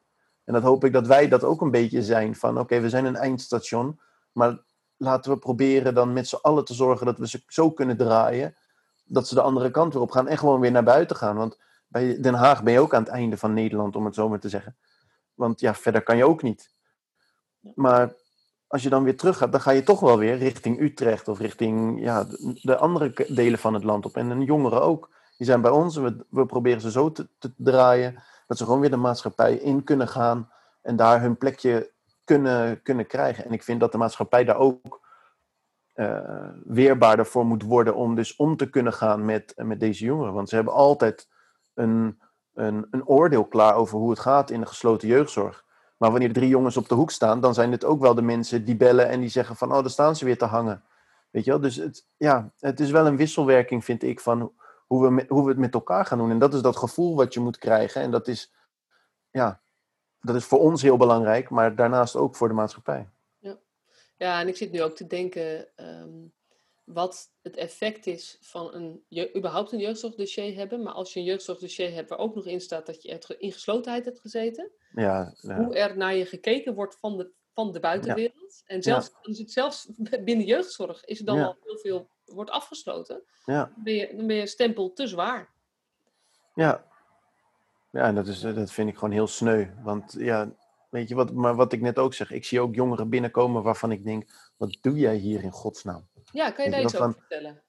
En 0.51 0.57
dat 0.57 0.65
hoop 0.65 0.85
ik 0.85 0.93
dat 0.93 1.07
wij 1.07 1.29
dat 1.29 1.45
ook 1.45 1.61
een 1.61 1.71
beetje 1.71 2.03
zijn. 2.03 2.37
Van 2.37 2.59
oké, 2.59 2.81
we 2.81 2.89
zijn 2.89 3.05
een 3.05 3.17
eindstation. 3.17 4.01
Maar 4.33 4.59
laten 4.97 5.33
we 5.33 5.39
proberen 5.39 5.95
dan 5.95 6.13
met 6.13 6.29
z'n 6.29 6.39
allen 6.43 6.65
te 6.65 6.75
zorgen 6.75 7.07
dat 7.07 7.19
we 7.19 7.29
ze 7.29 7.43
zo 7.47 7.71
kunnen 7.71 7.97
draaien. 7.97 8.55
Dat 9.05 9.29
ze 9.29 9.35
de 9.35 9.41
andere 9.41 9.71
kant 9.71 9.93
weer 9.93 10.03
op 10.03 10.11
gaan 10.11 10.29
en 10.29 10.39
gewoon 10.39 10.61
weer 10.61 10.71
naar 10.71 10.83
buiten 10.83 11.17
gaan. 11.17 11.37
Want 11.37 11.59
bij 11.87 12.21
Den 12.21 12.35
Haag 12.35 12.63
ben 12.63 12.73
je 12.73 12.81
ook 12.81 12.95
aan 12.95 13.03
het 13.03 13.13
einde 13.13 13.37
van 13.37 13.53
Nederland, 13.53 13.97
om 13.97 14.05
het 14.05 14.15
zo 14.15 14.29
maar 14.29 14.41
te 14.41 14.49
zeggen. 14.49 14.77
Want 15.35 15.61
ja, 15.61 15.75
verder 15.75 16.03
kan 16.03 16.17
je 16.17 16.25
ook 16.25 16.43
niet. 16.43 16.71
Maar 17.75 18.15
als 18.67 18.83
je 18.83 18.89
dan 18.89 19.05
weer 19.05 19.17
terug 19.17 19.37
gaat, 19.37 19.53
dan 19.53 19.61
ga 19.61 19.71
je 19.71 19.83
toch 19.83 20.01
wel 20.01 20.19
weer 20.19 20.37
richting 20.37 20.81
Utrecht 20.81 21.29
of 21.29 21.39
richting 21.39 22.03
ja, 22.03 22.27
de 22.63 22.77
andere 22.77 23.27
delen 23.29 23.59
van 23.59 23.75
het 23.75 23.85
land 23.85 24.07
op. 24.07 24.17
En 24.17 24.39
de 24.39 24.45
jongeren 24.45 24.83
ook. 24.83 25.11
Die 25.37 25.47
zijn 25.47 25.61
bij 25.61 25.71
ons. 25.71 25.97
We, 25.97 26.25
we 26.31 26.47
proberen 26.47 26.81
ze 26.81 26.91
zo 26.91 27.13
te, 27.13 27.29
te 27.39 27.53
draaien 27.57 28.23
dat 28.51 28.59
ze 28.59 28.65
gewoon 28.65 28.81
weer 28.81 28.91
de 28.91 28.97
maatschappij 28.97 29.55
in 29.55 29.85
kunnen 29.85 30.09
gaan 30.09 30.51
en 30.83 30.97
daar 30.97 31.21
hun 31.21 31.37
plekje 31.37 31.93
kunnen, 32.25 32.83
kunnen 32.83 33.07
krijgen. 33.07 33.45
En 33.45 33.53
ik 33.53 33.63
vind 33.63 33.81
dat 33.81 33.93
de 33.93 33.99
maatschappij 33.99 34.45
daar 34.45 34.57
ook 34.57 35.01
uh, 35.95 36.49
weerbaarder 36.65 37.27
voor 37.27 37.47
moet 37.47 37.63
worden 37.63 37.95
om 37.95 38.15
dus 38.15 38.37
om 38.37 38.57
te 38.57 38.71
kunnen 38.71 38.93
gaan 38.93 39.25
met, 39.25 39.55
met 39.57 39.81
deze 39.81 40.05
jongeren. 40.05 40.33
Want 40.33 40.49
ze 40.49 40.55
hebben 40.55 40.75
altijd 40.75 41.29
een, 41.75 42.21
een, 42.55 42.87
een 42.91 43.07
oordeel 43.07 43.45
klaar 43.45 43.75
over 43.75 43.99
hoe 43.99 44.11
het 44.11 44.19
gaat 44.19 44.51
in 44.51 44.61
de 44.61 44.67
gesloten 44.67 45.09
jeugdzorg. 45.09 45.65
Maar 45.97 46.11
wanneer 46.11 46.33
drie 46.33 46.49
jongens 46.49 46.77
op 46.77 46.89
de 46.89 46.95
hoek 46.95 47.11
staan, 47.11 47.41
dan 47.41 47.55
zijn 47.55 47.73
het 47.73 47.85
ook 47.85 48.01
wel 48.01 48.15
de 48.15 48.23
mensen 48.23 48.65
die 48.65 48.77
bellen 48.77 49.09
en 49.09 49.21
die 49.21 49.29
zeggen 49.29 49.57
van, 49.57 49.73
oh, 49.73 49.81
daar 49.81 49.91
staan 49.91 50.17
ze 50.17 50.25
weer 50.25 50.39
te 50.39 50.45
hangen. 50.45 50.83
Weet 51.31 51.45
je 51.45 51.51
wel? 51.51 51.61
Dus 51.61 51.77
het, 51.77 52.07
ja, 52.17 52.53
het 52.59 52.81
is 52.81 52.91
wel 52.91 53.07
een 53.07 53.17
wisselwerking, 53.17 53.85
vind 53.85 54.03
ik, 54.03 54.21
van 54.21 54.53
hoe 54.91 55.15
we, 55.15 55.25
hoe 55.29 55.43
we 55.43 55.49
het 55.49 55.59
met 55.59 55.75
elkaar 55.75 56.07
gaan 56.07 56.19
doen. 56.19 56.31
En 56.31 56.39
dat 56.39 56.55
is 56.55 56.61
dat 56.61 56.77
gevoel 56.77 57.17
wat 57.17 57.35
je 57.35 57.41
moet 57.41 57.59
krijgen. 57.59 58.03
En 58.03 58.11
dat 58.11 58.29
is, 58.29 58.53
ja, 59.31 59.61
dat 60.21 60.35
is 60.35 60.45
voor 60.45 60.59
ons 60.59 60.83
heel 60.83 60.97
belangrijk, 60.97 61.51
maar 61.51 61.77
daarnaast 61.77 62.17
ook 62.17 62.37
voor 62.37 62.49
de 62.49 62.55
maatschappij. 62.55 63.09
Ja, 63.39 63.59
ja 64.17 64.41
en 64.41 64.49
ik 64.49 64.57
zit 64.57 64.73
nu 64.73 64.83
ook 64.83 64.97
te 64.97 65.07
denken 65.07 65.69
um, 65.77 66.33
wat 66.85 67.33
het 67.43 67.57
effect 67.57 68.07
is 68.07 68.39
van 68.41 68.75
een, 68.75 69.05
je, 69.09 69.37
überhaupt 69.37 69.73
een 69.73 69.79
jeugdzorgdossier 69.79 70.55
hebben. 70.55 70.83
Maar 70.83 70.93
als 70.93 71.13
je 71.13 71.21
een 71.21 71.27
jeugdzorgdossier 71.27 71.93
hebt 71.93 72.09
waar 72.09 72.19
ook 72.19 72.35
nog 72.35 72.47
in 72.47 72.61
staat 72.61 72.87
dat 72.87 73.03
je 73.03 73.37
in 73.39 73.53
geslotenheid 73.53 74.05
hebt 74.05 74.21
gezeten. 74.21 74.71
Ja, 74.95 75.35
ja. 75.41 75.65
Hoe 75.65 75.77
er 75.77 75.97
naar 75.97 76.15
je 76.15 76.27
gekeken 76.27 76.75
wordt 76.75 76.97
van 76.99 77.17
de, 77.17 77.31
van 77.53 77.73
de 77.73 77.81
buitenwereld. 77.81 78.63
En 78.65 78.83
zelfs, 78.83 79.11
het 79.23 79.53
zelfs 79.53 79.89
binnen 80.25 80.47
jeugdzorg 80.47 81.05
is 81.05 81.19
er 81.19 81.25
dan 81.25 81.43
al 81.43 81.57
heel 81.63 81.79
veel 81.79 82.09
wordt 82.33 82.51
afgesloten, 82.51 83.23
ja. 83.45 83.65
dan, 83.65 83.83
ben 83.85 83.95
je, 83.95 84.17
dan 84.17 84.27
ben 84.27 84.37
je 84.37 84.47
stempel 84.47 84.93
te 84.93 85.07
zwaar. 85.07 85.49
Ja, 86.55 86.85
ja 87.91 88.03
en 88.03 88.15
dat, 88.15 88.27
is, 88.27 88.41
dat 88.41 88.73
vind 88.73 88.89
ik 88.89 88.95
gewoon 88.95 89.11
heel 89.11 89.27
sneu. 89.27 89.67
Want 89.83 90.15
ja, 90.19 90.53
weet 90.91 91.09
je 91.09 91.15
wat, 91.15 91.33
maar 91.33 91.55
wat 91.55 91.73
ik 91.73 91.81
net 91.81 91.99
ook 91.99 92.15
zeg, 92.15 92.31
ik 92.31 92.45
zie 92.45 92.61
ook 92.61 92.75
jongeren 92.75 93.09
binnenkomen 93.09 93.63
waarvan 93.63 93.93
ik 93.93 94.05
denk, 94.05 94.53
wat 94.57 94.79
doe 94.81 94.99
jij 94.99 95.17
hier 95.17 95.43
in 95.43 95.53
godsnaam? 95.53 96.09
Ja, 96.33 96.51
kan 96.51 96.65
je 96.65 96.71
daar 96.71 96.83
iets 96.83 96.97
over 96.97 97.13
vertellen? 97.13 97.63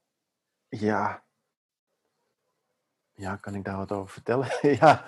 Ja. 0.69 1.23
Ja, 3.13 3.35
kan 3.35 3.55
ik 3.55 3.63
daar 3.63 3.77
wat 3.77 3.91
over 3.91 4.09
vertellen? 4.09 4.47
ja, 4.79 5.05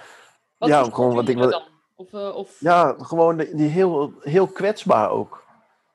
wat 0.58 0.70
ja 0.70 0.84
gewoon 0.84 1.16
wat 1.16 1.28
ik 1.28 1.38
wil. 1.38 1.62
Of, 1.96 2.14
uh, 2.14 2.36
of... 2.36 2.60
Ja, 2.60 2.96
gewoon 2.98 3.38
die 3.38 3.70
heel, 3.70 4.14
heel 4.20 4.48
kwetsbaar 4.48 5.10
ook. 5.10 5.43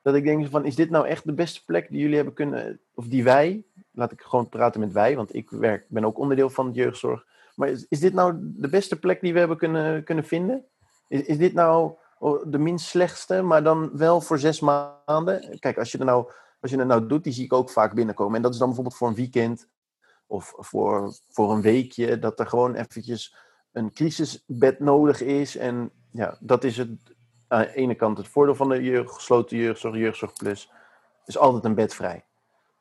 Dat 0.08 0.16
ik 0.16 0.24
denk 0.24 0.48
van, 0.48 0.64
is 0.64 0.74
dit 0.74 0.90
nou 0.90 1.06
echt 1.06 1.24
de 1.24 1.34
beste 1.34 1.64
plek 1.64 1.88
die 1.90 2.00
jullie 2.00 2.16
hebben 2.16 2.34
kunnen, 2.34 2.80
of 2.94 3.06
die 3.06 3.24
wij, 3.24 3.64
laat 3.92 4.12
ik 4.12 4.20
gewoon 4.20 4.48
praten 4.48 4.80
met 4.80 4.92
wij, 4.92 5.16
want 5.16 5.34
ik 5.34 5.50
werk, 5.50 5.86
ben 5.88 6.04
ook 6.04 6.18
onderdeel 6.18 6.50
van 6.50 6.66
het 6.66 6.74
jeugdzorg. 6.74 7.26
Maar 7.54 7.68
is, 7.68 7.86
is 7.88 8.00
dit 8.00 8.12
nou 8.12 8.34
de 8.40 8.68
beste 8.68 8.98
plek 8.98 9.20
die 9.20 9.32
we 9.32 9.38
hebben 9.38 9.56
kunnen, 9.56 10.04
kunnen 10.04 10.24
vinden? 10.24 10.64
Is, 11.08 11.22
is 11.22 11.38
dit 11.38 11.52
nou 11.52 11.92
de 12.44 12.58
minst 12.58 12.86
slechtste, 12.86 13.42
maar 13.42 13.62
dan 13.62 13.90
wel 13.96 14.20
voor 14.20 14.38
zes 14.38 14.60
maanden? 14.60 15.58
Kijk, 15.58 15.78
als 15.78 15.92
je, 15.92 15.98
er 15.98 16.04
nou, 16.04 16.30
als 16.60 16.70
je 16.70 16.78
het 16.78 16.86
nou 16.86 17.06
doet, 17.06 17.24
die 17.24 17.32
zie 17.32 17.44
ik 17.44 17.52
ook 17.52 17.70
vaak 17.70 17.94
binnenkomen. 17.94 18.36
En 18.36 18.42
dat 18.42 18.52
is 18.52 18.58
dan 18.58 18.66
bijvoorbeeld 18.66 18.96
voor 18.96 19.08
een 19.08 19.14
weekend 19.14 19.68
of 20.26 20.52
voor, 20.56 21.12
voor 21.28 21.52
een 21.52 21.62
weekje, 21.62 22.18
dat 22.18 22.40
er 22.40 22.46
gewoon 22.46 22.74
eventjes 22.74 23.36
een 23.72 23.92
crisisbed 23.92 24.80
nodig 24.80 25.22
is. 25.22 25.56
En 25.56 25.90
ja, 26.10 26.36
dat 26.40 26.64
is 26.64 26.76
het, 26.76 26.88
aan 27.48 27.60
de 27.60 27.74
ene 27.74 27.94
kant 27.94 28.18
het 28.18 28.28
voordeel 28.28 28.54
van 28.54 28.68
de 28.68 28.82
jeugd, 28.82 29.12
gesloten 29.12 29.56
jeugdzorg, 29.56 29.96
jeugdzorg 29.96 30.32
plus, 30.32 30.72
is 31.24 31.38
altijd 31.38 31.64
een 31.64 31.74
bed 31.74 31.94
vrij. 31.94 32.24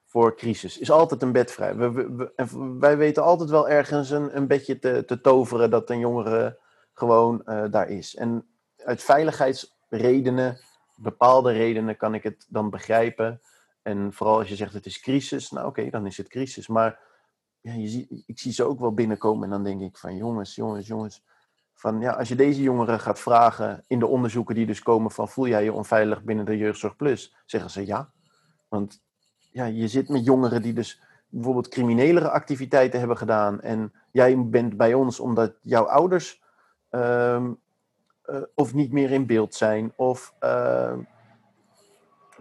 Voor 0.06 0.36
crisis 0.36 0.78
is 0.78 0.92
altijd 0.92 1.22
een 1.22 1.32
bed 1.32 1.52
vrij. 1.52 1.76
We, 1.76 1.92
we, 1.92 2.32
wij 2.80 2.98
weten 2.98 3.24
altijd 3.24 3.50
wel 3.50 3.70
ergens 3.70 4.10
een, 4.10 4.38
een 4.38 4.48
bedje 4.48 4.80
te, 4.80 5.06
te 5.06 5.22
toveren 5.22 5.70
dat 5.70 5.90
een 5.90 6.00
jongere 6.00 6.60
gewoon 6.94 7.42
uh, 7.46 7.64
daar 7.72 7.90
is. 7.90 8.16
En 8.16 8.48
uit 8.78 9.04
veiligheidsredenen, 9.04 10.60
bepaalde 10.96 11.52
redenen, 11.52 11.98
kan 11.98 12.14
ik 12.14 12.24
het 12.24 12.46
dan 12.50 12.70
begrijpen. 12.70 13.42
En 13.82 14.14
vooral 14.14 14.38
als 14.38 14.50
je 14.50 14.56
zegt 14.56 14.74
het 14.74 14.86
is 14.86 15.00
crisis, 15.00 15.52
nou 15.52 15.68
oké, 15.68 15.90
dan 15.90 16.06
is 16.06 16.18
het 16.18 16.28
crisis. 16.28 16.68
Maar 16.68 17.00
ja, 17.62 17.74
je 17.74 17.88
zie, 17.88 18.24
ik 18.26 18.40
zie 18.40 18.52
ze 18.52 18.64
ook 18.64 18.80
wel 18.80 18.94
binnenkomen 18.94 19.44
en 19.44 19.50
dan 19.50 19.64
denk 19.64 19.82
ik 19.82 19.98
van 19.98 20.16
jongens, 20.16 20.56
jongens, 20.56 20.88
jongens 20.88 21.24
ja, 21.96 22.12
als 22.12 22.28
je 22.28 22.36
deze 22.36 22.62
jongeren 22.62 23.00
gaat 23.00 23.20
vragen 23.20 23.84
in 23.88 24.00
de 24.00 24.08
onderzoeken 24.08 24.56
die 24.56 24.66
dus 24.66 24.82
komen 24.82 25.12
van 25.12 25.30
voel 25.30 25.48
jij 25.48 25.64
je 25.64 25.74
onveilig 25.74 26.24
binnen 26.24 26.46
de 26.46 26.58
jeugdzorg 26.58 26.96
plus, 26.96 27.36
zeggen 27.46 27.72
ze 27.72 27.86
ja. 27.86 28.10
Want 28.68 29.02
ja, 29.52 29.66
je 29.66 29.88
zit 29.88 30.10
met 30.10 30.26
jongeren 30.26 30.62
die 30.62 30.74
dus 30.74 31.02
bijvoorbeeld 31.30 31.68
criminelere 31.68 32.30
activiteiten 32.30 33.00
hebben 33.00 33.18
gedaan. 33.18 33.62
En 33.62 33.94
jij 34.12 34.50
bent 34.50 34.78
bij 34.78 34.94
ons 34.94 35.20
omdat 35.20 35.54
jouw 35.62 35.84
ouders 35.84 36.42
ehm, 36.90 37.52
eh, 38.22 38.42
of 38.56 38.74
niet 38.74 38.92
meer 38.92 39.12
in 39.12 39.26
beeld 39.26 39.56
zijn. 39.56 39.94
Of 39.96 40.34
ehm, 40.40 41.00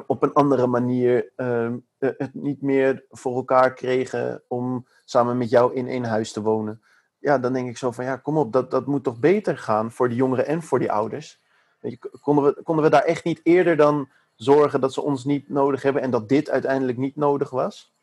op 0.07 0.23
een 0.23 0.33
andere 0.33 0.67
manier 0.67 1.33
ehm, 1.37 1.77
eh, 1.99 2.11
het 2.17 2.35
niet 2.35 2.63
meer 2.63 3.05
voor 3.11 3.37
elkaar 3.37 3.75
kregen 3.75 4.43
om 4.49 4.87
samen 5.05 5.39
met 5.39 5.51
jou 5.51 5.75
in 5.75 5.89
één 5.89 6.05
huis 6.05 6.33
te 6.33 6.43
wonen. 6.43 6.83
Ja, 7.27 7.39
dan 7.39 7.53
denk 7.53 7.69
ik 7.69 7.77
zo 7.77 7.91
van 7.91 8.05
ja, 8.05 8.17
kom 8.17 8.37
op, 8.39 8.53
dat, 8.53 8.71
dat 8.71 8.87
moet 8.87 9.05
toch 9.05 9.19
beter 9.19 9.59
gaan 9.59 9.93
voor 9.93 10.09
de 10.09 10.15
jongeren 10.15 10.47
en 10.47 10.63
voor 10.63 10.79
die 10.79 10.93
ouders. 10.93 11.41
Weet 11.81 11.93
je, 11.93 12.19
konden, 12.21 12.45
we, 12.45 12.63
konden 12.63 12.85
we 12.85 12.91
daar 12.91 13.03
echt 13.03 13.25
niet 13.25 13.41
eerder 13.43 13.77
dan 13.77 14.09
zorgen 14.35 14.81
dat 14.81 14.93
ze 14.93 15.03
ons 15.03 15.25
niet 15.25 15.49
nodig 15.49 15.83
hebben 15.83 16.03
en 16.03 16.11
dat 16.11 16.29
dit 16.29 16.51
uiteindelijk 16.51 16.99
niet 16.99 17.17
nodig 17.17 17.51
was? 17.51 17.95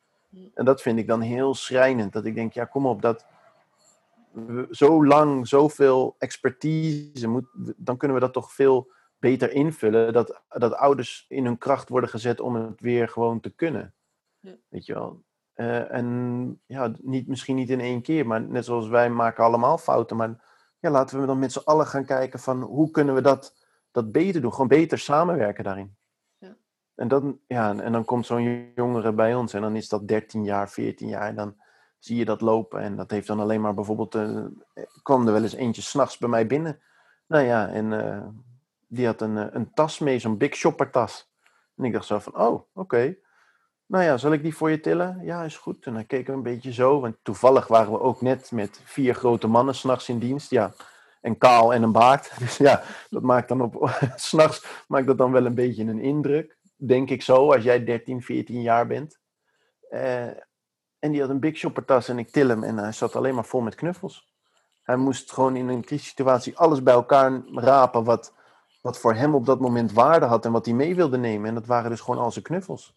En 0.54 0.66
dat 0.66 0.82
vind 0.82 1.00
ik 1.00 1.08
dan 1.08 1.22
heel 1.22 1.56
schrijnend. 1.56 2.14
Dat 2.14 2.26
ik 2.26 2.36
denk, 2.36 2.54
ja, 2.54 2.66
kom 2.66 2.86
op, 2.86 3.02
dat 3.02 3.26
we 4.32 4.68
zo 4.72 5.06
lang 5.06 5.48
zoveel 5.48 6.16
expertise 6.18 7.28
moet, 7.28 7.46
dan 7.78 7.98
kunnen 7.98 8.18
we 8.18 8.24
dat 8.24 8.34
toch 8.34 8.52
veel 8.52 8.92
beter 9.20 9.52
invullen. 9.52 10.14
Dat, 10.14 10.42
dat 10.50 10.74
ouders 10.74 11.26
in 11.28 11.46
hun 11.46 11.58
kracht 11.58 11.90
worden 11.90 12.10
gezet 12.10 12.40
om 12.40 12.56
het 12.56 12.80
weer 12.80 13.10
gewoon 13.10 13.40
te 13.40 13.50
kunnen. 13.50 13.94
Ja. 14.40 14.56
Weet 14.70 14.86
je 14.86 14.94
wel. 14.94 15.24
Uh, 15.56 15.92
en 15.92 16.62
ja, 16.66 16.92
niet, 17.02 17.28
misschien 17.28 17.56
niet 17.56 17.70
in 17.70 17.80
één 17.80 18.02
keer, 18.02 18.28
maar 18.28 18.42
net 18.42 18.66
zoals 18.66 18.88
wij 18.88 19.10
maken 19.10 19.44
allemaal 19.44 19.78
fouten. 19.78 20.18
Maar 20.18 20.44
ja, 20.80 20.90
laten 20.90 21.20
we 21.20 21.26
dan 21.26 21.40
met 21.40 21.52
z'n 21.52 21.62
allen 21.64 21.88
gaan 21.88 22.06
kijken 22.06 22.40
van 22.40 22.62
hoe 22.62 22.92
kunnen 22.92 23.16
we 23.16 23.22
dat, 23.22 23.56
dat 23.92 24.12
beter 24.12 24.42
doen. 24.42 24.52
Gewoon 24.52 24.68
beter 24.68 25.00
samenwerken 25.00 25.64
daarin. 25.64 25.96
Ja. 26.38 26.56
En, 26.96 27.08
dan, 27.08 27.40
ja, 27.48 27.78
en 27.78 27.92
dan 27.92 28.06
komt 28.06 28.26
zo'n 28.26 28.72
jongere 28.76 29.14
bij 29.14 29.36
ons 29.36 29.54
en 29.54 29.62
dan 29.62 29.76
is 29.76 29.90
dat 29.90 30.08
13 30.08 30.44
jaar, 30.44 30.70
14 30.70 31.08
jaar. 31.08 31.28
En 31.28 31.36
dan 31.36 31.56
zie 32.00 32.18
je 32.18 32.26
dat 32.26 32.42
lopen. 32.42 32.82
En 32.82 32.96
dat 32.96 33.12
heeft 33.12 33.28
dan 33.28 33.40
alleen 33.40 33.62
maar 33.62 33.74
bijvoorbeeld, 33.74 34.16
uh, 34.16 34.46
kwam 35.04 35.28
er 35.28 35.34
wel 35.34 35.44
eens 35.44 35.56
eentje 35.56 35.82
s'nachts 35.82 36.18
bij 36.18 36.30
mij 36.30 36.48
binnen. 36.48 36.80
Nou 37.28 37.44
ja, 37.44 37.68
en 37.70 37.92
uh, 37.92 38.28
die 38.88 39.06
had 39.06 39.22
een, 39.22 39.56
een 39.56 39.74
tas 39.74 40.00
mee, 40.00 40.20
zo'n 40.20 40.38
big 40.38 40.56
shopper 40.56 40.90
tas. 40.90 41.32
En 41.76 41.84
ik 41.84 41.94
dacht 41.94 42.06
zo 42.06 42.20
van, 42.20 42.38
oh, 42.38 42.62
oké. 42.74 43.16
Nou 43.86 44.04
ja, 44.04 44.18
zal 44.18 44.32
ik 44.32 44.44
die 44.44 44.56
voor 44.56 44.70
je 44.70 44.80
tillen? 44.80 45.20
Ja, 45.24 45.44
is 45.44 45.58
goed. 45.58 45.86
En 45.86 45.94
dan 45.94 46.06
keek 46.06 46.20
ik 46.20 46.28
een 46.28 46.44
beetje 46.44 46.74
zo. 46.74 47.00
Want 47.00 47.16
toevallig 47.22 47.68
waren 47.68 47.92
we 47.92 48.00
ook 48.00 48.22
net 48.22 48.52
met 48.52 48.82
vier 48.84 49.16
grote 49.16 49.48
mannen 49.48 49.76
s'nachts 49.76 50.10
in 50.10 50.20
dienst. 50.20 50.50
Ja, 50.50 50.74
en 51.22 51.38
kaal 51.38 51.74
en 51.74 51.84
een 51.84 51.92
baard. 51.92 52.32
Dus 52.40 52.58
ja, 52.58 52.84
dat 53.10 53.22
maakt 53.22 53.48
dan 53.48 53.62
op... 53.62 53.90
s'nachts 54.16 54.84
maakt 54.88 55.08
dat 55.08 55.18
dan 55.18 55.32
wel 55.32 55.46
een 55.46 55.56
beetje 55.56 55.84
een 55.84 56.00
indruk. 56.00 56.58
Denk 56.76 57.10
ik 57.10 57.22
zo, 57.22 57.52
als 57.52 57.64
jij 57.64 57.84
13, 57.84 58.22
14 58.22 58.62
jaar 58.62 58.88
bent. 58.88 59.20
Uh, 59.90 60.28
en 61.00 61.12
die 61.12 61.22
had 61.22 61.30
een 61.30 61.40
Big 61.40 61.58
Shopper 61.58 61.86
tas 61.86 62.10
en 62.10 62.20
ik 62.20 62.30
til 62.30 62.48
hem. 62.48 62.64
En 62.64 62.78
hij 62.78 62.92
zat 62.92 63.16
alleen 63.16 63.36
maar 63.36 63.46
vol 63.46 63.62
met 63.62 63.76
knuffels. 63.76 64.34
Hij 64.82 64.96
moest 64.96 65.32
gewoon 65.32 65.56
in 65.56 65.68
een 65.68 65.86
crisissituatie 65.86 66.58
alles 66.58 66.84
bij 66.84 66.94
elkaar 66.94 67.42
rapen 67.54 68.04
wat, 68.04 68.34
wat 68.82 69.00
voor 69.00 69.14
hem 69.14 69.36
op 69.36 69.46
dat 69.46 69.60
moment 69.60 69.92
waarde 69.92 70.26
had 70.26 70.46
en 70.46 70.52
wat 70.52 70.66
hij 70.66 70.74
mee 70.74 70.96
wilde 70.96 71.18
nemen. 71.18 71.48
En 71.48 71.54
dat 71.54 71.66
waren 71.66 71.90
dus 71.90 72.02
gewoon 72.02 72.24
al 72.24 72.32
zijn 72.32 72.44
knuffels. 72.44 72.96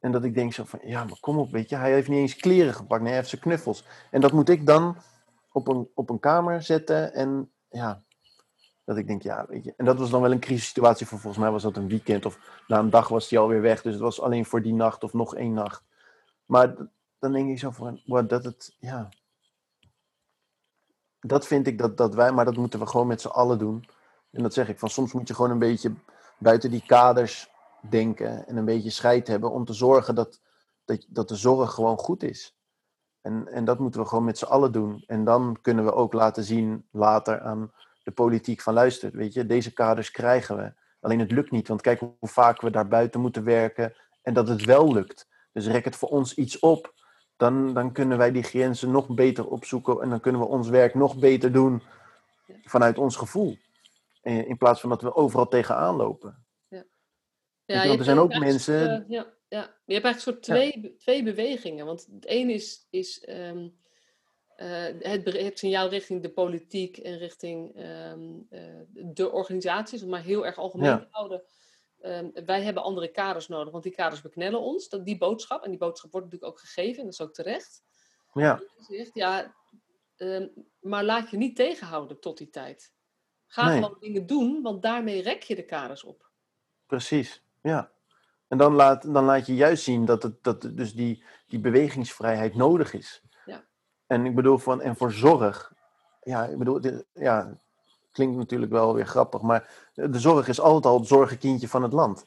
En 0.00 0.12
dat 0.12 0.24
ik 0.24 0.34
denk 0.34 0.52
zo 0.52 0.64
van, 0.64 0.78
ja, 0.82 1.04
maar 1.04 1.20
kom 1.20 1.38
op, 1.38 1.50
weet 1.50 1.68
je, 1.68 1.76
hij 1.76 1.92
heeft 1.92 2.08
niet 2.08 2.18
eens 2.18 2.36
kleren 2.36 2.74
gepakt, 2.74 3.00
nee, 3.00 3.08
hij 3.08 3.18
heeft 3.18 3.28
zijn 3.28 3.40
knuffels. 3.40 3.84
En 4.10 4.20
dat 4.20 4.32
moet 4.32 4.48
ik 4.48 4.66
dan 4.66 4.96
op 5.52 5.68
een, 5.68 5.88
op 5.94 6.10
een 6.10 6.20
kamer 6.20 6.62
zetten 6.62 7.14
en 7.14 7.50
ja, 7.68 8.02
dat 8.84 8.96
ik 8.96 9.06
denk, 9.06 9.22
ja, 9.22 9.46
weet 9.48 9.64
je. 9.64 9.74
En 9.76 9.84
dat 9.84 9.98
was 9.98 10.10
dan 10.10 10.22
wel 10.22 10.32
een 10.32 10.40
crisissituatie 10.40 11.06
voor, 11.06 11.18
volgens 11.18 11.42
mij 11.42 11.52
was 11.52 11.62
dat 11.62 11.76
een 11.76 11.88
weekend 11.88 12.26
of 12.26 12.62
na 12.66 12.78
een 12.78 12.90
dag 12.90 13.08
was 13.08 13.30
hij 13.30 13.38
alweer 13.38 13.60
weg. 13.60 13.82
Dus 13.82 13.92
het 13.92 14.02
was 14.02 14.20
alleen 14.20 14.44
voor 14.44 14.62
die 14.62 14.74
nacht 14.74 15.04
of 15.04 15.12
nog 15.12 15.34
één 15.34 15.52
nacht. 15.52 15.82
Maar 16.44 16.74
dan 17.18 17.32
denk 17.32 17.50
ik 17.50 17.58
zo 17.58 17.70
van, 17.70 18.00
dat 18.06 18.44
het, 18.44 18.76
ja. 18.78 19.08
Dat 21.20 21.46
vind 21.46 21.66
ik 21.66 21.78
dat, 21.78 21.96
dat 21.96 22.14
wij, 22.14 22.32
maar 22.32 22.44
dat 22.44 22.56
moeten 22.56 22.80
we 22.80 22.86
gewoon 22.86 23.06
met 23.06 23.20
z'n 23.20 23.28
allen 23.28 23.58
doen. 23.58 23.88
En 24.30 24.42
dat 24.42 24.54
zeg 24.54 24.68
ik, 24.68 24.78
van 24.78 24.90
soms 24.90 25.12
moet 25.12 25.28
je 25.28 25.34
gewoon 25.34 25.50
een 25.50 25.58
beetje 25.58 25.92
buiten 26.38 26.70
die 26.70 26.84
kaders 26.86 27.50
denken 27.88 28.46
en 28.46 28.56
een 28.56 28.64
beetje 28.64 28.90
scheid 28.90 29.26
hebben 29.26 29.50
om 29.50 29.64
te 29.64 29.72
zorgen 29.72 30.14
dat, 30.14 30.40
dat, 30.84 31.06
dat 31.08 31.28
de 31.28 31.36
zorg 31.36 31.72
gewoon 31.72 31.98
goed 31.98 32.22
is. 32.22 32.56
En, 33.20 33.48
en 33.48 33.64
dat 33.64 33.78
moeten 33.78 34.00
we 34.00 34.06
gewoon 34.06 34.24
met 34.24 34.38
z'n 34.38 34.44
allen 34.44 34.72
doen. 34.72 35.04
En 35.06 35.24
dan 35.24 35.58
kunnen 35.62 35.84
we 35.84 35.92
ook 35.92 36.12
laten 36.12 36.44
zien 36.44 36.86
later 36.90 37.40
aan 37.40 37.72
de 38.02 38.10
politiek 38.10 38.60
van 38.60 38.74
luister, 38.74 39.10
weet 39.12 39.32
je, 39.32 39.46
deze 39.46 39.72
kaders 39.72 40.10
krijgen 40.10 40.56
we. 40.56 40.72
Alleen 41.00 41.18
het 41.18 41.30
lukt 41.30 41.50
niet, 41.50 41.68
want 41.68 41.80
kijk 41.80 42.00
hoe 42.00 42.14
vaak 42.20 42.60
we 42.60 42.70
daar 42.70 42.88
buiten 42.88 43.20
moeten 43.20 43.44
werken 43.44 43.94
en 44.22 44.34
dat 44.34 44.48
het 44.48 44.64
wel 44.64 44.92
lukt. 44.92 45.28
Dus 45.52 45.66
rek 45.66 45.84
het 45.84 45.96
voor 45.96 46.08
ons 46.08 46.34
iets 46.34 46.58
op, 46.58 46.94
dan, 47.36 47.74
dan 47.74 47.92
kunnen 47.92 48.18
wij 48.18 48.32
die 48.32 48.42
grenzen 48.42 48.90
nog 48.90 49.14
beter 49.14 49.46
opzoeken 49.46 50.00
en 50.00 50.10
dan 50.10 50.20
kunnen 50.20 50.40
we 50.40 50.46
ons 50.46 50.68
werk 50.68 50.94
nog 50.94 51.18
beter 51.18 51.52
doen 51.52 51.82
vanuit 52.64 52.98
ons 52.98 53.16
gevoel. 53.16 53.56
In 54.22 54.56
plaats 54.56 54.80
van 54.80 54.90
dat 54.90 55.02
we 55.02 55.14
overal 55.14 55.48
tegenaan 55.48 55.96
lopen. 55.96 56.44
Ja. 57.72 57.86
Want 57.86 57.98
er 57.98 58.04
zijn 58.04 58.18
ook 58.18 58.38
mensen. 58.38 58.82
Uh, 58.82 59.08
ja, 59.08 59.32
ja, 59.48 59.76
je 59.84 59.94
hebt 59.94 60.04
eigenlijk 60.04 60.20
soort 60.20 60.42
twee, 60.42 60.96
twee 60.98 61.22
bewegingen. 61.22 61.86
Want 61.86 62.08
het 62.14 62.24
ene 62.24 62.52
is, 62.52 62.86
is 62.90 63.26
um, 63.28 63.78
uh, 64.56 64.86
het, 64.98 65.32
het 65.32 65.58
signaal 65.58 65.88
richting 65.88 66.22
de 66.22 66.30
politiek 66.30 66.96
en 66.96 67.18
richting 67.18 67.76
um, 67.76 68.46
uh, 68.50 68.60
de 68.92 69.30
organisaties, 69.30 70.02
om 70.02 70.08
maar 70.08 70.22
heel 70.22 70.46
erg 70.46 70.56
algemeen 70.56 70.98
te 70.98 71.06
houden. 71.10 71.42
Um, 72.02 72.32
wij 72.44 72.62
hebben 72.62 72.82
andere 72.82 73.08
kaders 73.08 73.48
nodig, 73.48 73.72
want 73.72 73.82
die 73.82 73.94
kaders 73.94 74.20
beknellen 74.20 74.60
ons. 74.60 74.88
Dat, 74.88 75.04
die 75.04 75.18
boodschap, 75.18 75.64
en 75.64 75.70
die 75.70 75.78
boodschap 75.78 76.12
wordt 76.12 76.26
natuurlijk 76.26 76.52
ook 76.52 76.60
gegeven, 76.60 76.98
en 76.98 77.04
dat 77.04 77.12
is 77.12 77.20
ook 77.20 77.34
terecht. 77.34 77.82
Ja. 78.34 78.62
Zegt, 78.88 79.14
ja 79.14 79.54
maar 80.80 81.04
laat 81.04 81.30
je 81.30 81.36
niet 81.36 81.56
tegenhouden 81.56 82.20
tot 82.20 82.38
die 82.38 82.50
tijd. 82.50 82.92
Ga 83.46 83.68
nee. 83.68 83.74
gewoon 83.74 83.96
dingen 84.00 84.26
doen, 84.26 84.62
want 84.62 84.82
daarmee 84.82 85.22
rek 85.22 85.42
je 85.42 85.54
de 85.54 85.64
kaders 85.64 86.04
op. 86.04 86.30
Precies, 86.86 87.42
ja. 87.60 87.90
En 88.48 88.58
dan 88.58 88.74
laat, 88.74 89.14
dan 89.14 89.24
laat 89.24 89.46
je 89.46 89.54
juist 89.54 89.82
zien 89.82 90.04
dat, 90.04 90.22
het, 90.22 90.42
dat 90.42 90.70
dus 90.72 90.94
die, 90.94 91.24
die 91.46 91.60
bewegingsvrijheid 91.60 92.54
nodig 92.54 92.94
is. 92.94 93.22
Ja. 93.44 93.64
En 94.06 94.26
ik 94.26 94.34
bedoel, 94.34 94.58
van, 94.58 94.80
en 94.80 94.96
voor 94.96 95.12
zorg, 95.12 95.72
ja, 96.22 96.44
ik 96.44 96.58
bedoel, 96.58 96.80
ja, 97.12 97.52
klinkt 98.12 98.36
natuurlijk 98.36 98.72
wel 98.72 98.94
weer 98.94 99.06
grappig, 99.06 99.40
maar 99.40 99.90
de 99.94 100.18
zorg 100.18 100.48
is 100.48 100.60
altijd 100.60 100.86
al 100.86 100.98
het 100.98 101.08
zorgenkindje 101.08 101.68
van 101.68 101.82
het 101.82 101.92
land. 101.92 102.26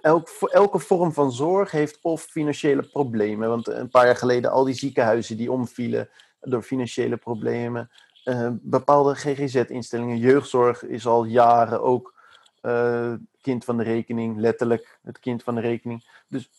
Elk, 0.00 0.28
elke 0.50 0.78
vorm 0.78 1.12
van 1.12 1.32
zorg 1.32 1.70
heeft 1.70 1.98
of 2.02 2.22
financiële 2.22 2.82
problemen. 2.82 3.48
Want 3.48 3.68
een 3.68 3.88
paar 3.88 4.06
jaar 4.06 4.16
geleden 4.16 4.50
al 4.50 4.64
die 4.64 4.74
ziekenhuizen 4.74 5.36
die 5.36 5.52
omvielen 5.52 6.08
door 6.40 6.62
financiële 6.62 7.16
problemen. 7.16 7.90
Uh, 8.24 8.48
bepaalde 8.52 9.14
GGZ-instellingen, 9.14 10.18
jeugdzorg 10.18 10.84
is 10.84 11.06
al 11.06 11.24
jaren 11.24 11.82
ook 11.82 12.14
uh, 12.62 13.12
kind 13.42 13.64
van 13.64 13.76
de 13.76 13.82
rekening, 13.82 14.38
letterlijk 14.38 14.98
het 15.02 15.18
kind 15.18 15.42
van 15.42 15.54
de 15.54 15.60
rekening. 15.60 16.24
Dus 16.28 16.50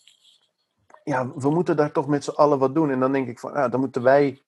ja, 1.04 1.32
we 1.36 1.50
moeten 1.50 1.76
daar 1.76 1.92
toch 1.92 2.08
met 2.08 2.24
z'n 2.24 2.30
allen 2.30 2.60
wat 2.60 2.76
doen. 2.76 2.92
En 2.92 3.00
dan 3.00 3.12
denk 3.12 3.28
ik 3.28 3.40
van, 3.40 3.54
nou, 3.54 3.70
dan 3.70 3.80
moeten 3.80 4.04
wij, 4.04 4.42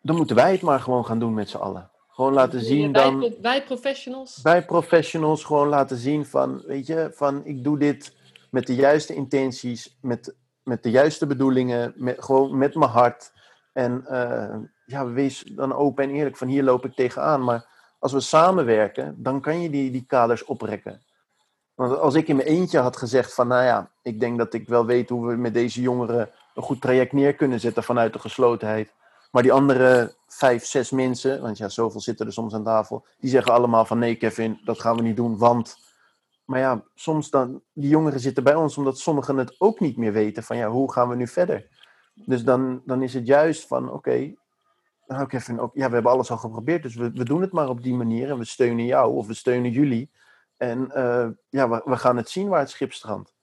dan 0.00 0.16
moeten 0.16 0.36
wij 0.36 0.52
het 0.52 0.62
maar 0.62 0.80
gewoon 0.80 1.04
gaan 1.04 1.18
doen 1.18 1.34
met 1.34 1.48
z'n 1.48 1.56
allen. 1.56 1.90
Gewoon 2.08 2.32
laten 2.32 2.60
zien 2.60 2.92
wij, 2.92 3.02
dan... 3.02 3.34
Wij 3.42 3.64
professionals? 3.64 4.42
Wij 4.42 4.64
professionals 4.64 5.44
gewoon 5.44 5.68
laten 5.68 5.96
zien 5.96 6.26
van, 6.26 6.62
weet 6.66 6.86
je, 6.86 7.10
van 7.14 7.44
ik 7.44 7.64
doe 7.64 7.78
dit 7.78 8.16
met 8.50 8.66
de 8.66 8.74
juiste 8.74 9.14
intenties, 9.14 9.98
met, 10.00 10.34
met 10.62 10.82
de 10.82 10.90
juiste 10.90 11.26
bedoelingen, 11.26 11.92
met, 11.96 12.24
gewoon 12.24 12.58
met 12.58 12.74
mijn 12.74 12.90
hart. 12.90 13.32
En 13.72 14.04
uh, 14.08 14.56
ja, 14.86 15.06
wees 15.06 15.42
dan 15.42 15.74
open 15.74 16.04
en 16.04 16.10
eerlijk 16.10 16.36
van 16.36 16.48
hier 16.48 16.62
loop 16.62 16.84
ik 16.84 16.94
tegenaan. 16.94 17.44
Maar 17.44 17.71
als 18.02 18.12
we 18.12 18.20
samenwerken, 18.20 19.14
dan 19.18 19.40
kan 19.40 19.60
je 19.60 19.70
die, 19.70 19.90
die 19.90 20.04
kaders 20.06 20.44
oprekken. 20.44 21.02
Want 21.74 21.98
als 21.98 22.14
ik 22.14 22.28
in 22.28 22.36
mijn 22.36 22.48
eentje 22.48 22.78
had 22.78 22.96
gezegd 22.96 23.34
van, 23.34 23.48
nou 23.48 23.64
ja, 23.64 23.90
ik 24.02 24.20
denk 24.20 24.38
dat 24.38 24.54
ik 24.54 24.68
wel 24.68 24.86
weet 24.86 25.08
hoe 25.08 25.26
we 25.26 25.36
met 25.36 25.54
deze 25.54 25.80
jongeren 25.80 26.30
een 26.54 26.62
goed 26.62 26.80
traject 26.80 27.12
neer 27.12 27.34
kunnen 27.34 27.60
zetten 27.60 27.82
vanuit 27.82 28.12
de 28.12 28.18
geslotenheid. 28.18 28.92
Maar 29.30 29.42
die 29.42 29.52
andere 29.52 30.14
vijf, 30.26 30.64
zes 30.64 30.90
mensen, 30.90 31.40
want 31.40 31.58
ja, 31.58 31.68
zoveel 31.68 32.00
zitten 32.00 32.26
er 32.26 32.32
soms 32.32 32.54
aan 32.54 32.64
tafel, 32.64 33.06
die 33.18 33.30
zeggen 33.30 33.52
allemaal 33.52 33.84
van 33.84 33.98
nee 33.98 34.14
Kevin, 34.14 34.60
dat 34.64 34.80
gaan 34.80 34.96
we 34.96 35.02
niet 35.02 35.16
doen, 35.16 35.38
want... 35.38 35.76
Maar 36.44 36.60
ja, 36.60 36.82
soms 36.94 37.30
dan, 37.30 37.62
die 37.72 37.88
jongeren 37.88 38.20
zitten 38.20 38.44
bij 38.44 38.54
ons 38.54 38.76
omdat 38.76 38.98
sommigen 38.98 39.36
het 39.36 39.54
ook 39.58 39.80
niet 39.80 39.96
meer 39.96 40.12
weten 40.12 40.42
van 40.42 40.56
ja, 40.56 40.68
hoe 40.68 40.92
gaan 40.92 41.08
we 41.08 41.14
nu 41.14 41.26
verder? 41.26 41.68
Dus 42.14 42.44
dan, 42.44 42.82
dan 42.84 43.02
is 43.02 43.14
het 43.14 43.26
juist 43.26 43.66
van 43.66 43.90
oké, 43.90 44.34
Kevin, 45.26 45.60
ook, 45.60 45.74
ja, 45.74 45.88
we 45.88 45.94
hebben 45.94 46.12
alles 46.12 46.30
al 46.30 46.36
geprobeerd, 46.36 46.82
dus 46.82 46.94
we, 46.94 47.10
we 47.10 47.24
doen 47.24 47.40
het 47.40 47.52
maar 47.52 47.68
op 47.68 47.82
die 47.82 47.94
manier 47.94 48.30
en 48.30 48.38
we 48.38 48.44
steunen 48.44 48.84
jou 48.84 49.14
of 49.14 49.26
we 49.26 49.34
steunen 49.34 49.70
jullie. 49.70 50.10
En 50.56 50.90
uh, 50.96 51.28
ja, 51.48 51.68
we, 51.68 51.82
we, 51.84 51.96
gaan 51.96 52.16
het 52.16 52.30
zien 52.30 52.48
waar 52.48 52.60
het 52.60 52.70
schip 52.70 52.92
strandt. 52.92 53.34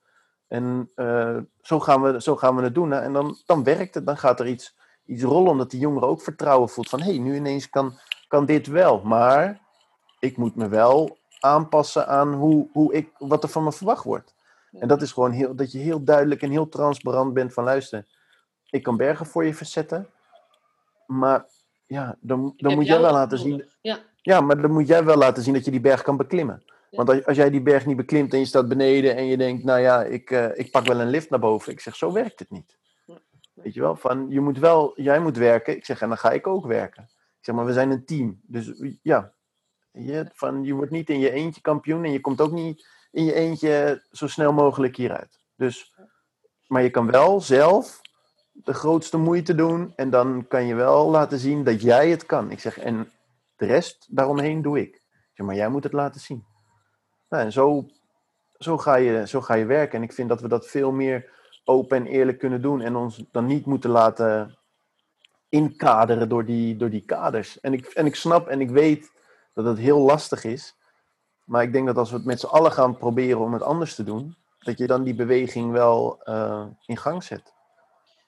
En 0.48 0.90
uh, 0.96 1.36
zo, 1.60 1.80
gaan 1.80 2.02
we, 2.02 2.22
zo 2.22 2.36
gaan 2.36 2.56
we 2.56 2.62
het 2.62 2.74
doen. 2.74 2.92
En 2.92 3.12
dan, 3.12 3.36
dan 3.46 3.64
werkt 3.64 3.94
het, 3.94 4.06
dan 4.06 4.16
gaat 4.16 4.40
er 4.40 4.46
iets, 4.46 4.76
iets 5.04 5.22
rollen, 5.22 5.50
omdat 5.50 5.70
die 5.70 5.80
jongere 5.80 6.06
ook 6.06 6.22
vertrouwen 6.22 6.68
voelt 6.68 6.88
van 6.88 7.00
hé, 7.00 7.10
hey, 7.10 7.18
nu 7.18 7.34
ineens 7.34 7.70
kan, 7.70 7.98
kan 8.28 8.46
dit 8.46 8.66
wel. 8.66 9.00
Maar 9.00 9.60
ik 10.18 10.36
moet 10.36 10.56
me 10.56 10.68
wel 10.68 11.18
aanpassen 11.40 12.08
aan 12.08 12.32
hoe, 12.32 12.68
hoe 12.72 12.92
ik, 12.92 13.10
wat 13.18 13.42
er 13.42 13.48
van 13.48 13.64
me 13.64 13.72
verwacht 13.72 14.04
wordt. 14.04 14.34
En 14.72 14.88
dat 14.88 15.02
is 15.02 15.12
gewoon 15.12 15.30
heel, 15.30 15.54
dat 15.54 15.72
je 15.72 15.78
heel 15.78 16.04
duidelijk 16.04 16.42
en 16.42 16.50
heel 16.50 16.68
transparant 16.68 17.34
bent 17.34 17.52
van 17.52 17.64
luister, 17.64 18.06
ik 18.70 18.82
kan 18.82 18.96
bergen 18.96 19.26
voor 19.26 19.44
je 19.44 19.54
verzetten, 19.54 20.08
maar 21.06 21.46
ja, 21.90 22.16
dan, 22.20 22.54
dan 22.56 22.74
moet 22.74 22.86
jij 22.86 23.00
wel 23.00 23.12
laten 23.12 23.38
zien. 23.38 23.64
Ja. 23.80 23.98
ja, 24.22 24.40
maar 24.40 24.60
dan 24.60 24.70
moet 24.70 24.86
jij 24.86 25.04
wel 25.04 25.16
laten 25.16 25.42
zien 25.42 25.54
dat 25.54 25.64
je 25.64 25.70
die 25.70 25.80
berg 25.80 26.02
kan 26.02 26.16
beklimmen. 26.16 26.62
Want 26.90 27.08
als, 27.08 27.26
als 27.26 27.36
jij 27.36 27.50
die 27.50 27.62
berg 27.62 27.86
niet 27.86 27.96
beklimt 27.96 28.32
en 28.32 28.38
je 28.38 28.44
staat 28.44 28.68
beneden 28.68 29.16
en 29.16 29.26
je 29.26 29.36
denkt, 29.36 29.64
nou 29.64 29.80
ja, 29.80 30.02
ik, 30.02 30.30
uh, 30.30 30.58
ik 30.58 30.70
pak 30.70 30.86
wel 30.86 31.00
een 31.00 31.10
lift 31.10 31.30
naar 31.30 31.38
boven. 31.38 31.72
Ik 31.72 31.80
zeg, 31.80 31.96
zo 31.96 32.12
werkt 32.12 32.38
het 32.38 32.50
niet. 32.50 32.78
Weet 33.52 33.74
je 33.74 33.80
wel, 33.80 33.96
van 33.96 34.26
je 34.28 34.40
moet 34.40 34.58
wel, 34.58 34.92
jij 35.00 35.20
moet 35.20 35.36
werken. 35.36 35.76
Ik 35.76 35.84
zeg, 35.84 36.00
en 36.00 36.08
dan 36.08 36.18
ga 36.18 36.30
ik 36.30 36.46
ook 36.46 36.66
werken. 36.66 37.02
Ik 37.12 37.44
zeg 37.44 37.54
maar, 37.54 37.64
we 37.64 37.72
zijn 37.72 37.90
een 37.90 38.04
team. 38.04 38.40
Dus 38.42 38.72
ja, 39.02 39.32
je, 39.92 40.30
van, 40.32 40.64
je 40.64 40.74
wordt 40.74 40.90
niet 40.90 41.10
in 41.10 41.20
je 41.20 41.30
eentje 41.30 41.60
kampioen 41.60 42.04
en 42.04 42.12
je 42.12 42.20
komt 42.20 42.40
ook 42.40 42.52
niet 42.52 42.88
in 43.10 43.24
je 43.24 43.34
eentje 43.34 44.04
zo 44.10 44.26
snel 44.26 44.52
mogelijk 44.52 44.96
hieruit. 44.96 45.40
Dus, 45.56 45.94
maar 46.66 46.82
je 46.82 46.90
kan 46.90 47.10
wel 47.10 47.40
zelf 47.40 48.00
de 48.52 48.74
grootste 48.74 49.16
moeite 49.16 49.54
doen 49.54 49.92
en 49.96 50.10
dan 50.10 50.46
kan 50.48 50.66
je 50.66 50.74
wel 50.74 51.10
laten 51.10 51.38
zien 51.38 51.64
dat 51.64 51.82
jij 51.82 52.10
het 52.10 52.26
kan. 52.26 52.50
Ik 52.50 52.60
zeg, 52.60 52.78
en 52.78 53.10
de 53.56 53.66
rest 53.66 54.06
daaromheen 54.08 54.62
doe 54.62 54.80
ik. 54.80 55.02
zeg, 55.32 55.46
maar 55.46 55.54
jij 55.54 55.68
moet 55.68 55.84
het 55.84 55.92
laten 55.92 56.20
zien. 56.20 56.44
Nou, 57.28 57.44
en 57.44 57.52
zo, 57.52 57.86
zo, 58.58 58.78
ga 58.78 58.94
je, 58.94 59.26
zo 59.26 59.40
ga 59.40 59.54
je 59.54 59.64
werken. 59.64 59.98
En 59.98 60.04
ik 60.04 60.12
vind 60.12 60.28
dat 60.28 60.40
we 60.40 60.48
dat 60.48 60.66
veel 60.66 60.92
meer 60.92 61.30
open 61.64 61.96
en 61.96 62.06
eerlijk 62.06 62.38
kunnen 62.38 62.62
doen 62.62 62.80
en 62.80 62.96
ons 62.96 63.24
dan 63.30 63.46
niet 63.46 63.66
moeten 63.66 63.90
laten 63.90 64.58
inkaderen 65.48 66.28
door 66.28 66.44
die, 66.44 66.76
door 66.76 66.90
die 66.90 67.04
kaders. 67.04 67.60
En 67.60 67.72
ik, 67.72 67.86
en 67.86 68.06
ik 68.06 68.14
snap 68.14 68.48
en 68.48 68.60
ik 68.60 68.70
weet 68.70 69.12
dat 69.54 69.64
het 69.64 69.78
heel 69.78 69.98
lastig 69.98 70.44
is. 70.44 70.76
Maar 71.44 71.62
ik 71.62 71.72
denk 71.72 71.86
dat 71.86 71.96
als 71.96 72.10
we 72.10 72.16
het 72.16 72.24
met 72.24 72.40
z'n 72.40 72.46
allen 72.46 72.72
gaan 72.72 72.96
proberen 72.96 73.40
om 73.40 73.52
het 73.52 73.62
anders 73.62 73.94
te 73.94 74.04
doen, 74.04 74.36
dat 74.58 74.78
je 74.78 74.86
dan 74.86 75.02
die 75.02 75.14
beweging 75.14 75.72
wel 75.72 76.20
uh, 76.24 76.66
in 76.86 76.96
gang 76.96 77.22
zet. 77.22 77.54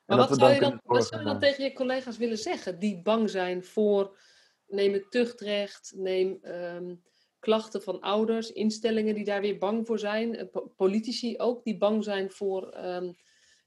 Maar 0.07 0.17
wat 0.17 0.39
zou, 0.39 0.53
je 0.53 0.61
dan, 0.61 0.81
wat 0.85 1.07
zou 1.07 1.21
je 1.21 1.27
dan 1.27 1.39
tegen 1.39 1.65
je 1.65 1.73
collega's 1.73 2.17
willen 2.17 2.39
zeggen 2.39 2.79
die 2.79 3.03
bang 3.03 3.31
zijn 3.31 3.65
voor 3.65 4.19
neem 4.67 4.93
het 4.93 5.11
tuchtrecht, 5.11 5.93
neem 5.97 6.39
um, 6.43 7.03
klachten 7.39 7.83
van 7.83 8.01
ouders, 8.01 8.53
instellingen 8.53 9.15
die 9.15 9.25
daar 9.25 9.41
weer 9.41 9.59
bang 9.59 9.87
voor 9.87 9.99
zijn, 9.99 10.37
eh, 10.37 10.47
politici 10.77 11.39
ook 11.39 11.65
die 11.65 11.77
bang 11.77 12.05
zijn 12.05 12.31
voor 12.31 12.77
um, 12.77 13.17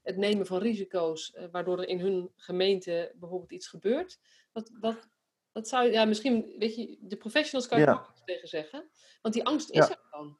het 0.02 0.16
nemen 0.16 0.46
van 0.46 0.58
risico's, 0.58 1.34
uh, 1.34 1.44
waardoor 1.50 1.78
er 1.78 1.88
in 1.88 2.00
hun 2.00 2.30
gemeente 2.36 3.12
bijvoorbeeld 3.14 3.52
iets 3.52 3.68
gebeurt. 3.68 4.18
Wat, 4.52 4.70
wat, 4.80 5.08
wat 5.52 5.68
zou 5.68 5.84
je, 5.84 5.92
ja, 5.92 6.04
misschien, 6.04 6.54
weet 6.58 6.74
je, 6.74 6.96
de 7.00 7.16
professionals 7.16 7.68
kan 7.68 7.78
je 7.78 7.84
ja. 7.84 8.14
tegen 8.24 8.48
zeggen, 8.48 8.90
want 9.22 9.34
die 9.34 9.44
angst 9.44 9.70
is 9.70 9.86
ja. 9.86 9.90
er 9.90 10.06
dan. 10.10 10.38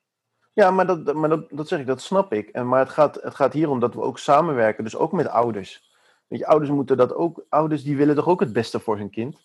Ja, 0.57 0.71
maar, 0.71 0.87
dat, 0.87 1.15
maar 1.15 1.29
dat, 1.29 1.51
dat 1.51 1.69
zeg 1.69 1.81
ik, 1.81 1.87
dat 1.87 2.01
snap 2.01 2.33
ik. 2.33 2.49
En, 2.49 2.69
maar 2.69 2.79
het 2.79 2.89
gaat, 2.89 3.15
het 3.23 3.35
gaat 3.35 3.53
hier 3.53 3.71
om 3.71 3.81
dat 3.81 3.95
we 3.95 4.01
ook 4.01 4.19
samenwerken, 4.19 4.85
dus 4.85 4.97
ook 4.97 5.13
met 5.13 5.29
ouders. 5.29 5.95
Weet 6.27 6.39
je, 6.39 6.47
ouders 6.47 6.71
moeten 6.71 6.97
dat 6.97 7.15
ook, 7.15 7.45
ouders 7.49 7.83
die 7.83 7.97
willen 7.97 8.15
toch 8.15 8.27
ook 8.27 8.41
het 8.41 8.53
beste 8.53 8.81
voor 8.81 8.97
hun 8.97 9.11
kind. 9.11 9.41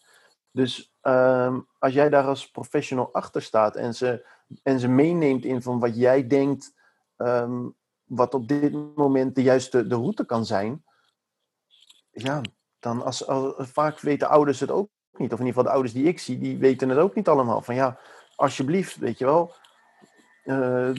Dus 0.52 0.94
um, 1.02 1.68
als 1.80 1.94
jij 1.94 2.10
daar 2.10 2.24
als 2.24 2.52
professional 2.52 3.14
achter 3.14 3.42
staat 3.42 3.76
en 3.76 3.96
ze, 3.96 4.28
en 4.64 4.80
ze 4.80 4.88
meeneemt 4.88 5.46
in 5.46 5.62
van 5.62 5.80
wat 5.80 5.96
jij 5.96 6.28
denkt, 6.28 6.74
um, 7.18 7.76
wat 8.04 8.34
op 8.34 8.48
dit 8.48 8.96
moment 8.96 9.36
de 9.36 9.44
juiste 9.44 9.88
de 9.88 9.96
route 9.96 10.26
kan 10.26 10.46
zijn, 10.46 10.84
ja, 12.12 12.42
dan 12.80 13.04
als, 13.04 13.28
als, 13.28 13.54
vaak 13.58 14.00
weten 14.00 14.30
ouders 14.30 14.60
het 14.60 14.72
ook 14.72 14.90
niet. 15.18 15.34
Of 15.34 15.40
in 15.40 15.46
ieder 15.46 15.48
geval 15.48 15.64
de 15.64 15.70
ouders 15.70 15.94
die 15.94 16.08
ik 16.08 16.20
zie, 16.20 16.40
die 16.40 16.58
weten 16.58 16.90
het 16.90 16.98
ook 16.98 17.16
niet 17.16 17.28
allemaal. 17.28 17.62
Van 17.62 17.76
ja, 17.76 18.00
alsjeblieft, 18.36 18.98
weet 18.98 19.18
je 19.18 19.26
wel. 19.26 19.54
Uh, 20.46 20.90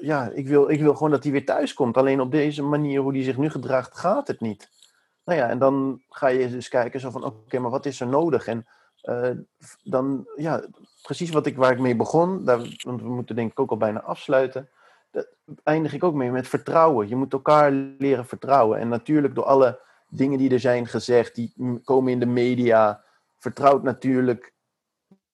ja, 0.00 0.30
ik 0.34 0.48
wil, 0.48 0.70
ik 0.70 0.80
wil 0.80 0.94
gewoon 0.94 1.10
dat 1.10 1.22
hij 1.22 1.32
weer 1.32 1.44
thuis 1.44 1.74
komt. 1.74 1.96
Alleen 1.96 2.20
op 2.20 2.30
deze 2.30 2.62
manier, 2.62 3.00
hoe 3.00 3.12
hij 3.12 3.22
zich 3.22 3.36
nu 3.36 3.50
gedraagt, 3.50 3.96
gaat 3.96 4.26
het 4.26 4.40
niet. 4.40 4.70
Nou 5.24 5.38
ja, 5.38 5.48
en 5.48 5.58
dan 5.58 6.02
ga 6.08 6.26
je 6.26 6.50
dus 6.50 6.68
kijken 6.68 7.00
zo 7.00 7.10
van, 7.10 7.24
oké, 7.24 7.58
maar 7.58 7.70
wat 7.70 7.86
is 7.86 8.00
er 8.00 8.06
nodig? 8.06 8.46
En 8.46 8.66
uh, 9.02 9.30
dan, 9.82 10.28
ja, 10.36 10.64
precies 11.02 11.30
wat 11.30 11.46
ik, 11.46 11.56
waar 11.56 11.72
ik 11.72 11.78
mee 11.78 11.96
begon, 11.96 12.44
want 12.44 13.02
we 13.02 13.08
moeten 13.08 13.36
denk 13.36 13.50
ik 13.50 13.60
ook 13.60 13.70
al 13.70 13.76
bijna 13.76 14.02
afsluiten, 14.02 14.68
dat 15.10 15.28
eindig 15.62 15.92
ik 15.92 16.04
ook 16.04 16.14
mee 16.14 16.30
met 16.30 16.48
vertrouwen. 16.48 17.08
Je 17.08 17.16
moet 17.16 17.32
elkaar 17.32 17.70
leren 17.98 18.26
vertrouwen. 18.26 18.78
En 18.78 18.88
natuurlijk 18.88 19.34
door 19.34 19.44
alle 19.44 19.80
dingen 20.08 20.38
die 20.38 20.50
er 20.50 20.60
zijn 20.60 20.86
gezegd, 20.86 21.34
die 21.34 21.80
komen 21.84 22.12
in 22.12 22.20
de 22.20 22.26
media, 22.26 23.04
vertrouwt 23.38 23.82
natuurlijk 23.82 24.54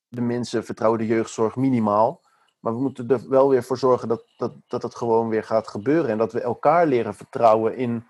de 0.08 0.20
mensen, 0.20 0.64
vertrouwen 0.64 1.00
de 1.00 1.06
jeugdzorg 1.06 1.56
minimaal. 1.56 2.26
Maar 2.68 2.76
we 2.76 2.82
moeten 2.82 3.08
er 3.08 3.28
wel 3.28 3.48
weer 3.48 3.62
voor 3.62 3.78
zorgen 3.78 4.08
dat, 4.08 4.24
dat, 4.36 4.52
dat 4.66 4.82
het 4.82 4.94
gewoon 4.94 5.28
weer 5.28 5.44
gaat 5.44 5.68
gebeuren. 5.68 6.10
En 6.10 6.18
dat 6.18 6.32
we 6.32 6.40
elkaar 6.40 6.86
leren 6.86 7.14
vertrouwen 7.14 7.76
in, 7.76 8.06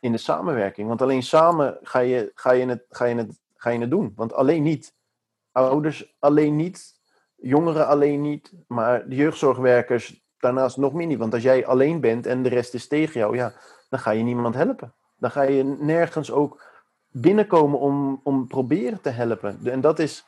in 0.00 0.12
de 0.12 0.18
samenwerking. 0.18 0.88
Want 0.88 1.02
alleen 1.02 1.22
samen 1.22 1.78
ga 1.82 1.98
je, 1.98 2.30
ga, 2.34 2.50
je 2.50 2.66
het, 2.66 2.84
ga, 2.88 3.04
je 3.04 3.14
het, 3.14 3.40
ga 3.56 3.70
je 3.70 3.78
het 3.78 3.90
doen. 3.90 4.12
Want 4.16 4.32
alleen 4.32 4.62
niet. 4.62 4.94
Ouders 5.52 6.16
alleen 6.18 6.56
niet. 6.56 7.00
Jongeren 7.36 7.86
alleen 7.86 8.20
niet. 8.20 8.52
Maar 8.66 9.08
de 9.08 9.14
jeugdzorgwerkers 9.14 10.24
daarnaast 10.38 10.76
nog 10.76 10.92
meer 10.92 11.06
niet. 11.06 11.18
Want 11.18 11.34
als 11.34 11.42
jij 11.42 11.66
alleen 11.66 12.00
bent 12.00 12.26
en 12.26 12.42
de 12.42 12.48
rest 12.48 12.74
is 12.74 12.88
tegen 12.88 13.20
jou, 13.20 13.36
ja, 13.36 13.52
dan 13.88 13.98
ga 13.98 14.10
je 14.10 14.22
niemand 14.22 14.54
helpen. 14.54 14.94
Dan 15.18 15.30
ga 15.30 15.42
je 15.42 15.64
nergens 15.64 16.30
ook 16.30 16.62
binnenkomen 17.10 17.78
om, 17.78 18.20
om 18.22 18.46
proberen 18.46 19.00
te 19.00 19.10
helpen. 19.10 19.58
En 19.64 19.80
dat 19.80 19.98
is, 19.98 20.24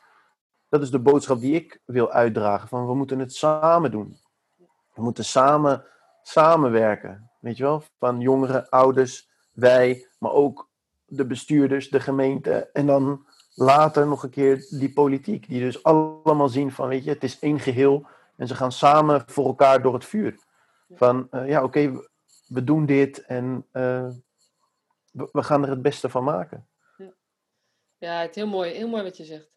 dat 0.69 0.81
is 0.81 0.91
de 0.91 0.99
boodschap 0.99 1.39
die 1.39 1.55
ik 1.55 1.81
wil 1.85 2.11
uitdragen. 2.11 2.67
Van 2.67 2.87
we 2.87 2.95
moeten 2.95 3.19
het 3.19 3.33
samen 3.33 3.91
doen. 3.91 4.17
We 4.93 5.01
moeten 5.01 5.25
samen 5.25 5.85
samenwerken. 6.23 7.31
Weet 7.39 7.57
je 7.57 7.63
wel? 7.63 7.83
Van 7.99 8.19
jongeren, 8.19 8.69
ouders, 8.69 9.29
wij, 9.51 10.07
maar 10.19 10.31
ook 10.31 10.69
de 11.05 11.25
bestuurders, 11.25 11.89
de 11.89 11.99
gemeente. 11.99 12.69
En 12.73 12.85
dan 12.85 13.25
later 13.53 14.07
nog 14.07 14.23
een 14.23 14.29
keer 14.29 14.67
die 14.69 14.93
politiek. 14.93 15.47
Die 15.47 15.59
dus 15.59 15.83
allemaal 15.83 16.49
zien 16.49 16.71
van, 16.71 16.87
weet 16.87 17.03
je, 17.03 17.09
het 17.09 17.23
is 17.23 17.39
één 17.39 17.59
geheel. 17.59 18.07
En 18.35 18.47
ze 18.47 18.55
gaan 18.55 18.71
samen 18.71 19.23
voor 19.25 19.45
elkaar 19.45 19.81
door 19.81 19.93
het 19.93 20.05
vuur. 20.05 20.39
Van, 20.93 21.27
uh, 21.31 21.47
ja, 21.47 21.63
oké, 21.63 22.01
we 22.47 22.63
doen 22.63 22.85
dit 22.85 23.25
en 23.25 23.65
we, 23.71 25.29
we, 25.31 25.43
gaan 25.43 25.63
er 25.63 25.69
het 25.69 25.81
beste 25.81 26.09
van 26.09 26.23
maken. 26.23 26.67
Ja, 26.97 27.13
ja 27.97 28.21
het 28.21 28.29
is 28.29 28.35
heel 28.35 28.47
mooi, 28.47 28.71
heel 28.71 28.87
mooi 28.87 29.03
wat 29.03 29.17
je 29.17 29.25
zegt. 29.25 29.49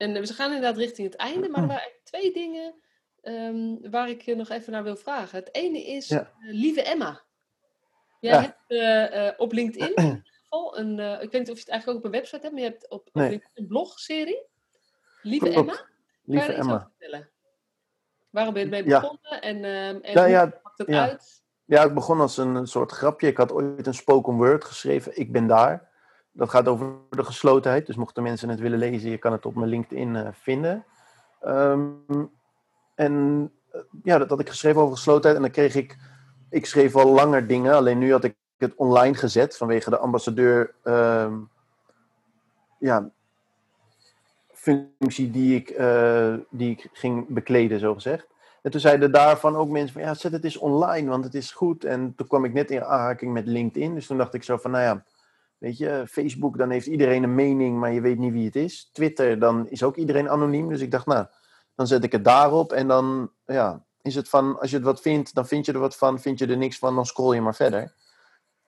En 0.00 0.12
we 0.12 0.26
gaan 0.26 0.52
inderdaad 0.52 0.76
richting 0.76 1.06
het 1.06 1.16
einde, 1.16 1.48
maar 1.48 1.62
er 1.62 1.68
waren 1.68 1.92
twee 2.04 2.32
dingen 2.32 2.74
um, 3.22 3.90
waar 3.90 4.08
ik 4.08 4.22
je 4.22 4.34
nog 4.34 4.48
even 4.48 4.72
naar 4.72 4.82
wil 4.82 4.96
vragen. 4.96 5.38
Het 5.38 5.54
ene 5.54 5.86
is, 5.86 6.08
ja. 6.08 6.32
uh, 6.40 6.52
lieve 6.52 6.82
Emma. 6.82 7.22
Jij 8.20 8.32
ja. 8.32 8.40
hebt 8.40 8.64
uh, 8.68 9.40
op 9.40 9.52
LinkedIn 9.52 9.94
in 9.94 10.04
ieder 10.04 10.40
geval 10.42 10.78
een, 10.78 10.98
ik 11.20 11.30
weet 11.30 11.40
niet 11.40 11.50
of 11.50 11.54
je 11.54 11.60
het 11.60 11.68
eigenlijk 11.68 11.88
ook 11.88 11.96
op 11.96 12.04
een 12.04 12.20
website 12.20 12.40
hebt, 12.40 12.52
maar 12.52 12.62
je 12.62 12.68
hebt 12.68 12.88
op, 12.88 13.06
op 13.06 13.14
nee. 13.14 13.42
een 13.54 13.66
blogserie. 13.66 14.42
Lieve 15.22 15.48
Klopt. 15.48 15.58
Emma. 15.58 15.86
Lieve 16.24 16.46
kan 16.46 16.46
je 16.46 16.52
er 16.52 16.58
iets 16.58 16.58
Emma. 16.58 16.74
over 16.74 16.90
vertellen? 16.98 17.30
Waarom 18.30 18.54
ben 18.54 18.62
je 18.62 18.68
ermee 18.70 18.90
Ja. 18.90 19.00
begonnen 19.00 19.42
en, 19.42 19.56
ehm, 19.64 20.16
en 20.16 20.30
Ja, 20.30 20.42
hoe 20.42 20.60
pakt 20.62 20.78
het 20.78 20.88
uit? 20.88 21.42
Ja, 21.64 21.84
ik 21.84 21.94
begon 21.94 22.20
als 22.20 22.36
een 22.36 22.66
soort 22.66 22.92
grapje. 22.92 23.26
Ik 23.26 23.36
had 23.36 23.52
ooit 23.52 23.86
een 23.86 23.94
spoken 23.94 24.36
word 24.36 24.64
geschreven. 24.64 25.18
Ik 25.18 25.32
ben 25.32 25.46
daar. 25.46 25.89
Dat 26.32 26.50
gaat 26.50 26.68
over 26.68 26.92
de 27.10 27.24
geslotenheid. 27.24 27.86
Dus 27.86 27.96
mochten 27.96 28.22
mensen 28.22 28.48
het 28.48 28.60
willen 28.60 28.78
lezen, 28.78 29.10
je 29.10 29.18
kan 29.18 29.32
het 29.32 29.46
op 29.46 29.54
mijn 29.54 29.68
LinkedIn 29.68 30.16
eh, 30.16 30.28
vinden. 30.32 30.84
Ehm, 31.40 31.88
en 32.94 33.52
eh, 33.70 33.80
ja, 34.02 34.18
dat 34.18 34.30
had 34.30 34.40
ik 34.40 34.48
geschreven 34.48 34.80
over 34.80 34.96
geslotenheid. 34.96 35.36
En 35.36 35.42
dan 35.42 35.50
kreeg 35.50 35.74
ik... 35.74 35.98
Ik 36.50 36.66
schreef 36.66 36.96
al 36.96 37.12
langer 37.12 37.46
dingen. 37.46 37.74
Alleen 37.74 37.98
nu 37.98 38.12
had 38.12 38.24
ik 38.24 38.34
het 38.58 38.74
online 38.74 39.14
gezet 39.14 39.56
vanwege 39.56 39.90
de 39.90 39.98
ambassadeur... 39.98 40.74
ehm, 40.82 41.34
ja, 42.78 43.10
functie 44.60 45.30
die 45.30 45.54
ik, 45.54 45.70
eh, 45.70 46.34
die 46.50 46.70
ik 46.70 46.88
ging 46.92 47.28
bekleden, 47.28 47.80
zo 47.80 47.94
gezegd. 47.94 48.26
En 48.62 48.70
toen 48.70 48.80
zeiden 48.80 49.12
daarvan 49.12 49.56
ook 49.56 49.68
mensen 49.68 49.92
van 49.92 50.02
ja, 50.02 50.14
zet 50.14 50.32
het 50.32 50.44
eens 50.44 50.56
online, 50.56 51.08
want 51.08 51.24
het 51.24 51.34
is 51.34 51.52
goed. 51.52 51.84
En 51.84 52.14
toen 52.16 52.26
kwam 52.26 52.44
ik 52.44 52.52
net 52.52 52.70
in 52.70 52.84
aanraking 52.84 53.32
met 53.32 53.46
LinkedIn. 53.46 53.94
Dus 53.94 54.06
toen 54.06 54.18
dacht 54.18 54.34
ik 54.34 54.42
zo 54.42 54.56
van, 54.56 54.70
nou 54.70 54.84
ja, 54.84 55.04
weet 55.60 55.78
je, 55.78 56.04
Facebook, 56.08 56.58
dan 56.58 56.70
heeft 56.70 56.86
iedereen 56.86 57.22
een 57.22 57.34
mening, 57.34 57.78
maar 57.78 57.92
je 57.92 58.00
weet 58.00 58.18
niet 58.18 58.32
wie 58.32 58.44
het 58.44 58.56
is. 58.56 58.90
Twitter, 58.92 59.38
dan 59.38 59.68
is 59.68 59.82
ook 59.82 59.96
iedereen 59.96 60.28
anoniem. 60.28 60.68
Dus 60.68 60.80
ik 60.80 60.90
dacht, 60.90 61.06
nou, 61.06 61.26
dan 61.74 61.86
zet 61.86 62.04
ik 62.04 62.12
het 62.12 62.24
daarop. 62.24 62.72
En 62.72 62.88
dan, 62.88 63.30
ja, 63.44 63.84
is 64.02 64.14
het 64.14 64.28
van, 64.28 64.60
als 64.60 64.70
je 64.70 64.76
het 64.76 64.84
wat 64.84 65.00
vindt, 65.00 65.34
dan 65.34 65.46
vind 65.46 65.66
je 65.66 65.72
er 65.72 65.78
wat 65.78 65.96
van. 65.96 66.20
Vind 66.20 66.38
je 66.38 66.46
er 66.46 66.56
niks 66.56 66.78
van, 66.78 66.94
dan 66.94 67.06
scroll 67.06 67.34
je 67.34 67.40
maar 67.40 67.54
verder. 67.54 67.94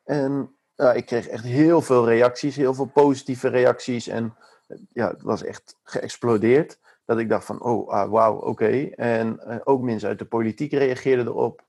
En 0.05 0.57
ja, 0.75 0.93
ik 0.93 1.07
kreeg 1.07 1.27
echt 1.27 1.45
heel 1.45 1.81
veel 1.81 2.07
reacties, 2.07 2.57
heel 2.57 2.75
veel 2.75 2.91
positieve 2.95 3.49
reacties. 3.49 4.09
En 4.09 4.37
ja, 4.93 5.09
het 5.11 5.23
was 5.23 5.43
echt 5.43 5.77
geëxplodeerd. 5.83 6.79
Dat 7.05 7.19
ik 7.19 7.29
dacht 7.29 7.45
van, 7.45 7.63
oh, 7.63 7.89
ah, 7.89 8.11
wauw, 8.11 8.37
oké. 8.37 8.91
En 8.95 9.41
eh, 9.41 9.57
ook 9.65 9.83
mensen 9.83 10.09
uit 10.09 10.19
de 10.19 10.25
politiek 10.25 10.73
reageerden 10.73 11.27
erop. 11.27 11.63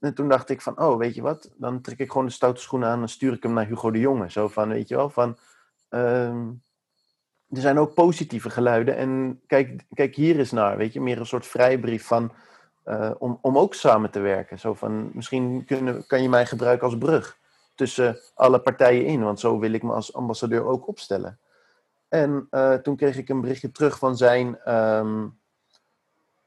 En 0.00 0.14
toen 0.14 0.28
dacht 0.28 0.50
ik 0.50 0.60
van, 0.60 0.80
oh, 0.80 0.98
weet 0.98 1.14
je 1.14 1.22
wat? 1.22 1.50
Dan 1.56 1.80
trek 1.80 1.98
ik 1.98 2.10
gewoon 2.10 2.26
de 2.26 2.32
stoute 2.32 2.60
schoenen 2.60 2.88
aan 2.88 3.02
en 3.02 3.08
stuur 3.08 3.32
ik 3.32 3.42
hem 3.42 3.52
naar 3.52 3.66
Hugo 3.66 3.90
de 3.90 3.98
Jonge. 3.98 4.30
Zo 4.30 4.48
van, 4.48 4.68
weet 4.68 4.88
je 4.88 4.96
wel, 4.96 5.10
van... 5.10 5.36
ehm, 5.88 6.48
er 7.48 7.60
zijn 7.60 7.78
ook 7.78 7.94
positieve 7.94 8.50
geluiden. 8.50 8.96
En 8.96 9.40
kijk, 9.46 9.84
kijk 9.94 10.14
hier 10.14 10.38
eens 10.38 10.50
naar, 10.50 10.76
weet 10.76 10.92
je. 10.92 11.00
Meer 11.00 11.18
een 11.18 11.26
soort 11.26 11.46
vrijbrief 11.46 12.06
van... 12.06 12.32
eh, 12.84 13.10
om, 13.18 13.38
om 13.40 13.58
ook 13.58 13.74
samen 13.74 14.10
te 14.10 14.20
werken. 14.20 14.58
Zo 14.58 14.74
van, 14.74 15.10
misschien 15.14 15.64
kunnen, 15.64 16.06
kan 16.06 16.22
je 16.22 16.28
mij 16.28 16.46
gebruiken 16.46 16.86
als 16.86 16.98
brug 16.98 17.38
tussen 17.74 18.18
alle 18.34 18.60
partijen 18.60 19.04
in, 19.04 19.22
want 19.22 19.40
zo 19.40 19.58
wil 19.58 19.72
ik 19.72 19.82
me 19.82 19.92
als 19.92 20.14
ambassadeur 20.14 20.64
ook 20.64 20.88
opstellen. 20.88 21.38
En 22.08 22.46
eh, 22.50 22.74
toen 22.74 22.96
kreeg 22.96 23.16
ik 23.16 23.28
een 23.28 23.40
berichtje 23.40 23.70
terug 23.70 23.98
van 23.98 24.16
zijn, 24.16 24.58
ehm, 24.60 25.26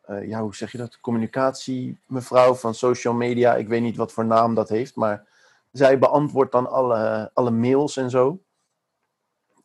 eh, 0.04 0.28
ja, 0.28 0.42
hoe 0.42 0.56
zeg 0.56 0.72
je 0.72 0.78
dat? 0.78 1.00
Communicatie, 1.00 2.00
mevrouw 2.08 2.54
van 2.54 2.74
social 2.74 3.14
media. 3.14 3.56
Ik 3.56 3.68
weet 3.68 3.82
niet 3.82 3.98
wat 3.98 4.12
voor 4.12 4.26
naam 4.26 4.56
dat 4.56 4.70
heeft, 4.70 4.96
maar 4.96 5.28
zij 5.72 6.00
beantwoordt 6.00 6.52
dan 6.52 6.70
alle, 6.70 7.32
alle 7.34 7.52
mails 7.52 7.98
en 7.98 8.10
zo. 8.10 8.44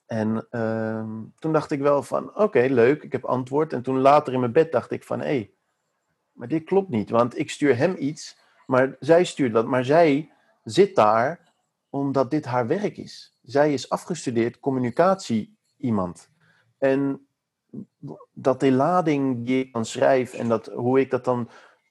En 0.07 0.47
ehm, 0.51 1.09
toen 1.39 1.53
dacht 1.53 1.71
ik 1.71 1.81
wel 1.81 2.03
van, 2.03 2.37
oké, 2.37 2.67
leuk, 2.71 3.03
ik 3.03 3.13
heb 3.13 3.25
antwoord. 3.25 3.73
En 3.73 3.83
toen 3.83 3.99
later 3.99 4.33
in 4.33 4.41
mijn 4.41 4.53
bed 4.53 4.73
dacht 4.73 4.91
ik 4.91 5.05
van, 5.05 5.19
hé, 5.21 5.27
hey, 5.27 5.53
maar 6.33 6.49
dit 6.49 6.65
klopt 6.65 6.89
niet, 6.89 7.11
want 7.11 7.39
ik 7.39 7.51
stuur 7.51 7.77
hem 7.77 7.95
iets, 7.99 8.39
maar 8.67 8.97
zij 9.01 9.25
stuurt 9.25 9.53
wat. 9.53 9.67
Maar 9.67 9.85
zij 9.85 10.33
zit 10.65 10.95
daar 10.95 11.53
omdat 11.91 12.31
dit 12.31 12.45
haar 12.45 12.67
werk 12.67 12.97
is. 12.97 13.39
Zij 13.43 13.73
is 13.73 13.89
afgestudeerd 13.89 14.61
communicatie 14.61 15.59
iemand. 15.77 16.31
En 16.79 17.28
dat 18.33 18.61
die 18.61 18.73
lading 18.73 19.47
die 19.47 19.65
ik 19.65 19.73
dan 19.73 19.85
schrijf 19.85 20.35
en 20.35 20.49
dat, 20.49 20.67
hoe 20.67 21.01
ik 21.01 21.11
dat 21.11 21.25
dan 21.25 21.49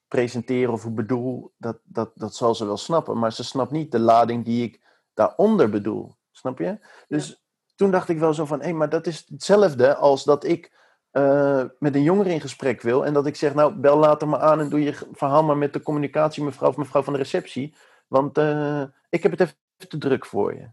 presenteer 0.08 0.72
of 0.72 0.94
bedoel, 0.94 1.54
dat, 1.58 1.78
dat, 1.84 2.12
dat 2.16 2.36
zal 2.36 2.56
ze 2.56 2.66
wel 2.66 2.78
snappen. 2.78 3.18
Maar 3.18 3.34
ze 3.34 3.44
snapt 3.44 3.72
niet 3.72 3.92
de 3.92 4.00
lading 4.00 4.46
die 4.46 4.64
ik 4.64 4.82
daaronder 5.14 5.70
bedoel. 5.70 6.16
Snap 6.32 6.60
je? 6.60 6.80
Dus 7.08 7.44
toen 7.76 7.92
dacht 7.92 8.10
ik 8.10 8.20
wel 8.20 8.34
zo 8.34 8.46
van, 8.46 8.60
hé, 8.60 8.66
hey, 8.66 8.74
maar 8.74 8.90
dat 8.90 9.08
is 9.08 9.26
hetzelfde 9.30 9.96
als 9.96 10.24
dat 10.24 10.44
ik 10.44 10.72
uh, 11.12 11.64
met 11.80 11.96
een 11.96 12.04
jongere 12.04 12.30
in 12.30 12.42
gesprek 12.42 12.82
wil. 12.82 13.06
En 13.06 13.14
dat 13.14 13.26
ik 13.26 13.36
zeg, 13.36 13.54
nou, 13.54 13.74
bel 13.74 13.98
later 13.98 14.28
maar 14.28 14.40
aan 14.40 14.60
en 14.60 14.70
doe 14.70 14.84
je 14.84 15.08
verhaal 15.12 15.44
maar 15.44 15.58
met 15.58 15.74
de 15.74 15.82
communicatie, 15.82 16.44
mevrouw 16.44 16.70
of 16.70 16.78
mevrouw 16.78 17.04
van 17.04 17.14
de 17.14 17.20
receptie. 17.20 17.76
Want 18.08 18.38
uh, 18.38 18.84
ik 19.10 19.24
heb 19.24 19.32
het 19.32 19.42
even 19.42 19.56
te 19.88 19.98
druk 19.98 20.26
voor 20.26 20.54
je. 20.54 20.70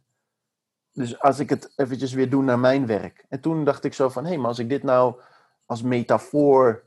Dus 0.95 1.21
als 1.21 1.39
ik 1.39 1.51
het 1.51 1.73
eventjes 1.77 2.13
weer 2.13 2.31
doe 2.31 2.43
naar 2.43 2.59
mijn 2.59 2.87
werk. 2.87 3.25
En 3.29 3.41
toen 3.41 3.65
dacht 3.65 3.85
ik 3.85 3.95
zo 3.95 4.09
van, 4.09 4.23
hé, 4.23 4.29
hey, 4.29 4.39
maar 4.39 4.49
als 4.49 4.59
ik 4.59 4.69
dit 4.69 4.83
nou 4.83 5.21
als 5.67 5.83
metafoor 5.83 6.85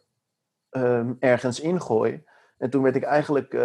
um, 0.71 1.17
ergens 1.19 1.59
ingooi. 1.59 2.23
En 2.57 2.69
toen 2.69 2.83
werd 2.83 2.95
ik 2.95 3.03
eigenlijk 3.03 3.53
uh, 3.53 3.61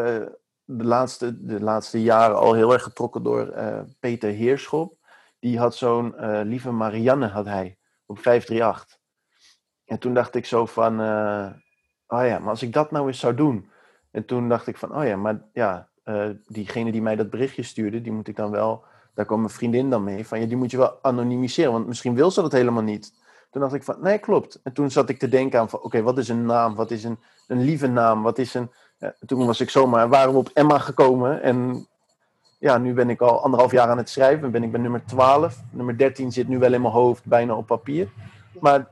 de, 0.64 0.84
laatste, 0.84 1.44
de 1.44 1.60
laatste 1.60 2.02
jaren 2.02 2.36
al 2.36 2.52
heel 2.52 2.72
erg 2.72 2.82
getrokken 2.82 3.22
door 3.22 3.54
Peter 4.00 4.30
Heerschop. 4.30 4.96
Die 5.38 5.58
had 5.58 5.74
zo'n 5.74 6.14
lieve 6.42 6.70
Marianne, 6.70 7.26
had 7.26 7.46
hij, 7.46 7.78
op 8.06 8.18
538. 8.18 8.98
En 9.84 9.98
toen 9.98 10.14
dacht 10.14 10.34
ik 10.34 10.46
zo 10.46 10.66
van, 10.66 10.92
oh 12.06 12.24
ja, 12.26 12.38
maar 12.38 12.48
als 12.48 12.62
ik 12.62 12.72
dat 12.72 12.90
nou 12.90 13.06
eens 13.06 13.18
zou 13.18 13.34
doen. 13.34 13.70
En 14.10 14.24
toen 14.24 14.48
dacht 14.48 14.66
ik 14.66 14.76
van, 14.76 14.96
oh 14.96 15.04
ja, 15.04 15.16
maar 15.16 15.42
ja, 15.52 15.88
diegene 16.46 16.92
die 16.92 17.02
mij 17.02 17.16
dat 17.16 17.30
berichtje 17.30 17.62
stuurde, 17.62 18.00
die 18.00 18.12
moet 18.12 18.28
ik 18.28 18.36
dan 18.36 18.50
wel, 18.50 18.84
daar 19.14 19.24
kwam 19.24 19.38
mijn 19.38 19.52
vriendin 19.52 19.90
dan 19.90 20.04
mee, 20.04 20.26
van 20.26 20.40
ja, 20.40 20.46
die 20.46 20.56
moet 20.56 20.70
je 20.70 20.76
wel 20.76 20.98
anonimiseren, 21.02 21.72
want 21.72 21.86
misschien 21.86 22.14
wil 22.14 22.30
ze 22.30 22.40
dat 22.40 22.52
helemaal 22.52 22.82
niet. 22.82 23.12
Toen 23.50 23.60
dacht 23.60 23.74
ik 23.74 23.82
van, 23.82 23.96
nee, 24.00 24.18
klopt. 24.18 24.60
En 24.62 24.72
toen 24.72 24.90
zat 24.90 25.08
ik 25.08 25.18
te 25.18 25.28
denken 25.28 25.60
aan 25.60 25.68
van, 25.68 25.80
oké, 25.82 26.02
wat 26.02 26.18
is 26.18 26.28
een 26.28 26.46
naam? 26.46 26.74
Wat 26.74 26.90
is 26.90 27.04
een, 27.04 27.18
een 27.46 27.62
lieve 27.62 27.86
naam? 27.86 28.22
Wat 28.22 28.38
is 28.38 28.54
een... 28.54 28.70
Toen 29.26 29.46
was 29.46 29.60
ik 29.60 29.70
zomaar, 29.70 30.10
we 30.10 30.36
op 30.36 30.50
Emma 30.52 30.78
gekomen 30.78 31.42
en 31.42 31.86
ja, 32.62 32.78
nu 32.78 32.94
ben 32.94 33.10
ik 33.10 33.20
al 33.20 33.42
anderhalf 33.42 33.72
jaar 33.72 33.88
aan 33.88 33.96
het 33.96 34.08
schrijven. 34.08 34.50
Ben 34.50 34.62
ik 34.62 34.70
bij 34.70 34.80
nummer 34.80 35.04
12. 35.04 35.62
Nummer 35.70 35.98
13 35.98 36.32
zit 36.32 36.48
nu 36.48 36.58
wel 36.58 36.72
in 36.72 36.80
mijn 36.80 36.92
hoofd, 36.92 37.24
bijna 37.24 37.54
op 37.54 37.66
papier. 37.66 38.08
Maar 38.60 38.88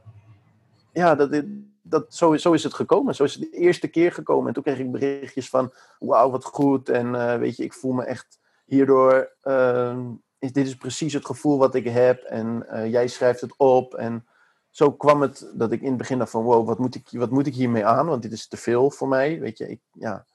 ja, 0.92 1.14
dat, 1.14 1.42
dat, 1.82 2.14
zo, 2.14 2.36
zo 2.36 2.52
is 2.52 2.62
het 2.62 2.74
gekomen. 2.74 3.14
Zo 3.14 3.24
is 3.24 3.34
het 3.34 3.42
de 3.42 3.58
eerste 3.58 3.88
keer 3.88 4.12
gekomen. 4.12 4.48
En 4.48 4.54
toen 4.54 4.62
kreeg 4.62 4.78
ik 4.78 4.92
berichtjes 4.92 5.48
van, 5.48 5.72
wauw, 5.98 6.30
wat 6.30 6.44
goed. 6.44 6.88
En 6.88 7.06
uh, 7.06 7.36
weet 7.36 7.56
je, 7.56 7.64
ik 7.64 7.72
voel 7.72 7.92
me 7.92 8.04
echt 8.04 8.39
hierdoor, 8.70 9.36
uh, 9.42 9.98
is, 10.38 10.52
dit 10.52 10.66
is 10.66 10.76
precies 10.76 11.12
het 11.12 11.26
gevoel 11.26 11.58
wat 11.58 11.74
ik 11.74 11.84
heb. 11.84 12.22
En 12.22 12.66
uh, 12.70 12.90
jij 12.90 13.08
schrijft 13.08 13.40
het 13.40 13.56
op. 13.56 13.94
En 13.94 14.26
zo 14.70 14.92
kwam 14.92 15.20
het 15.20 15.50
dat 15.54 15.72
ik 15.72 15.80
in 15.80 15.88
het 15.88 15.96
begin 15.96 16.18
dacht 16.18 16.30
van, 16.30 16.42
wow, 16.42 16.66
wat 16.66 16.78
moet 16.78 16.94
ik, 16.94 17.08
wat 17.10 17.30
moet 17.30 17.46
ik 17.46 17.54
hiermee 17.54 17.86
aan? 17.86 18.06
Want 18.06 18.22
dit 18.22 18.32
is 18.32 18.48
te 18.48 18.56
veel 18.56 18.90
voor 18.90 19.08
mij. 19.08 19.40
Weet 19.40 19.58
je, 19.58 19.68
ik, 19.68 19.80
ja, 19.92 20.26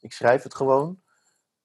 ik 0.00 0.12
schrijf 0.12 0.42
het 0.42 0.54
gewoon. 0.54 1.02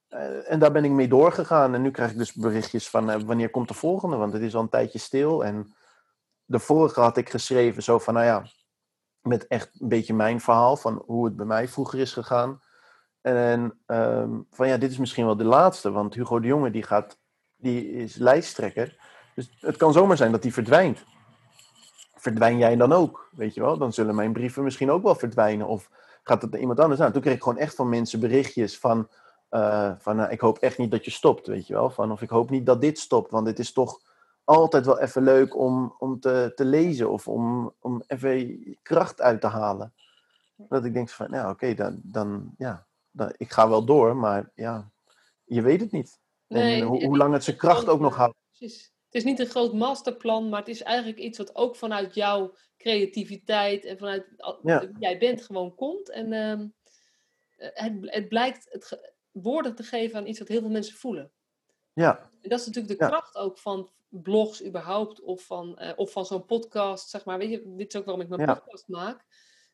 Uh, 0.10 0.52
en 0.52 0.60
daar 0.60 0.72
ben 0.72 0.86
ik 0.86 0.92
mee 0.92 1.08
doorgegaan. 1.08 1.74
En 1.74 1.82
nu 1.82 1.92
krijg 1.92 2.12
ik 2.12 2.18
dus 2.18 2.34
berichtjes 2.34 2.90
van, 2.90 3.26
wanneer 3.26 3.50
komt 3.50 3.68
de 3.68 3.74
volgende? 3.74 4.16
Want 4.16 4.34
het 4.34 4.42
is 4.42 4.56
al 4.56 4.62
een 4.62 4.70
tijdje 4.70 5.00
stil. 5.00 5.46
En 5.46 5.74
de 6.46 6.60
vorige 6.60 7.00
had 7.00 7.18
ik 7.18 7.30
geschreven 7.30 7.84
zo 7.84 8.00
van, 8.00 8.14
nou 8.14 8.26
ja, 8.26 8.46
met 9.22 9.48
echt 9.48 9.70
een 9.80 9.90
beetje 9.90 10.14
mijn 10.14 10.42
verhaal 10.42 10.78
van 10.78 11.04
hoe 11.06 11.26
het 11.26 11.36
bij 11.36 11.46
mij 11.46 11.68
vroeger 11.68 12.00
is 12.00 12.14
gegaan. 12.14 12.62
En 13.22 13.80
um, 13.88 14.48
van 14.52 14.68
ja, 14.68 14.78
dit 14.78 14.92
is 14.92 14.98
misschien 14.98 15.26
wel 15.26 15.38
de 15.38 15.44
laatste, 15.44 15.92
want 15.92 16.14
Hugo 16.14 16.40
de 16.40 16.48
Jonge 16.48 16.72
die 16.72 16.84
gaat, 16.84 17.18
die 17.56 17.92
is 17.92 18.16
lijsttrekker. 18.16 18.98
Dus 19.36 19.58
het 19.60 19.78
kan 19.78 19.94
zomaar 19.94 20.18
zijn 20.18 20.32
dat 20.32 20.42
die 20.42 20.54
verdwijnt. 20.54 21.04
Verdwijn 22.16 22.58
jij 22.58 22.76
dan 22.76 22.94
ook, 22.94 23.30
weet 23.32 23.54
je 23.54 23.62
wel? 23.62 23.78
Dan 23.78 23.94
zullen 23.94 24.16
mijn 24.16 24.34
brieven 24.34 24.64
misschien 24.64 24.92
ook 24.92 25.04
wel 25.04 25.16
verdwijnen. 25.16 25.68
Of 25.68 25.90
gaat 26.24 26.42
het 26.42 26.52
naar 26.52 26.60
iemand 26.60 26.80
anders 26.80 27.02
aan? 27.02 27.12
Toen 27.12 27.22
kreeg 27.22 27.36
ik 27.36 27.44
gewoon 27.44 27.58
echt 27.58 27.76
van 27.76 27.90
mensen 27.90 28.20
berichtjes 28.20 28.80
van, 28.80 29.08
uh, 29.52 29.92
van 29.98 30.16
nou, 30.16 30.32
ik 30.32 30.40
hoop 30.40 30.58
echt 30.58 30.78
niet 30.78 30.92
dat 30.92 31.06
je 31.06 31.12
stopt, 31.12 31.48
weet 31.48 31.68
je 31.68 31.74
wel? 31.74 31.90
Van, 31.90 32.12
of 32.12 32.22
ik 32.22 32.30
hoop 32.30 32.50
niet 32.50 32.66
dat 32.66 32.82
dit 32.82 33.00
stopt, 33.00 33.32
want 33.32 33.46
dit 33.46 33.60
is 33.60 33.74
toch 33.74 34.00
altijd 34.44 34.86
wel 34.86 35.00
even 35.00 35.24
leuk 35.24 35.58
om, 35.58 35.96
om 35.98 36.20
te, 36.20 36.52
te 36.56 36.66
lezen 36.66 37.12
of 37.12 37.28
om, 37.28 37.74
om 37.80 38.04
even 38.08 38.78
kracht 38.82 39.22
uit 39.22 39.42
te 39.42 39.48
halen. 39.48 39.94
Dat 40.56 40.86
ik 40.86 40.94
denk 40.94 41.10
van, 41.10 41.30
nou 41.30 41.52
oké, 41.52 41.74
dan, 41.74 42.00
dan, 42.04 42.54
ja, 42.58 42.86
dan, 43.20 43.34
ik 43.38 43.52
ga 43.52 43.70
wel 43.70 43.86
door, 43.86 44.16
maar 44.16 44.52
ja, 44.56 44.92
je 45.46 45.62
weet 45.62 45.80
het 45.80 45.92
niet. 45.92 46.20
Nee, 46.48 46.82
en 46.82 46.88
hoe, 46.88 47.06
hoe 47.06 47.18
lang 47.18 47.34
het 47.34 47.44
zijn 47.44 47.58
kracht 47.58 47.88
ook 47.88 48.00
nog 48.00 48.16
houdt. 48.16 48.38
Precies. 48.58 48.92
Het 49.06 49.16
is 49.16 49.24
niet 49.24 49.40
een 49.40 49.46
groot 49.46 49.74
masterplan, 49.74 50.50
maar 50.50 50.60
het 50.60 50.70
is 50.70 50.82
eigenlijk 50.82 51.20
iets 51.20 51.38
wat 51.38 51.56
ook 51.56 51.76
vanuit 51.76 52.16
jouw 52.16 52.56
creativiteit 52.78 53.86
en 53.86 53.98
vanuit 53.98 54.26
ja. 54.64 54.80
wie 54.80 54.96
jij 55.00 55.18
bent 55.18 55.42
gewoon 55.42 55.76
komt. 55.76 56.10
En 56.10 56.32
uh, 56.32 56.66
het, 57.56 57.94
het 58.02 58.28
blijkt 58.28 58.68
het 58.70 59.14
woorden 59.32 59.76
te 59.76 59.84
geven 59.84 60.18
aan 60.18 60.28
iets 60.28 60.40
wat 60.40 60.48
heel 60.48 60.60
veel 60.60 60.70
mensen 60.70 60.96
voelen. 60.96 61.32
Ja. 61.94 62.20
En 62.42 62.50
dat 62.50 62.60
is 62.60 62.66
natuurlijk 62.66 63.00
de 63.00 63.06
ja. 63.06 63.10
kracht 63.10 63.36
ook 63.36 63.58
van, 63.58 63.92
blogs 64.10 64.66
überhaupt 64.66 65.22
of 65.22 65.42
van, 65.42 65.78
uh, 65.82 65.92
of 65.96 66.12
van 66.12 66.26
zo'n 66.26 66.46
podcast, 66.46 67.10
zeg 67.10 67.26
maar. 67.26 67.38
Weet 67.38 67.50
je, 67.50 67.76
dit 67.76 67.94
is 67.94 68.00
ook 68.00 68.06
waarom 68.06 68.24
ik 68.24 68.30
mijn 68.30 68.42
ja. 68.42 68.54
podcast 68.54 68.88
maak. 68.88 69.26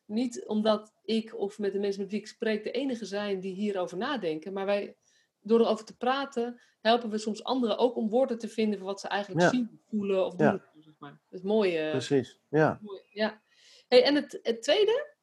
Niet 0.06 0.44
omdat 0.46 0.92
ik 1.04 1.38
of 1.38 1.58
met 1.58 1.72
de 1.72 1.78
mensen 1.78 2.02
met 2.02 2.10
wie 2.10 2.20
ik 2.20 2.26
spreek 2.26 2.64
de 2.64 2.70
enige 2.70 3.04
zijn 3.04 3.40
die 3.40 3.54
hierover 3.54 3.96
nadenken, 3.96 4.52
maar 4.52 4.66
wij, 4.66 4.96
door 5.40 5.60
erover 5.60 5.84
te 5.84 5.96
praten, 5.96 6.60
helpen 6.80 7.10
we 7.10 7.18
soms 7.18 7.44
anderen 7.44 7.78
ook 7.78 7.96
om 7.96 8.08
woorden 8.08 8.38
te 8.38 8.48
vinden 8.48 8.78
voor 8.78 8.86
wat 8.86 9.00
ze 9.00 9.08
eigenlijk 9.08 9.42
ja. 9.42 9.48
zien, 9.48 9.80
voelen 9.88 10.26
of 10.26 10.34
doen. 10.34 10.46
Ja. 10.46 10.62
Zeg 10.80 10.94
maar. 10.98 11.20
Dat 11.28 11.38
is 11.40 11.46
mooi. 11.46 11.84
Uh, 11.84 11.90
Precies, 11.90 12.40
ja. 12.48 12.78
Mooi, 12.82 13.00
ja. 13.10 13.42
Hey, 13.88 14.04
en 14.04 14.14
het, 14.14 14.38
het 14.42 14.62
tweede 14.62 15.14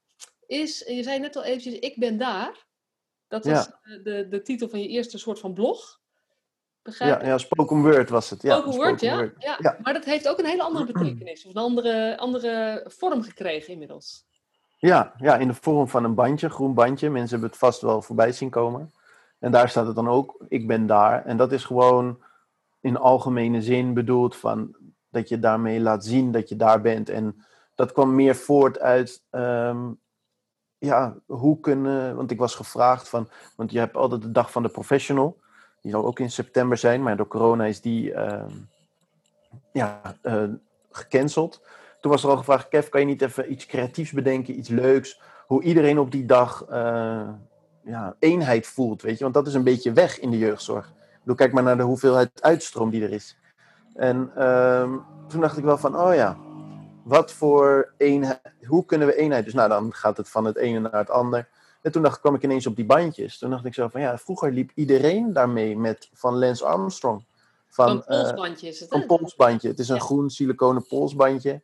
is, 0.45 0.79
je 0.79 1.03
zei 1.03 1.19
net 1.19 1.35
al 1.35 1.43
eventjes, 1.43 1.79
ik 1.79 1.99
ben 1.99 2.17
daar. 2.17 2.65
Dat 3.27 3.45
was 3.45 3.69
de, 4.03 4.27
de 4.29 4.41
titel 4.41 4.69
van 4.69 4.81
je 4.81 4.87
eerste 4.87 5.17
soort 5.17 5.39
van 5.39 5.53
blog. 5.53 6.01
Begrijp 6.81 7.21
ja, 7.21 7.27
ja, 7.27 7.37
spoken 7.37 7.81
word 7.81 8.09
was 8.09 8.29
het. 8.29 8.41
Ja, 8.41 8.57
spoken 8.57 8.75
word, 8.75 9.01
ja, 9.01 9.15
word. 9.15 9.43
ja. 9.43 9.57
ja. 9.59 9.77
Maar 9.81 9.93
dat 9.93 10.05
heeft 10.05 10.27
ook 10.27 10.39
een 10.39 10.45
hele 10.45 10.63
andere 10.63 10.85
betekenis. 10.85 11.45
Of 11.45 11.55
een 11.55 11.61
andere, 11.61 12.17
andere 12.17 12.83
vorm 12.87 13.23
gekregen 13.23 13.73
inmiddels. 13.73 14.25
Ja, 14.83 15.13
ja, 15.17 15.37
in 15.37 15.47
de 15.47 15.53
vorm 15.53 15.87
van 15.87 16.03
een 16.03 16.13
bandje, 16.13 16.49
groen 16.49 16.73
bandje. 16.73 17.09
Mensen 17.09 17.31
hebben 17.31 17.49
het 17.49 17.59
vast 17.59 17.81
wel 17.81 18.01
voorbij 18.01 18.31
zien 18.31 18.49
komen. 18.49 18.91
En 19.39 19.51
daar 19.51 19.69
staat 19.69 19.85
het 19.85 19.95
dan 19.95 20.07
ook, 20.07 20.35
ik 20.47 20.67
ben 20.67 20.85
daar. 20.85 21.25
En 21.25 21.37
dat 21.37 21.51
is 21.51 21.63
gewoon 21.63 22.19
in 22.81 22.97
algemene 22.97 23.61
zin 23.61 23.93
bedoeld 23.93 24.35
van 24.35 24.75
dat 25.09 25.29
je 25.29 25.39
daarmee 25.39 25.79
laat 25.79 26.05
zien 26.05 26.31
dat 26.31 26.49
je 26.49 26.55
daar 26.55 26.81
bent. 26.81 27.09
En 27.09 27.45
dat 27.75 27.91
kwam 27.91 28.15
meer 28.15 28.35
voort 28.35 28.79
uit, 28.79 29.23
um, 29.31 29.99
ja, 30.77 31.15
hoe 31.25 31.59
kunnen, 31.59 32.15
want 32.15 32.31
ik 32.31 32.39
was 32.39 32.55
gevraagd 32.55 33.09
van, 33.09 33.29
want 33.55 33.71
je 33.71 33.79
hebt 33.79 33.95
altijd 33.95 34.21
de 34.21 34.31
dag 34.31 34.51
van 34.51 34.63
de 34.63 34.69
professional. 34.69 35.39
Die 35.81 35.91
zal 35.91 36.05
ook 36.05 36.19
in 36.19 36.31
september 36.31 36.77
zijn, 36.77 37.03
maar 37.03 37.17
door 37.17 37.27
corona 37.27 37.65
is 37.65 37.81
die 37.81 38.11
uh, 38.11 38.45
ja, 39.71 40.01
uh, 40.23 40.43
gecanceld. 40.91 41.61
Toen 42.03 42.11
was 42.11 42.23
er 42.23 42.29
al 42.29 42.37
gevraagd, 42.37 42.67
Kev, 42.67 42.89
kan 42.89 42.99
je 42.99 43.05
niet 43.05 43.21
even 43.21 43.51
iets 43.51 43.65
creatiefs 43.65 44.11
bedenken, 44.11 44.57
iets 44.57 44.69
leuks? 44.69 45.21
Hoe 45.47 45.63
iedereen 45.63 45.99
op 45.99 46.11
die 46.11 46.25
dag 46.25 46.65
uh, 46.69 47.29
ja, 47.83 48.15
eenheid 48.19 48.67
voelt, 48.67 49.01
weet 49.01 49.17
je? 49.17 49.23
Want 49.23 49.35
dat 49.35 49.47
is 49.47 49.53
een 49.53 49.63
beetje 49.63 49.91
weg 49.91 50.19
in 50.19 50.31
de 50.31 50.37
jeugdzorg. 50.37 50.87
Ik 50.87 51.19
bedoel, 51.19 51.35
kijk 51.35 51.53
maar 51.53 51.63
naar 51.63 51.77
de 51.77 51.83
hoeveelheid 51.83 52.41
uitstroom 52.41 52.89
die 52.89 53.03
er 53.03 53.11
is. 53.11 53.37
En 53.95 54.31
uh, 54.37 54.93
toen 55.27 55.41
dacht 55.41 55.57
ik 55.57 55.63
wel 55.63 55.77
van, 55.77 55.99
oh 55.99 56.15
ja, 56.15 56.37
wat 57.03 57.31
voor 57.31 57.93
eenheid, 57.97 58.39
hoe 58.67 58.85
kunnen 58.85 59.07
we 59.07 59.15
eenheid? 59.15 59.45
Dus 59.45 59.53
nou, 59.53 59.69
dan 59.69 59.93
gaat 59.93 60.17
het 60.17 60.29
van 60.29 60.45
het 60.45 60.57
ene 60.57 60.79
naar 60.79 60.99
het 60.99 61.09
ander. 61.09 61.47
En 61.81 61.91
toen 61.91 62.01
dacht, 62.01 62.19
kwam 62.19 62.35
ik 62.35 62.43
ineens 62.43 62.67
op 62.67 62.75
die 62.75 62.85
bandjes. 62.85 63.37
Toen 63.37 63.49
dacht 63.49 63.65
ik 63.65 63.73
zo 63.73 63.87
van, 63.87 64.01
ja, 64.01 64.17
vroeger 64.17 64.51
liep 64.51 64.71
iedereen 64.75 65.33
daarmee 65.33 65.77
met 65.77 66.09
van 66.13 66.37
Lance 66.37 66.65
Armstrong. 66.65 67.25
Van, 67.67 67.89
een 67.89 68.03
polsbandje 68.05 68.67
is 68.67 68.79
het, 68.79 68.93
Een 68.93 69.05
polsbandje. 69.05 69.67
Het 69.67 69.79
is 69.79 69.89
een 69.89 69.95
ja. 69.95 70.01
groen 70.01 70.29
siliconen 70.29 70.87
polsbandje. 70.87 71.61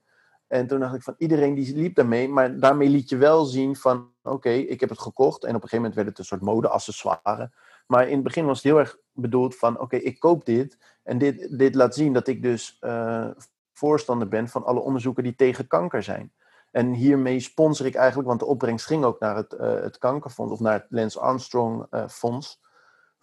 En 0.50 0.68
toen 0.68 0.80
dacht 0.80 0.96
ik 0.96 1.04
van 1.04 1.16
iedereen 1.18 1.54
die 1.54 1.76
liep 1.76 1.96
daarmee, 1.96 2.30
maar 2.30 2.60
daarmee 2.60 2.90
liet 2.90 3.10
je 3.10 3.18
wel 3.18 3.46
zien 3.46 3.76
van 3.76 4.12
oké, 4.24 4.50
ik 4.50 4.80
heb 4.80 4.90
het 4.90 5.00
gekocht. 5.00 5.44
En 5.44 5.56
op 5.56 5.64
een 5.64 5.70
gegeven 5.70 5.78
moment 5.78 5.96
werd 5.96 6.08
het 6.08 6.18
een 6.18 6.26
soort 6.26 6.42
mode-accessoire. 6.42 7.52
Maar 7.88 8.08
in 8.08 8.14
het 8.14 8.24
begin 8.24 8.46
was 8.46 8.58
het 8.58 8.66
heel 8.66 8.80
erg 8.80 8.98
bedoeld 9.14 9.56
van 9.56 9.80
oké, 9.80 9.96
ik 9.96 10.20
koop 10.20 10.46
dit. 10.46 10.78
En 11.04 11.18
dit, 11.18 11.58
dit 11.58 11.76
laat 11.76 11.96
zien 11.96 12.14
dat 12.14 12.28
ik 12.28 12.42
dus 12.42 12.78
uh, 12.82 13.28
voorstander 13.74 14.28
ben 14.28 14.48
van 14.48 14.66
alle 14.66 14.80
onderzoeken 14.80 15.24
die 15.24 15.36
tegen 15.36 15.68
kanker 15.68 16.04
zijn. 16.04 16.32
En 16.72 16.94
hiermee 16.94 17.40
sponsor 17.40 17.86
ik 17.86 17.96
eigenlijk, 17.96 18.28
want 18.28 18.40
de 18.40 18.46
opbrengst 18.46 18.86
ging 18.86 19.04
ook 19.04 19.20
naar 19.20 19.36
het, 19.36 19.54
uh, 19.54 19.60
het 19.60 19.98
kankerfonds 19.98 20.54
of 20.54 20.60
naar 20.60 20.74
het 20.74 20.86
Lance 20.90 21.20
Armstrong 21.20 21.86
uh, 21.92 22.08
fonds, 22.08 22.62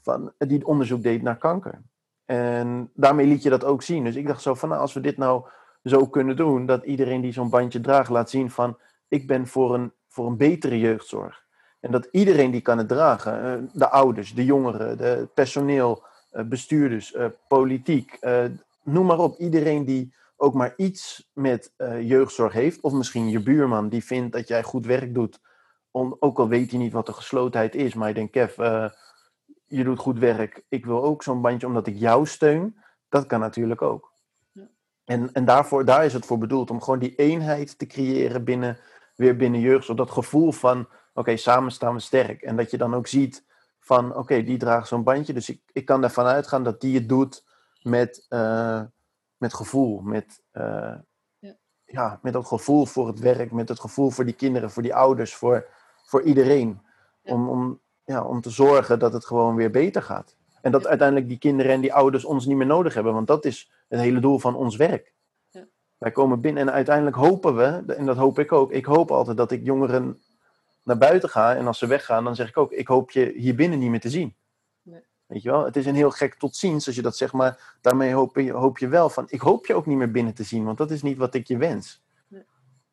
van, 0.01 0.33
die 0.39 0.67
onderzoek 0.67 1.03
deed 1.03 1.23
naar 1.23 1.37
kanker. 1.37 1.83
En 2.25 2.91
daarmee 2.95 3.27
liet 3.27 3.43
je 3.43 3.51
dat 3.51 3.65
ook 3.65 3.83
zien. 3.83 4.05
Dus 4.05 4.17
ik 4.17 4.27
dacht 4.27 4.43
zo 4.43 4.55
van, 4.55 4.69
nou, 4.69 4.81
als 4.81 4.93
we 4.93 5.01
dit 5.01 5.17
nou 5.17 5.47
zo 5.89 6.07
kunnen 6.07 6.37
doen, 6.37 6.67
dat 6.67 6.85
iedereen 6.85 7.21
die 7.21 7.33
zo'n 7.33 7.51
bandje 7.51 7.81
draagt 7.81 8.11
laat 8.11 8.31
zien 8.31 8.51
van, 8.51 8.79
ik 9.09 9.27
ben 9.27 9.47
voor 9.47 9.75
een, 9.75 9.93
voor 10.09 10.27
een 10.27 10.37
betere 10.37 10.79
jeugdzorg. 10.79 11.45
En 11.81 11.91
dat 11.91 12.09
iedereen 12.11 12.51
die 12.51 12.61
kan 12.61 12.79
het 12.79 12.89
dragen, 12.89 13.63
uh, 13.63 13.69
de 13.73 13.89
ouders, 13.89 14.35
de 14.35 14.45
jongeren, 14.45 14.99
de 14.99 15.29
personeel, 15.35 16.05
bestuurders, 16.47 17.17
politiek, 17.49 18.19
noem 18.83 19.07
maar 19.07 19.19
op, 19.19 19.39
iedereen 19.39 19.85
die 19.85 20.15
ook 20.37 20.55
maar 20.55 20.75
iets 20.77 21.31
met 21.33 21.73
jeugdzorg 22.01 22.53
heeft, 22.53 22.81
of 22.81 22.93
misschien 22.93 23.29
je 23.29 23.43
buurman 23.43 23.89
die 23.89 24.05
vindt 24.05 24.33
dat 24.33 24.49
jij 24.49 24.63
goed 24.63 24.87
werk 24.87 25.15
doet, 25.15 25.41
ook 26.19 26.39
al 26.39 26.49
weet 26.49 26.71
hij 26.71 26.81
niet 26.81 26.93
wat 26.93 27.07
de 27.07 27.13
geslotenheid 27.13 27.75
is, 27.75 27.95
maar 27.95 28.09
je 28.09 28.15
denkt, 28.15 28.33
Kev, 28.33 28.57
je 29.67 29.85
doet 29.85 29.99
goed 29.99 30.19
werk, 30.19 30.65
ik 30.69 30.85
wil 30.85 31.05
ook 31.05 31.23
zo'n 31.23 31.41
bandje 31.41 31.67
omdat 31.67 31.87
ik 31.87 31.97
jou 31.97 32.27
steun, 32.27 32.77
dat 33.09 33.27
kan 33.27 33.41
natuurlijk 33.41 33.83
ook. 33.83 34.13
En, 35.07 35.33
en 35.33 35.45
daarvoor, 35.45 35.85
daar 35.85 36.05
is 36.05 36.13
het 36.13 36.27
voor 36.27 36.39
bedoeld, 36.39 36.71
om 36.71 36.83
gewoon 36.83 36.99
die 36.99 37.15
eenheid 37.15 37.79
te 37.79 37.87
creëren 37.87 38.45
binnen, 38.45 38.79
weer 39.15 39.37
binnen 39.37 39.61
jeugdzorg, 39.61 39.99
dat 39.99 40.11
gevoel 40.11 40.53
van, 40.53 40.81
oké, 40.81 40.91
okay, 41.15 41.37
samen 41.37 41.73
staan 41.73 41.95
we 41.95 42.01
sterk. 42.01 42.43
En 42.43 42.57
dat 42.57 42.71
je 42.71 42.79
dan 42.79 42.95
ook 42.95 43.07
ziet 43.07 43.45
van, 43.81 44.09
oké, 44.11 44.19
okay, 44.19 44.45
die 44.45 44.59
draagt 44.59 44.89
zo'n 44.89 45.03
bandje, 45.03 45.33
dus 45.33 45.49
ik, 45.49 45.61
ik 45.73 45.85
kan 45.85 46.03
ervan 46.03 46.27
uitgaan 46.27 46.63
dat 46.63 46.81
die 46.81 46.95
het 46.95 47.09
doet 47.09 47.45
met... 47.83 48.27
Uh, 48.29 48.83
met 49.37 49.55
gevoel, 49.55 50.01
met, 50.01 50.43
uh, 50.53 50.95
ja. 51.39 51.55
ja. 51.85 52.19
met 52.23 52.33
dat 52.33 52.47
gevoel 52.47 52.87
voor 52.87 53.07
het 53.07 53.19
werk, 53.19 53.53
met 53.53 53.69
het 53.69 53.81
gevoel 53.81 54.11
voor 54.11 54.25
die 54.25 54.35
kinderen, 54.35 54.71
voor 54.71 54.83
die 54.83 54.95
ouders, 54.95 55.35
voor, 55.35 55.67
voor 56.05 56.23
iedereen. 56.23 56.81
Ja. 57.23 57.33
Om, 57.33 57.49
om, 57.49 57.81
ja, 58.05 58.25
om 58.25 58.41
te 58.41 58.51
zorgen 58.51 58.99
dat 58.99 59.13
het 59.13 59.27
gewoon 59.27 59.55
weer 59.55 59.71
beter 59.71 60.03
gaat. 60.03 60.37
En 60.67 60.73
dat 60.73 60.87
uiteindelijk 60.87 61.29
die 61.29 61.39
kinderen 61.39 61.73
en 61.73 61.81
die 61.81 61.95
ouders 61.95 62.25
ons 62.25 62.47
niet 62.47 62.57
meer 62.57 62.67
nodig 62.67 62.95
hebben, 62.95 63.13
want 63.13 63.27
dat 63.27 63.45
is 63.45 63.71
het 63.89 64.01
hele 64.01 64.21
doel 64.21 64.39
van 64.39 64.55
ons 64.55 64.77
werk. 64.77 65.13
Wij 65.99 66.11
komen 66.11 66.41
binnen 66.41 66.63
en 66.69 66.73
uiteindelijk 66.73 67.17
hopen 67.17 67.57
we, 67.57 67.95
en 67.95 68.07
dat 68.07 68.17
hoop 68.17 68.39
ik 68.39 68.53
ook, 68.53 68.73
ik 68.73 68.85
hoop 68.85 69.11
altijd 69.11 69.37
dat 69.37 69.51
ik 69.51 69.65
jongeren 69.65 70.23
naar 70.83 70.99
buiten 70.99 71.29
ga 71.29 71.55
en 71.55 71.67
als 71.67 71.79
ze 71.79 71.87
weggaan, 71.87 72.25
dan 72.25 72.35
zeg 72.35 72.49
ik 72.49 72.57
ook, 72.57 72.73
ik 72.73 72.87
hoop 72.87 73.11
je 73.11 73.33
hier 73.37 73.55
binnen 73.55 73.79
niet 73.79 73.91
meer 73.91 74.01
te 74.01 74.11
zien. 74.11 74.35
Weet 75.27 75.43
je 75.43 75.51
wel? 75.51 75.65
Het 75.65 75.77
is 75.77 75.87
een 75.87 75.95
heel 75.95 76.11
gek 76.11 76.35
tot 76.35 76.57
ziens 76.57 76.87
als 76.87 76.97
je 76.97 77.03
dat 77.03 77.17
zegt, 77.17 77.33
maar 77.33 77.77
daarmee 77.81 78.13
hoop 78.13 78.37
je, 78.37 78.53
hoop 78.53 78.79
je 78.79 78.89
wel 78.89 79.11
van, 79.11 79.25
ik 79.29 79.41
hoop 79.41 79.67
je 79.67 79.75
ook 79.75 79.87
niet 79.87 79.99
meer 79.99 80.11
binnen 80.11 80.35
te 80.35 80.45
zien, 80.45 80.65
want 80.65 80.79
dat 80.79 80.91
is 80.91 81.03
niet 81.03 81.17
wat 81.17 81.35
ik 81.35 81.47
je 81.47 81.57
wens. 81.57 82.03
Nee. 82.29 82.45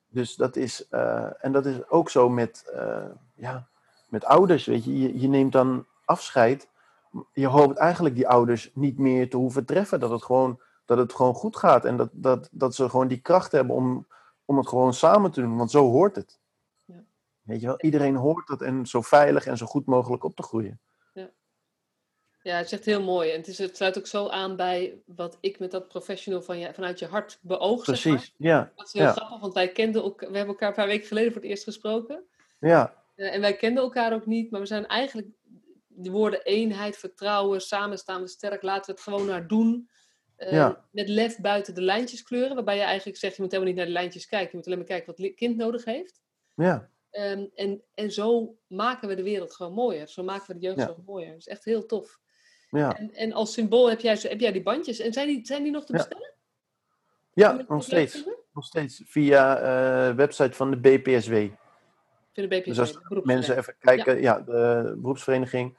Dus 0.08 0.36
dat 0.36 0.56
is, 0.56 0.88
uh, 0.92 1.44
en 1.46 1.52
dat 1.52 1.66
is 1.66 1.90
ook 1.90 2.10
zo 2.10 2.30
met, 2.30 2.72
uh, 2.76 3.06
ja, 3.36 3.68
met 4.08 4.26
ouders, 4.26 4.66
weet 4.66 4.84
je. 4.84 5.00
je. 5.00 5.20
Je 5.20 5.28
neemt 5.28 5.52
dan 5.52 5.86
afscheid, 6.06 6.72
je 7.34 7.48
hoopt 7.48 7.78
eigenlijk 7.78 8.16
die 8.16 8.28
ouders 8.28 8.72
niet 8.74 8.98
meer 8.98 9.30
te 9.30 9.38
hoeven 9.38 9.66
treffen, 9.66 10.00
dat 10.00 10.10
het 10.10 10.24
gewoon, 10.24 10.62
dat 10.86 10.98
het 10.98 11.14
gewoon 11.14 11.34
goed 11.34 11.58
gaat 11.58 11.86
en 11.86 11.98
dat, 11.98 12.10
dat, 12.12 12.50
dat 12.52 12.76
ze 12.76 12.90
gewoon 12.90 13.08
die 13.08 13.22
kracht 13.22 13.52
hebben 13.52 13.76
om, 13.76 14.08
om 14.46 14.58
het 14.58 14.68
gewoon 14.68 14.94
samen 14.94 15.32
te 15.32 15.42
doen, 15.42 15.58
want 15.58 15.72
zo 15.72 15.90
hoort 15.90 16.16
het. 16.16 16.40
Ja. 16.86 17.04
Weet 17.42 17.62
je 17.62 17.68
wel, 17.68 17.82
iedereen 17.82 18.16
hoort 18.16 18.48
dat 18.48 18.62
en 18.62 18.86
zo 18.86 19.02
veilig 19.02 19.46
en 19.46 19.58
zo 19.58 19.66
goed 19.66 19.86
mogelijk 19.86 20.24
op 20.24 20.36
te 20.36 20.44
groeien. 20.44 20.80
Ja, 22.44 22.58
het 22.58 22.66
is 22.66 22.72
echt 22.72 22.86
heel 22.86 23.04
mooi. 23.04 23.30
En 23.32 23.38
het, 23.38 23.48
is, 23.48 23.58
het 23.58 23.76
sluit 23.76 23.98
ook 23.98 24.08
zo 24.08 24.28
aan 24.28 24.56
bij 24.56 25.02
wat 25.06 25.38
ik 25.40 25.60
met 25.60 25.72
dat 25.72 25.88
professional 25.88 26.42
van 26.42 26.60
je, 26.60 26.74
vanuit 26.74 27.00
je 27.00 27.06
hart 27.08 27.40
beoog. 27.42 27.84
Precies, 27.84 28.04
zeg 28.04 28.34
maar. 28.38 28.50
ja. 28.50 28.72
Dat 28.76 28.88
is 28.88 28.94
heel 28.94 29.02
ja. 29.04 29.12
grappig, 29.12 29.40
want 29.40 29.54
wij 29.54 29.72
kenden 29.72 30.04
ook, 30.04 30.20
we 30.20 30.26
hebben 30.26 30.48
elkaar 30.48 30.70
een 30.70 30.76
paar 30.76 30.88
weken 30.88 31.08
geleden 31.08 31.32
voor 31.32 31.42
het 31.42 31.50
eerst 31.50 31.64
gesproken. 31.64 32.24
Ja. 32.60 33.04
Uh, 33.16 33.34
en 33.34 33.42
wij 33.42 33.56
kenden 33.56 33.84
elkaar 33.84 34.14
ook 34.14 34.26
niet, 34.26 34.52
maar 34.52 34.60
we 34.60 34.66
zijn 34.66 34.88
eigenlijk 34.88 35.28
de 35.96 36.12
woorden 36.12 36.44
eenheid, 36.44 36.98
vertrouwen, 36.98 37.62
samen 37.62 37.98
staan 37.98 38.22
we 38.22 38.28
sterk, 38.28 38.62
laten 38.62 38.86
we 38.86 38.92
het 38.92 39.02
gewoon 39.02 39.26
naar 39.26 39.48
doen. 39.48 39.90
Uh, 40.38 40.52
ja. 40.52 40.86
Met 40.92 41.10
lef 41.10 41.40
buiten 41.40 41.76
de 41.76 41.82
lijntjes 41.82 42.24
kleuren, 42.24 42.56
waarbij 42.56 42.76
je 42.76 42.82
eigenlijk 42.82 43.18
zegt, 43.18 43.36
je 43.36 43.42
moet 43.42 43.52
helemaal 43.52 43.74
niet 43.74 43.82
naar 43.82 43.92
de 43.92 44.00
lijntjes 44.00 44.28
kijken, 44.28 44.50
je 44.50 44.58
moet 44.58 44.66
alleen 44.66 44.78
maar 44.78 44.88
kijken 44.88 45.08
wat 45.08 45.18
het 45.18 45.36
kind 45.36 45.58
nodig 45.58 45.86
heeft. 45.86 46.22
Ja. 46.56 46.90
Um, 47.12 47.52
en, 47.56 47.84
en 47.94 48.12
zo 48.12 48.58
maken 48.68 49.08
we 49.08 49.16
de 49.16 49.24
wereld 49.24 49.54
gewoon 49.54 49.74
mooier. 49.74 50.08
Zo 50.08 50.24
maken 50.24 50.48
we 50.48 50.54
de 50.54 50.66
jeugdzorg 50.66 50.98
ja. 50.98 51.04
mooier. 51.06 51.30
Dat 51.30 51.38
is 51.38 51.48
echt 51.48 51.66
heel 51.66 51.86
tof. 51.86 52.20
Ja. 52.70 52.98
En, 52.98 53.14
en, 53.14 53.34
als 53.34 53.54
symbool 53.54 53.90
heb 53.90 54.00
jij, 54.00 54.18
heb 54.22 54.40
jij 54.40 54.52
die 54.52 54.64
bandjes. 54.64 55.00
En 55.00 55.14
zijn 55.14 55.28
die, 55.28 55.46
zijn 55.46 55.64
die 55.64 55.72
nog 55.72 55.86
te 55.86 55.92
bestellen? 55.92 56.34
Ja, 57.34 57.52
ja 57.52 57.66
nog 57.68 57.84
steeds. 57.84 58.24
Nog 58.54 58.66
steeds. 58.66 59.02
Via 59.06 59.62
uh, 60.10 60.16
website 60.16 60.54
van 60.54 60.72
de 60.72 60.78
BPSW. 60.78 61.34
De 62.34 62.48
dus 62.48 62.80
als 62.80 63.00
mensen 63.24 63.58
even 63.58 63.76
kijken, 63.80 64.16
ja, 64.16 64.22
ja 64.22 64.40
de 64.40 64.96
beroepsvereniging. 64.98 65.78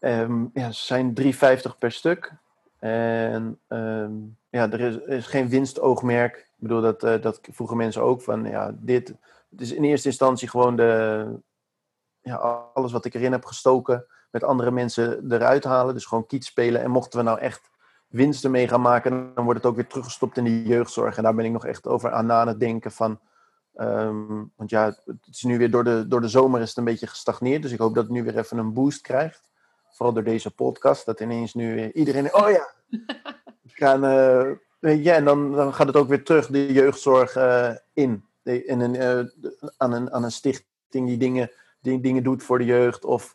Um, 0.00 0.50
ja, 0.54 0.70
ze 0.70 0.84
zijn 0.84 1.14
3,50 1.20 1.78
per 1.78 1.92
stuk. 1.92 2.32
En 2.78 3.58
um, 3.68 4.36
ja, 4.48 4.70
er 4.70 4.80
is, 4.80 4.96
is, 4.96 5.26
geen 5.26 5.48
winstoogmerk. 5.48 6.36
Ik 6.36 6.46
bedoel, 6.56 6.80
dat, 6.80 7.04
uh, 7.04 7.22
dat 7.22 7.40
vroegen 7.50 7.76
mensen 7.76 8.02
ook 8.02 8.22
van, 8.22 8.44
ja, 8.44 8.74
dit... 8.74 9.14
Het 9.50 9.60
is 9.60 9.72
in 9.72 9.84
eerste 9.84 10.08
instantie 10.08 10.48
gewoon 10.48 10.76
de, 10.76 11.26
ja, 12.20 12.36
alles 12.74 12.92
wat 12.92 13.04
ik 13.04 13.14
erin 13.14 13.32
heb 13.32 13.44
gestoken 13.44 14.06
met 14.30 14.44
andere 14.44 14.70
mensen 14.70 15.32
eruit 15.32 15.64
halen. 15.64 15.94
Dus 15.94 16.06
gewoon 16.06 16.26
kiet 16.26 16.44
spelen. 16.44 16.82
En 16.82 16.90
mochten 16.90 17.18
we 17.18 17.24
nou 17.24 17.38
echt 17.38 17.70
winsten 18.08 18.50
mee 18.50 18.68
gaan 18.68 18.80
maken, 18.80 19.32
dan 19.34 19.44
wordt 19.44 19.60
het 19.60 19.68
ook 19.68 19.76
weer 19.76 19.86
teruggestopt 19.86 20.36
in 20.36 20.44
de 20.44 20.62
jeugdzorg. 20.62 21.16
En 21.16 21.22
daar 21.22 21.34
ben 21.34 21.44
ik 21.44 21.52
nog 21.52 21.66
echt 21.66 21.86
over 21.86 22.10
aan 22.10 22.26
na 22.26 22.46
het 22.46 22.60
denken 22.60 22.92
van. 22.92 23.20
Um, 23.76 24.52
want 24.56 24.70
ja, 24.70 24.84
het 25.04 25.26
is 25.30 25.42
nu 25.42 25.58
weer 25.58 25.70
door 25.70 25.84
de, 25.84 26.08
door 26.08 26.20
de 26.20 26.28
zomer 26.28 26.60
is 26.60 26.68
het 26.68 26.78
een 26.78 26.84
beetje 26.84 27.06
gestagneerd. 27.06 27.62
Dus 27.62 27.72
ik 27.72 27.78
hoop 27.78 27.94
dat 27.94 28.04
het 28.04 28.12
nu 28.12 28.22
weer 28.22 28.38
even 28.38 28.58
een 28.58 28.72
boost 28.72 29.00
krijgt. 29.00 29.50
Vooral 29.90 30.14
door 30.14 30.24
deze 30.24 30.50
podcast. 30.50 31.06
Dat 31.06 31.20
ineens 31.20 31.54
nu 31.54 31.92
iedereen. 31.92 32.34
Oh 32.34 32.50
ja! 32.50 32.70
gaan, 33.82 34.04
uh, 34.80 35.04
ja, 35.04 35.14
en 35.14 35.24
dan, 35.24 35.52
dan 35.52 35.74
gaat 35.74 35.86
het 35.86 35.96
ook 35.96 36.08
weer 36.08 36.24
terug 36.24 36.46
de 36.46 36.72
jeugdzorg 36.72 37.36
uh, 37.36 37.70
in. 37.92 38.24
in 38.42 38.80
een, 38.80 38.94
uh, 38.94 39.52
aan, 39.76 39.92
een, 39.92 40.12
aan 40.12 40.24
een 40.24 40.32
stichting 40.32 41.06
die 41.06 41.18
dingen 41.18 41.50
die 41.80 42.00
dingen 42.00 42.22
doet 42.22 42.42
voor 42.42 42.58
de 42.58 42.64
jeugd. 42.64 43.04
Of 43.04 43.32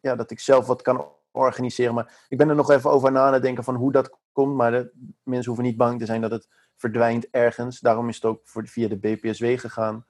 ja, 0.00 0.16
dat 0.16 0.30
ik 0.30 0.40
zelf 0.40 0.66
wat 0.66 0.82
kan 0.82 1.06
organiseren. 1.30 1.94
Maar 1.94 2.26
ik 2.28 2.38
ben 2.38 2.48
er 2.48 2.54
nog 2.54 2.70
even 2.70 2.90
over 2.90 3.12
na 3.12 3.32
te 3.32 3.40
denken 3.40 3.64
van 3.64 3.74
hoe 3.74 3.92
dat 3.92 4.18
komt. 4.32 4.54
Maar 4.54 4.70
de, 4.70 4.90
mensen 5.22 5.46
hoeven 5.46 5.64
niet 5.64 5.76
bang 5.76 5.98
te 5.98 6.06
zijn 6.06 6.20
dat 6.20 6.30
het 6.30 6.48
verdwijnt 6.80 7.30
ergens. 7.30 7.80
Daarom 7.80 8.08
is 8.08 8.14
het 8.14 8.24
ook 8.24 8.40
voor, 8.44 8.66
via 8.66 8.88
de 8.88 8.96
BPSW 8.96 9.44
gegaan. 9.58 10.04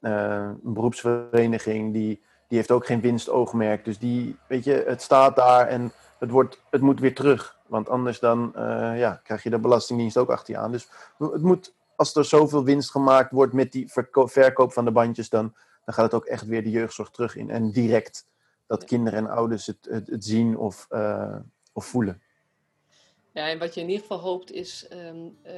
Uh, 0.00 0.50
een 0.64 0.72
beroepsvereniging 0.74 1.92
die, 1.92 2.22
die 2.48 2.58
heeft 2.58 2.70
ook 2.70 2.86
geen 2.86 3.00
winstoogmerk. 3.00 3.84
Dus 3.84 3.98
die, 3.98 4.36
weet 4.46 4.64
je, 4.64 4.84
het 4.86 5.02
staat 5.02 5.36
daar 5.36 5.66
en 5.66 5.92
het, 6.18 6.30
wordt, 6.30 6.62
het 6.70 6.80
moet 6.80 7.00
weer 7.00 7.14
terug. 7.14 7.58
Want 7.66 7.88
anders 7.88 8.18
dan 8.18 8.52
uh, 8.56 8.98
ja, 8.98 9.20
krijg 9.24 9.42
je 9.42 9.50
de 9.50 9.58
Belastingdienst 9.58 10.16
ook 10.16 10.30
achter 10.30 10.54
je 10.54 10.60
aan. 10.60 10.72
Dus 10.72 10.88
het 11.18 11.42
moet, 11.42 11.74
als 11.96 12.14
er 12.14 12.24
zoveel 12.24 12.64
winst 12.64 12.90
gemaakt 12.90 13.30
wordt 13.30 13.52
met 13.52 13.72
die 13.72 13.92
verkoop 14.12 14.72
van 14.72 14.84
de 14.84 14.90
bandjes, 14.90 15.28
dan 15.28 15.54
dan 15.90 15.98
gaat 15.98 16.12
het 16.12 16.20
ook 16.20 16.28
echt 16.28 16.46
weer 16.46 16.62
de 16.62 16.70
jeugdzorg 16.70 17.10
terug 17.10 17.36
in. 17.36 17.50
En 17.50 17.70
direct 17.70 18.26
dat 18.66 18.84
kinderen 18.84 19.18
en 19.18 19.30
ouders 19.30 19.66
het, 19.66 19.86
het, 19.90 20.06
het 20.06 20.24
zien 20.24 20.56
of, 20.58 20.86
uh, 20.90 21.36
of 21.72 21.84
voelen. 21.84 22.22
Ja, 23.32 23.48
en 23.48 23.58
wat 23.58 23.74
je 23.74 23.80
in 23.80 23.88
ieder 23.88 24.02
geval 24.02 24.18
hoopt 24.18 24.52
is, 24.52 24.88
um, 24.92 25.38
uh, 25.46 25.52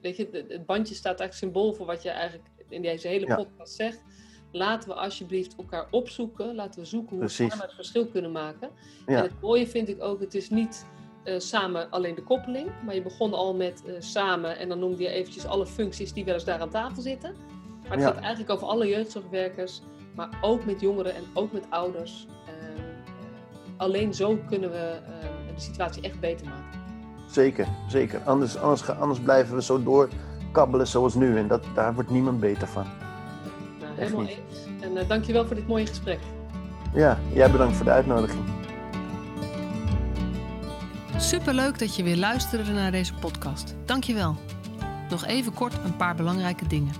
weet 0.00 0.16
je, 0.16 0.44
het 0.48 0.66
bandje 0.66 0.94
staat 0.94 1.20
eigenlijk 1.20 1.52
symbool 1.52 1.72
voor 1.72 1.86
wat 1.86 2.02
je 2.02 2.10
eigenlijk 2.10 2.48
in 2.68 2.82
deze 2.82 3.08
hele 3.08 3.26
ja. 3.26 3.36
podcast 3.36 3.74
zegt. 3.74 4.02
Laten 4.52 4.88
we 4.88 4.94
alsjeblieft 4.94 5.56
elkaar 5.56 5.86
opzoeken. 5.90 6.54
Laten 6.54 6.80
we 6.80 6.86
zoeken 6.86 7.10
hoe 7.10 7.18
Precies. 7.18 7.38
we 7.38 7.50
samen 7.50 7.66
het 7.66 7.74
verschil 7.74 8.06
kunnen 8.06 8.32
maken. 8.32 8.70
Ja. 9.06 9.16
En 9.16 9.22
het 9.22 9.40
mooie 9.40 9.66
vind 9.66 9.88
ik 9.88 10.02
ook, 10.02 10.20
het 10.20 10.34
is 10.34 10.50
niet 10.50 10.86
uh, 11.24 11.38
samen 11.38 11.90
alleen 11.90 12.14
de 12.14 12.22
koppeling. 12.22 12.70
Maar 12.84 12.94
je 12.94 13.02
begon 13.02 13.34
al 13.34 13.54
met 13.54 13.82
uh, 13.86 13.94
samen 13.98 14.58
en 14.58 14.68
dan 14.68 14.78
noemde 14.78 15.02
je 15.02 15.08
eventjes 15.08 15.46
alle 15.46 15.66
functies 15.66 16.12
die 16.12 16.24
wel 16.24 16.34
eens 16.34 16.44
daar 16.44 16.60
aan 16.60 16.70
tafel 16.70 17.02
zitten. 17.02 17.34
Maar 17.82 17.90
het 17.90 18.00
ja. 18.00 18.06
gaat 18.06 18.20
eigenlijk 18.20 18.50
over 18.50 18.66
alle 18.66 18.88
jeugdzorgwerkers, 18.88 19.82
maar 20.14 20.38
ook 20.40 20.64
met 20.64 20.80
jongeren 20.80 21.14
en 21.14 21.24
ook 21.34 21.52
met 21.52 21.70
ouders. 21.70 22.26
Uh, 22.46 22.84
alleen 23.76 24.14
zo 24.14 24.38
kunnen 24.48 24.70
we 24.70 25.00
de 25.54 25.60
situatie 25.60 26.02
echt 26.02 26.20
beter 26.20 26.46
maken. 26.46 26.79
Zeker, 27.30 27.66
zeker. 27.88 28.20
Anders, 28.24 28.56
anders, 28.56 28.88
anders 28.88 29.20
blijven 29.20 29.54
we 29.54 29.62
zo 29.62 29.82
doorkabbelen 29.82 30.86
zoals 30.86 31.14
nu 31.14 31.38
en 31.38 31.48
dat, 31.48 31.64
daar 31.74 31.94
wordt 31.94 32.10
niemand 32.10 32.40
beter 32.40 32.68
van. 32.68 32.86
Nou, 33.80 33.92
helemaal 33.96 34.26
eens. 34.26 34.66
En 34.80 34.96
uh, 34.96 35.08
dankjewel 35.08 35.46
voor 35.46 35.56
dit 35.56 35.66
mooie 35.66 35.86
gesprek. 35.86 36.18
Ja, 36.94 37.18
jij 37.32 37.50
bedankt 37.50 37.76
voor 37.76 37.84
de 37.84 37.90
uitnodiging. 37.90 38.42
Superleuk 41.16 41.78
dat 41.78 41.96
je 41.96 42.02
weer 42.02 42.16
luisterde 42.16 42.72
naar 42.72 42.90
deze 42.90 43.14
podcast. 43.14 43.74
Dankjewel. 43.84 44.36
Nog 45.10 45.26
even 45.26 45.54
kort 45.54 45.74
een 45.84 45.96
paar 45.96 46.14
belangrijke 46.14 46.66
dingen. 46.66 46.94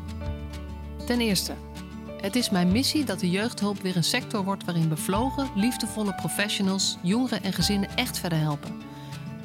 Ten 1.06 1.20
eerste, 1.20 1.52
het 2.20 2.36
is 2.36 2.50
mijn 2.50 2.72
missie 2.72 3.04
dat 3.04 3.20
de 3.20 3.30
jeugdhulp 3.30 3.80
weer 3.80 3.96
een 3.96 4.04
sector 4.04 4.44
wordt 4.44 4.64
waarin 4.64 4.88
bevlogen, 4.88 5.48
liefdevolle 5.54 6.14
professionals 6.14 6.98
jongeren 7.02 7.42
en 7.42 7.52
gezinnen 7.52 7.88
echt 7.96 8.18
verder 8.18 8.38
helpen. 8.38 8.89